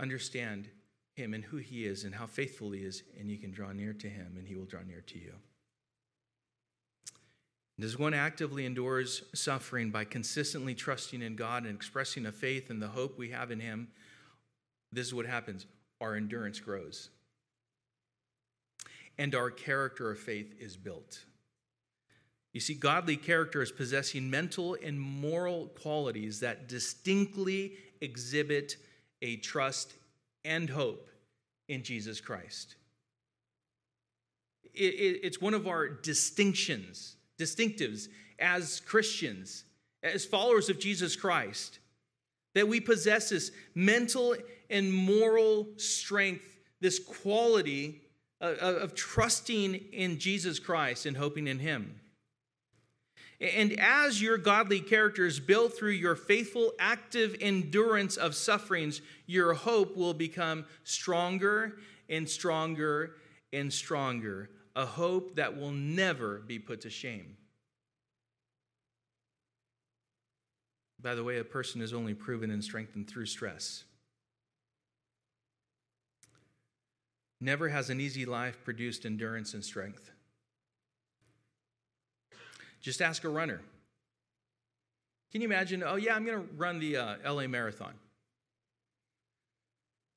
understand 0.00 0.68
him 1.14 1.32
and 1.32 1.44
who 1.44 1.58
he 1.58 1.86
is 1.86 2.02
and 2.02 2.12
how 2.12 2.26
faithful 2.26 2.72
he 2.72 2.80
is, 2.80 3.04
and 3.18 3.30
you 3.30 3.38
can 3.38 3.52
draw 3.52 3.70
near 3.70 3.92
to 3.92 4.08
him 4.08 4.34
and 4.36 4.48
he 4.48 4.56
will 4.56 4.64
draw 4.64 4.82
near 4.82 5.00
to 5.00 5.18
you. 5.18 5.32
And 7.76 7.84
as 7.84 7.96
one 7.96 8.14
actively 8.14 8.66
endures 8.66 9.22
suffering 9.32 9.90
by 9.90 10.04
consistently 10.04 10.74
trusting 10.74 11.22
in 11.22 11.36
God 11.36 11.66
and 11.66 11.74
expressing 11.74 12.26
a 12.26 12.32
faith 12.32 12.68
and 12.68 12.82
the 12.82 12.88
hope 12.88 13.16
we 13.16 13.30
have 13.30 13.52
in 13.52 13.60
him, 13.60 13.88
this 14.90 15.06
is 15.06 15.14
what 15.14 15.26
happens 15.26 15.66
our 16.00 16.16
endurance 16.16 16.58
grows. 16.58 17.10
And 19.18 19.36
our 19.36 19.50
character 19.52 20.10
of 20.10 20.18
faith 20.18 20.56
is 20.58 20.76
built. 20.76 21.24
You 22.54 22.60
see, 22.60 22.74
godly 22.74 23.16
character 23.16 23.62
is 23.62 23.72
possessing 23.72 24.30
mental 24.30 24.76
and 24.80 24.98
moral 24.98 25.66
qualities 25.66 26.38
that 26.40 26.68
distinctly 26.68 27.72
exhibit 28.00 28.76
a 29.22 29.36
trust 29.38 29.92
and 30.44 30.70
hope 30.70 31.10
in 31.68 31.82
Jesus 31.82 32.20
Christ. 32.20 32.76
It, 34.72 34.94
it, 34.94 35.20
it's 35.24 35.40
one 35.40 35.54
of 35.54 35.66
our 35.66 35.88
distinctions, 35.88 37.16
distinctives 37.38 38.06
as 38.38 38.78
Christians, 38.80 39.64
as 40.04 40.24
followers 40.24 40.70
of 40.70 40.78
Jesus 40.78 41.16
Christ, 41.16 41.80
that 42.54 42.68
we 42.68 42.78
possess 42.78 43.30
this 43.30 43.50
mental 43.74 44.36
and 44.70 44.92
moral 44.92 45.66
strength, 45.76 46.56
this 46.80 47.00
quality 47.00 48.00
of, 48.40 48.58
of 48.58 48.94
trusting 48.94 49.74
in 49.74 50.20
Jesus 50.20 50.60
Christ 50.60 51.04
and 51.06 51.16
hoping 51.16 51.48
in 51.48 51.58
Him. 51.58 51.98
And 53.40 53.78
as 53.78 54.22
your 54.22 54.38
godly 54.38 54.80
character 54.80 55.26
is 55.26 55.40
built 55.40 55.76
through 55.76 55.90
your 55.92 56.14
faithful, 56.14 56.72
active 56.78 57.36
endurance 57.40 58.16
of 58.16 58.34
sufferings, 58.34 59.00
your 59.26 59.54
hope 59.54 59.96
will 59.96 60.14
become 60.14 60.64
stronger 60.84 61.78
and 62.08 62.28
stronger 62.28 63.16
and 63.52 63.72
stronger. 63.72 64.50
A 64.76 64.86
hope 64.86 65.36
that 65.36 65.56
will 65.56 65.72
never 65.72 66.40
be 66.46 66.58
put 66.58 66.80
to 66.82 66.90
shame. 66.90 67.36
By 71.00 71.14
the 71.14 71.22
way, 71.22 71.38
a 71.38 71.44
person 71.44 71.82
is 71.82 71.92
only 71.92 72.14
proven 72.14 72.50
and 72.50 72.64
strengthened 72.64 73.08
through 73.08 73.26
stress. 73.26 73.84
Never 77.40 77.68
has 77.68 77.90
an 77.90 78.00
easy 78.00 78.24
life 78.24 78.56
produced 78.64 79.04
endurance 79.04 79.52
and 79.52 79.62
strength. 79.62 80.13
Just 82.84 83.00
ask 83.00 83.24
a 83.24 83.30
runner. 83.30 83.62
Can 85.32 85.40
you 85.40 85.48
imagine? 85.48 85.82
Oh, 85.82 85.96
yeah, 85.96 86.14
I'm 86.14 86.26
going 86.26 86.36
to 86.36 86.54
run 86.54 86.78
the 86.78 86.98
uh, 86.98 87.32
LA 87.32 87.46
Marathon. 87.46 87.94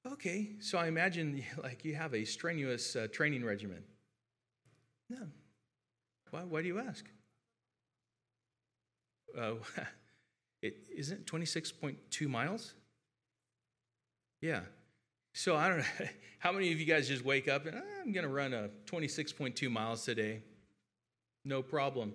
Okay, 0.06 0.50
so 0.60 0.78
I 0.78 0.88
imagine 0.88 1.44
like 1.64 1.86
you 1.86 1.96
have 1.96 2.14
a 2.14 2.26
strenuous 2.26 2.98
uh, 2.98 3.08
training 3.12 3.46
regimen. 3.46 3.84
No. 5.10 5.28
Why, 6.32 6.44
why 6.44 6.62
do 6.62 6.68
you 6.68 6.80
ask? 6.80 7.06
Uh, 9.36 9.54
It 10.62 10.88
isn't 10.96 11.26
26.2 11.28 12.28
miles? 12.28 12.74
Yeah. 14.42 14.62
So 15.34 15.56
I 15.56 15.70
don't 15.70 15.78
know. 15.78 15.84
How 16.40 16.52
many 16.52 16.72
of 16.72 16.80
you 16.80 16.86
guys 16.86 17.08
just 17.08 17.24
wake 17.24 17.48
up 17.48 17.68
and 17.68 17.76
ah, 17.78 18.02
I'm 18.02 18.12
going 18.12 18.26
to 18.26 18.32
run 18.32 18.54
a 18.54 18.70
26.2 18.86 19.70
miles 19.70 20.04
today? 20.04 20.42
No 21.46 21.62
problem. 21.62 22.14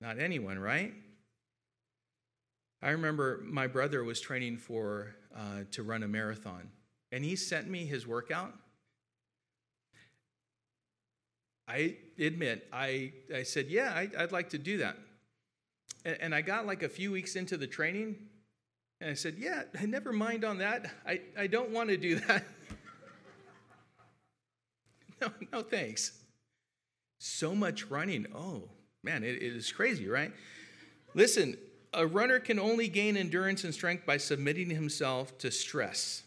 Not 0.00 0.18
anyone, 0.18 0.58
right? 0.58 0.92
I 2.80 2.90
remember 2.90 3.40
my 3.44 3.66
brother 3.66 4.04
was 4.04 4.20
training 4.20 4.58
for 4.58 5.16
uh, 5.36 5.64
to 5.72 5.82
run 5.82 6.02
a 6.02 6.08
marathon, 6.08 6.70
and 7.10 7.24
he 7.24 7.34
sent 7.34 7.68
me 7.68 7.84
his 7.86 8.06
workout. 8.06 8.54
I 11.66 11.96
admit, 12.18 12.66
I, 12.72 13.12
I 13.34 13.42
said, 13.42 13.66
Yeah, 13.68 13.92
I, 13.94 14.08
I'd 14.16 14.32
like 14.32 14.50
to 14.50 14.58
do 14.58 14.78
that. 14.78 14.96
And 16.04 16.34
I 16.34 16.40
got 16.40 16.66
like 16.66 16.82
a 16.82 16.88
few 16.88 17.10
weeks 17.12 17.36
into 17.36 17.56
the 17.56 17.66
training, 17.66 18.16
and 19.00 19.10
I 19.10 19.14
said, 19.14 19.34
Yeah, 19.36 19.64
never 19.84 20.12
mind 20.12 20.44
on 20.44 20.58
that. 20.58 20.90
I, 21.04 21.20
I 21.36 21.48
don't 21.48 21.70
want 21.70 21.90
to 21.90 21.96
do 21.96 22.16
that. 22.20 22.44
no, 25.20 25.30
no, 25.52 25.62
thanks. 25.62 26.12
So 27.18 27.54
much 27.56 27.86
running. 27.90 28.26
Oh, 28.34 28.70
man, 29.02 29.22
it, 29.24 29.36
it 29.36 29.56
is 29.56 29.70
crazy, 29.72 30.08
right? 30.08 30.32
Listen, 31.14 31.56
a 31.94 32.06
runner 32.06 32.38
can 32.38 32.58
only 32.58 32.88
gain 32.88 33.16
endurance 33.16 33.64
and 33.64 33.72
strength 33.72 34.04
by 34.04 34.16
submitting 34.16 34.70
himself 34.70 35.36
to 35.38 35.50
stress. 35.50 36.22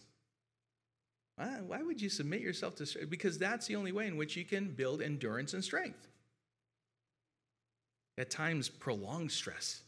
Why 1.37 1.81
would 1.81 1.99
you 1.99 2.09
submit 2.09 2.41
yourself 2.41 2.75
to 2.75 2.85
stress? 2.85 3.05
Because 3.05 3.39
that's 3.39 3.65
the 3.65 3.75
only 3.75 3.91
way 3.91 4.05
in 4.05 4.15
which 4.15 4.35
you 4.35 4.45
can 4.45 4.69
build 4.69 5.01
endurance 5.01 5.53
and 5.53 5.63
strength 5.63 6.07
at 8.17 8.29
times 8.29 8.69
prolonged 8.69 9.31
stress. 9.31 9.81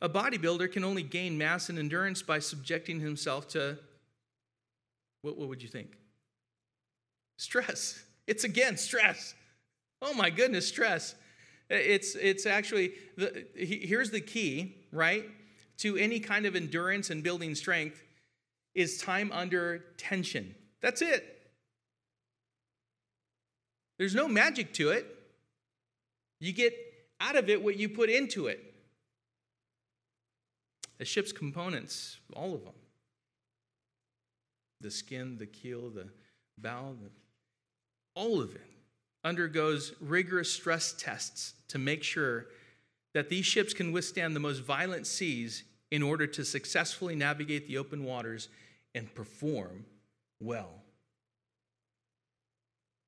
A 0.00 0.08
bodybuilder 0.08 0.72
can 0.72 0.84
only 0.84 1.02
gain 1.02 1.36
mass 1.36 1.68
and 1.68 1.78
endurance 1.78 2.22
by 2.22 2.38
subjecting 2.38 3.00
himself 3.00 3.48
to 3.48 3.78
what, 5.20 5.36
what 5.36 5.48
would 5.48 5.62
you 5.62 5.68
think? 5.68 5.98
Stress. 7.36 8.02
It's 8.26 8.44
again 8.44 8.78
stress. 8.78 9.34
Oh 10.02 10.14
my 10.14 10.30
goodness, 10.30 10.66
stress. 10.66 11.14
It's, 11.68 12.14
it's 12.16 12.46
actually, 12.46 12.92
the, 13.16 13.46
here's 13.54 14.10
the 14.10 14.20
key, 14.20 14.76
right, 14.92 15.24
to 15.78 15.96
any 15.96 16.18
kind 16.18 16.46
of 16.46 16.56
endurance 16.56 17.10
and 17.10 17.22
building 17.22 17.54
strength 17.54 18.02
is 18.74 18.98
time 18.98 19.30
under 19.32 19.84
tension. 19.96 20.54
That's 20.80 21.02
it. 21.02 21.50
There's 23.98 24.14
no 24.14 24.26
magic 24.26 24.72
to 24.74 24.90
it. 24.90 25.06
You 26.40 26.52
get 26.52 26.74
out 27.20 27.36
of 27.36 27.50
it 27.50 27.62
what 27.62 27.76
you 27.76 27.88
put 27.88 28.08
into 28.08 28.46
it. 28.46 28.74
A 30.98 31.04
ship's 31.04 31.32
components, 31.32 32.18
all 32.34 32.54
of 32.54 32.64
them 32.64 32.74
the 34.80 34.90
skin, 34.90 35.36
the 35.36 35.46
keel, 35.46 35.90
the 35.90 36.08
bow, 36.56 36.94
the, 37.00 37.10
all 38.14 38.40
of 38.40 38.54
it 38.54 38.69
undergoes 39.24 39.92
rigorous 40.00 40.50
stress 40.50 40.92
tests 40.92 41.54
to 41.68 41.78
make 41.78 42.02
sure 42.02 42.46
that 43.12 43.28
these 43.28 43.44
ships 43.44 43.74
can 43.74 43.92
withstand 43.92 44.34
the 44.34 44.40
most 44.40 44.60
violent 44.60 45.06
seas 45.06 45.64
in 45.90 46.02
order 46.02 46.26
to 46.26 46.44
successfully 46.44 47.14
navigate 47.16 47.66
the 47.66 47.76
open 47.76 48.04
waters 48.04 48.48
and 48.94 49.12
perform 49.14 49.84
well. 50.40 50.70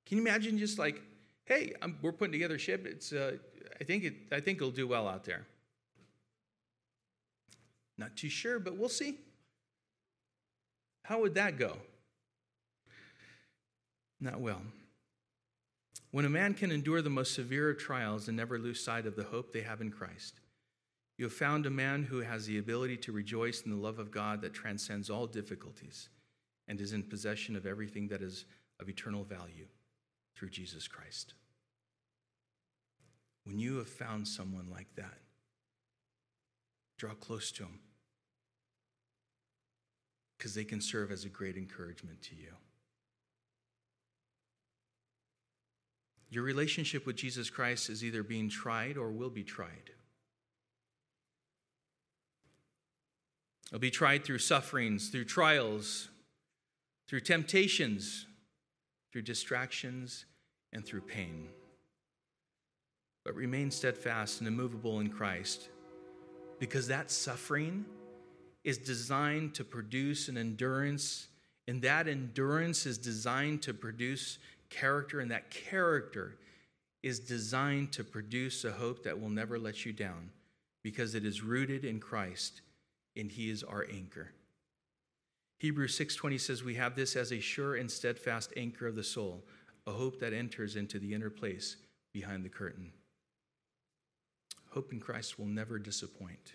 Can 0.07 0.19
you 0.19 0.23
imagine 0.23 0.59
just 0.59 0.79
like 0.79 1.01
hey, 1.47 1.75
I'm, 1.83 1.99
we're 2.03 2.13
putting 2.13 2.33
together 2.33 2.57
a 2.57 2.59
ship. 2.59 2.87
It's, 2.87 3.13
uh, 3.13 3.37
I, 3.81 3.85
think 3.85 4.05
it, 4.05 4.15
I 4.31 4.41
think 4.41 4.59
it'll 4.59 4.71
do 4.71 4.87
well 4.87 5.09
out 5.09 5.25
there. 5.25 5.47
Not 7.99 8.17
too 8.17 8.29
sure, 8.29 8.59
but 8.59 8.77
we'll 8.77 8.89
see. 8.89 9.19
How 11.05 11.21
would 11.21 11.35
that 11.35 11.59
go? 11.59 11.77
Not 14.21 14.41
well. 14.41 14.63
When 16.13 16.27
a 16.27 16.31
man 16.31 16.53
can 16.53 16.71
endure 16.71 17.01
the 17.01 17.11
most 17.11 17.35
severe 17.35 17.71
of 17.71 17.79
trials 17.79 18.29
and 18.29 18.37
never 18.37 18.59
lose 18.59 18.85
sight 18.85 19.07
of 19.07 19.17
the 19.17 19.25
hope 19.25 19.53
they 19.53 19.63
have 19.63 19.81
in 19.81 19.91
Christ, 19.91 20.41
you 21.17 21.25
have 21.25 21.33
found 21.33 21.65
a 21.65 21.71
man 21.71 22.05
who 22.05 22.21
has 22.21 22.47
the 22.47 22.59
ability 22.59 22.99
to 22.99 23.13
rejoice 23.13 23.63
in 23.63 23.71
the 23.71 23.77
love 23.77 23.99
of 23.99 24.11
God 24.11 24.43
that 24.43 24.53
transcends 24.53 25.09
all 25.09 25.27
difficulties 25.27 26.11
and 26.69 26.81
is 26.81 26.93
in 26.93 27.03
possession 27.03 27.57
of 27.57 27.67
everything 27.67 28.09
that 28.09 28.23
is 28.23 28.45
of 28.79 28.91
eternal 28.91 29.25
value 29.25 29.67
through 30.37 30.51
Jesus 30.51 30.87
Christ. 30.87 31.33
When 33.45 33.59
you 33.59 33.79
have 33.79 33.89
found 33.89 34.29
someone 34.29 34.69
like 34.71 34.95
that, 34.97 35.19
draw 36.99 37.15
close 37.15 37.51
to 37.53 37.63
them 37.63 37.81
because 40.37 40.55
they 40.55 40.65
can 40.65 40.81
serve 40.81 41.11
as 41.11 41.25
a 41.25 41.29
great 41.31 41.57
encouragement 41.57 42.21
to 42.23 42.35
you. 42.35 42.53
Your 46.33 46.45
relationship 46.45 47.05
with 47.05 47.17
Jesus 47.17 47.51
Christ 47.51 47.91
is 47.91 48.03
either 48.03 48.23
being 48.23 48.49
tried 48.49 48.97
or 48.97 49.11
will 49.11 49.29
be 49.29 49.45
tried. 49.45 49.91
It'll 53.67 53.79
be 53.79 53.91
tried 53.91 54.25
through 54.25 54.39
sufferings, 54.39 55.11
through 55.11 55.27
trials, 55.27 56.09
through 57.07 57.21
temptations, 57.21 58.25
through 59.13 59.23
distractions, 59.23 60.25
and 60.73 60.87
through 60.87 61.03
pain. 61.03 61.49
But 63.27 63.35
remain 63.35 63.71
steadfast 63.71 64.41
and 64.41 64.49
immovable 64.49 65.01
in 65.01 65.11
Christ 65.11 65.69
because 66.59 66.89
that 66.89 67.11
suffering 67.11 67.85
is 68.65 68.79
designed 68.79 69.55
to 69.57 69.65
produce 69.65 70.29
an 70.29 70.39
endurance, 70.39 71.29
and 71.69 71.83
that 71.83 72.09
endurance 72.09 72.87
is 72.87 72.97
designed 72.97 73.61
to 73.63 73.75
produce 73.75 74.39
character, 74.73 75.21
and 75.21 75.31
that 75.31 75.51
character 75.51 76.37
is 77.03 77.21
designed 77.21 77.93
to 77.93 78.05
produce 78.05 78.65
a 78.65 78.73
hope 78.73 79.05
that 79.05 79.21
will 79.21 79.31
never 79.31 79.59
let 79.59 79.85
you 79.85 79.93
down 79.93 80.31
because 80.83 81.15
it 81.15 81.25
is 81.25 81.43
rooted 81.43 81.85
in 81.85 82.01
Christ 82.01 82.61
and 83.17 83.31
he 83.31 83.51
is 83.51 83.63
our 83.63 83.87
anchor. 83.93 84.33
Hebrews 85.59 85.97
6:20 85.97 86.39
says 86.39 86.65
we 86.65 86.75
have 86.75 86.97
this 86.97 87.15
as 87.15 87.33
a 87.33 87.41
sure 87.41 87.77
and 87.77 87.91
steadfast 87.91 88.53
anchor 88.57 88.87
of 88.87 88.97
the 88.97 89.05
soul 89.05 89.45
a 89.87 89.93
hope 89.93 90.21
that 90.21 90.33
enters 90.33 90.77
into 90.77 90.99
the 90.99 91.13
inner 91.13 91.31
place 91.31 91.77
behind 92.13 92.45
the 92.45 92.49
curtain. 92.49 92.93
Hope 94.71 94.93
in 94.93 95.01
Christ 95.01 95.39
will 95.39 95.47
never 95.47 95.79
disappoint. 95.79 96.55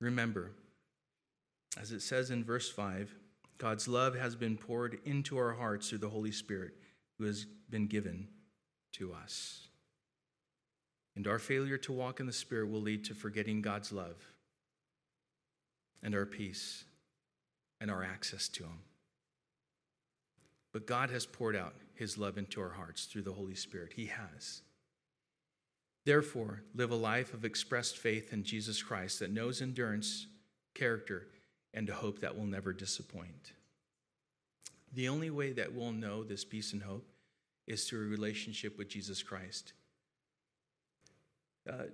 Remember, 0.00 0.52
as 1.78 1.92
it 1.92 2.00
says 2.00 2.30
in 2.30 2.42
verse 2.42 2.70
5, 2.70 3.14
God's 3.60 3.86
love 3.86 4.16
has 4.16 4.34
been 4.34 4.56
poured 4.56 4.98
into 5.04 5.36
our 5.36 5.52
hearts 5.52 5.88
through 5.88 5.98
the 5.98 6.08
Holy 6.08 6.32
Spirit 6.32 6.72
who 7.18 7.26
has 7.26 7.46
been 7.68 7.86
given 7.86 8.26
to 8.94 9.12
us. 9.12 9.68
And 11.14 11.26
our 11.28 11.38
failure 11.38 11.78
to 11.78 11.92
walk 11.92 12.20
in 12.20 12.26
the 12.26 12.32
Spirit 12.32 12.70
will 12.70 12.80
lead 12.80 13.04
to 13.04 13.14
forgetting 13.14 13.60
God's 13.60 13.92
love 13.92 14.16
and 16.02 16.14
our 16.14 16.24
peace 16.24 16.84
and 17.80 17.90
our 17.90 18.02
access 18.02 18.48
to 18.48 18.64
Him. 18.64 18.80
but 20.72 20.86
God 20.86 21.10
has 21.10 21.26
poured 21.26 21.56
out 21.56 21.74
his 21.94 22.16
love 22.16 22.38
into 22.38 22.60
our 22.60 22.70
hearts 22.70 23.04
through 23.06 23.22
the 23.22 23.32
Holy 23.32 23.54
Spirit. 23.54 23.92
He 23.96 24.06
has. 24.06 24.62
Therefore, 26.06 26.62
live 26.74 26.90
a 26.90 26.96
life 26.96 27.34
of 27.34 27.44
expressed 27.44 27.98
faith 27.98 28.32
in 28.32 28.42
Jesus 28.42 28.82
Christ 28.82 29.18
that 29.18 29.32
knows 29.32 29.60
endurance, 29.60 30.26
character, 30.74 31.26
and 31.74 31.88
a 31.88 31.94
hope 31.94 32.20
that 32.20 32.36
will 32.36 32.46
never 32.46 32.72
disappoint. 32.72 33.52
The 34.92 35.08
only 35.08 35.30
way 35.30 35.52
that 35.52 35.72
we'll 35.72 35.92
know 35.92 36.24
this 36.24 36.44
peace 36.44 36.72
and 36.72 36.82
hope 36.82 37.08
is 37.66 37.84
through 37.84 38.06
a 38.06 38.10
relationship 38.10 38.76
with 38.76 38.88
Jesus 38.88 39.22
Christ. 39.22 39.72
Uh, 41.68 41.84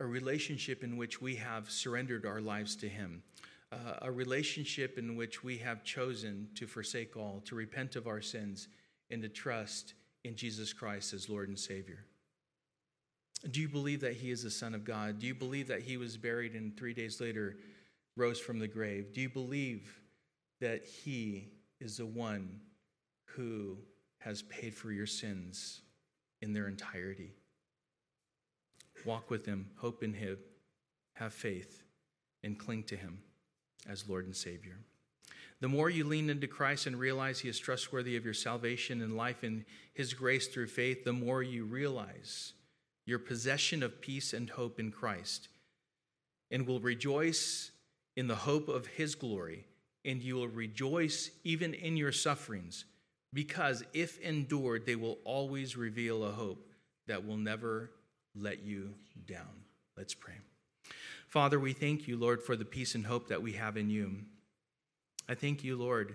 a 0.00 0.04
relationship 0.04 0.82
in 0.82 0.96
which 0.96 1.20
we 1.20 1.36
have 1.36 1.70
surrendered 1.70 2.26
our 2.26 2.40
lives 2.40 2.74
to 2.76 2.88
Him, 2.88 3.22
uh, 3.70 3.76
a 4.02 4.10
relationship 4.10 4.98
in 4.98 5.14
which 5.14 5.44
we 5.44 5.58
have 5.58 5.84
chosen 5.84 6.48
to 6.56 6.66
forsake 6.66 7.16
all, 7.16 7.40
to 7.44 7.54
repent 7.54 7.94
of 7.94 8.08
our 8.08 8.20
sins, 8.20 8.68
and 9.10 9.22
to 9.22 9.28
trust 9.28 9.94
in 10.24 10.34
Jesus 10.34 10.72
Christ 10.72 11.12
as 11.12 11.28
Lord 11.28 11.48
and 11.48 11.58
Savior. 11.58 12.04
Do 13.50 13.60
you 13.60 13.68
believe 13.68 14.00
that 14.00 14.14
He 14.14 14.30
is 14.30 14.42
the 14.42 14.50
Son 14.50 14.74
of 14.74 14.84
God? 14.84 15.20
Do 15.20 15.26
you 15.26 15.34
believe 15.34 15.68
that 15.68 15.82
He 15.82 15.96
was 15.96 16.16
buried 16.16 16.54
and 16.54 16.76
three 16.76 16.94
days 16.94 17.20
later 17.20 17.56
rose 18.16 18.38
from 18.38 18.58
the 18.58 18.68
grave? 18.68 19.12
Do 19.12 19.20
you 19.20 19.28
believe 19.28 20.00
that 20.60 20.84
He 20.84 21.48
is 21.80 21.96
the 21.96 22.06
one 22.06 22.60
who 23.24 23.78
has 24.18 24.42
paid 24.42 24.74
for 24.74 24.92
your 24.92 25.06
sins 25.06 25.82
in 26.40 26.52
their 26.52 26.68
entirety? 26.68 27.32
Walk 29.04 29.30
with 29.30 29.44
Him, 29.46 29.70
hope 29.76 30.02
in 30.02 30.14
Him, 30.14 30.38
have 31.14 31.32
faith, 31.32 31.82
and 32.42 32.58
cling 32.58 32.84
to 32.84 32.96
Him 32.96 33.18
as 33.88 34.08
Lord 34.08 34.26
and 34.26 34.36
Savior. 34.36 34.78
The 35.60 35.68
more 35.68 35.88
you 35.88 36.04
lean 36.04 36.30
into 36.30 36.46
Christ 36.46 36.86
and 36.86 36.98
realize 36.98 37.40
He 37.40 37.48
is 37.48 37.58
trustworthy 37.58 38.16
of 38.16 38.24
your 38.24 38.34
salvation 38.34 39.00
and 39.00 39.16
life 39.16 39.42
and 39.42 39.64
His 39.92 40.14
grace 40.14 40.48
through 40.48 40.68
faith, 40.68 41.04
the 41.04 41.12
more 41.12 41.42
you 41.42 41.64
realize 41.64 42.52
your 43.06 43.18
possession 43.18 43.82
of 43.82 44.00
peace 44.00 44.32
and 44.32 44.50
hope 44.50 44.80
in 44.80 44.90
Christ, 44.90 45.48
and 46.50 46.66
will 46.66 46.80
rejoice 46.80 47.70
in 48.16 48.28
the 48.28 48.34
hope 48.34 48.68
of 48.68 48.86
His 48.86 49.14
glory, 49.14 49.64
and 50.04 50.22
you 50.22 50.36
will 50.36 50.48
rejoice 50.48 51.30
even 51.42 51.74
in 51.74 51.96
your 51.96 52.12
sufferings, 52.12 52.84
because 53.32 53.82
if 53.92 54.20
endured, 54.20 54.86
they 54.86 54.96
will 54.96 55.18
always 55.24 55.76
reveal 55.76 56.24
a 56.24 56.30
hope 56.30 56.68
that 57.06 57.26
will 57.26 57.36
never 57.36 57.90
let 58.34 58.62
you 58.62 58.94
down. 59.26 59.64
Let's 59.96 60.14
pray. 60.14 60.34
Father, 61.28 61.58
we 61.58 61.72
thank 61.72 62.06
you, 62.06 62.16
Lord, 62.16 62.42
for 62.42 62.54
the 62.54 62.64
peace 62.64 62.94
and 62.94 63.06
hope 63.06 63.28
that 63.28 63.42
we 63.42 63.52
have 63.52 63.76
in 63.76 63.90
you. 63.90 64.18
I 65.28 65.34
thank 65.34 65.64
you, 65.64 65.76
Lord, 65.76 66.14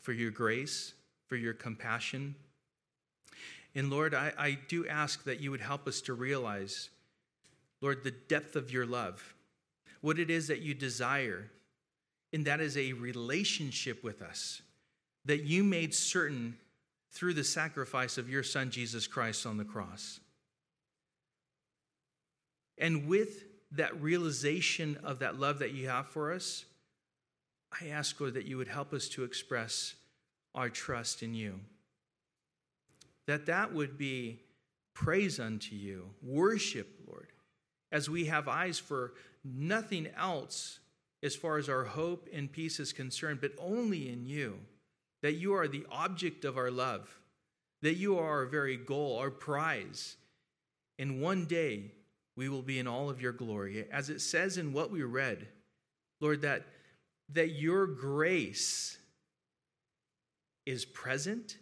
for 0.00 0.12
your 0.12 0.30
grace, 0.30 0.92
for 1.26 1.36
your 1.36 1.54
compassion. 1.54 2.36
And 3.74 3.90
Lord, 3.90 4.14
I, 4.14 4.32
I 4.38 4.58
do 4.68 4.86
ask 4.86 5.24
that 5.24 5.40
you 5.40 5.50
would 5.50 5.60
help 5.60 5.88
us 5.88 6.00
to 6.02 6.14
realize, 6.14 6.90
Lord, 7.80 8.04
the 8.04 8.12
depth 8.12 8.54
of 8.54 8.70
your 8.70 8.86
love, 8.86 9.33
what 10.04 10.18
it 10.18 10.28
is 10.28 10.48
that 10.48 10.60
you 10.60 10.74
desire, 10.74 11.50
and 12.30 12.44
that 12.44 12.60
is 12.60 12.76
a 12.76 12.92
relationship 12.92 14.04
with 14.04 14.20
us 14.20 14.60
that 15.24 15.44
you 15.44 15.64
made 15.64 15.94
certain 15.94 16.58
through 17.10 17.32
the 17.32 17.42
sacrifice 17.42 18.18
of 18.18 18.28
your 18.28 18.42
Son, 18.42 18.70
Jesus 18.70 19.06
Christ, 19.06 19.46
on 19.46 19.56
the 19.56 19.64
cross. 19.64 20.20
And 22.76 23.08
with 23.08 23.44
that 23.72 23.98
realization 24.02 24.98
of 25.02 25.20
that 25.20 25.40
love 25.40 25.60
that 25.60 25.72
you 25.72 25.88
have 25.88 26.06
for 26.08 26.34
us, 26.34 26.66
I 27.80 27.86
ask, 27.86 28.20
Lord, 28.20 28.34
that 28.34 28.44
you 28.44 28.58
would 28.58 28.68
help 28.68 28.92
us 28.92 29.08
to 29.08 29.24
express 29.24 29.94
our 30.54 30.68
trust 30.68 31.22
in 31.22 31.32
you. 31.32 31.60
That 33.26 33.46
that 33.46 33.72
would 33.72 33.96
be 33.96 34.40
praise 34.92 35.40
unto 35.40 35.74
you, 35.74 36.10
worship, 36.22 36.88
Lord, 37.08 37.28
as 37.90 38.10
we 38.10 38.26
have 38.26 38.48
eyes 38.48 38.78
for 38.78 39.14
nothing 39.44 40.08
else 40.16 40.78
as 41.22 41.36
far 41.36 41.58
as 41.58 41.68
our 41.68 41.84
hope 41.84 42.28
and 42.32 42.52
peace 42.52 42.80
is 42.80 42.92
concerned, 42.92 43.40
but 43.40 43.52
only 43.58 44.10
in 44.10 44.26
you. 44.26 44.58
That 45.22 45.34
you 45.34 45.54
are 45.54 45.68
the 45.68 45.86
object 45.90 46.44
of 46.44 46.58
our 46.58 46.70
love, 46.70 47.18
that 47.80 47.94
you 47.94 48.18
are 48.18 48.28
our 48.28 48.46
very 48.46 48.76
goal, 48.76 49.18
our 49.18 49.30
prize. 49.30 50.16
And 50.98 51.22
one 51.22 51.46
day, 51.46 51.92
we 52.36 52.48
will 52.48 52.62
be 52.62 52.78
in 52.78 52.86
all 52.86 53.08
of 53.08 53.22
your 53.22 53.32
glory. 53.32 53.86
As 53.90 54.10
it 54.10 54.20
says 54.20 54.58
in 54.58 54.72
what 54.72 54.90
we 54.90 55.02
read, 55.02 55.46
Lord, 56.20 56.42
that, 56.42 56.64
that 57.32 57.50
your 57.50 57.86
grace 57.86 58.98
is 60.66 60.84
present, 60.84 61.58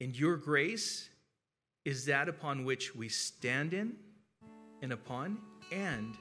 and 0.00 0.16
your 0.16 0.36
grace 0.36 1.08
is 1.84 2.06
that 2.06 2.28
upon 2.28 2.64
which 2.64 2.94
we 2.94 3.08
stand 3.08 3.74
in 3.74 3.96
and 4.82 4.92
upon, 4.92 5.38
and 5.72 6.16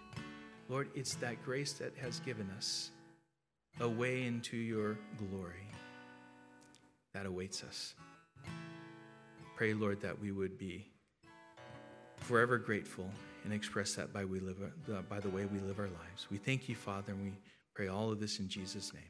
Lord, 0.70 0.90
it's 0.96 1.16
that 1.16 1.44
grace 1.44 1.74
that 1.74 1.96
has 1.98 2.20
given 2.22 2.50
us 2.58 2.92
a 3.80 3.88
way 3.88 4.24
into 4.26 4.58
your 4.58 4.98
glory 5.18 5.68
that 7.14 7.26
awaits 7.26 7.64
us. 7.64 7.96
Pray, 9.56 9.74
Lord, 9.74 10.02
that 10.02 10.20
we 10.20 10.32
would 10.32 10.58
be 10.58 10.88
forever 12.18 12.58
grateful 12.58 13.10
and 13.44 13.54
express 13.54 13.96
that 13.96 14.14
by, 14.14 14.26
we 14.26 14.40
live, 14.40 14.58
uh, 14.92 15.02
by 15.04 15.20
the 15.20 15.30
way 15.30 15.46
we 15.46 15.60
live 15.60 15.80
our 15.80 15.86
lives. 15.86 16.28
We 16.32 16.38
thank 16.38 16.70
you, 16.70 16.76
Father, 16.76 17.12
and 17.12 17.22
we 17.22 17.34
pray 17.76 17.88
all 17.88 18.12
of 18.12 18.20
this 18.20 18.40
in 18.40 18.48
Jesus' 18.48 18.94
name. 18.94 19.04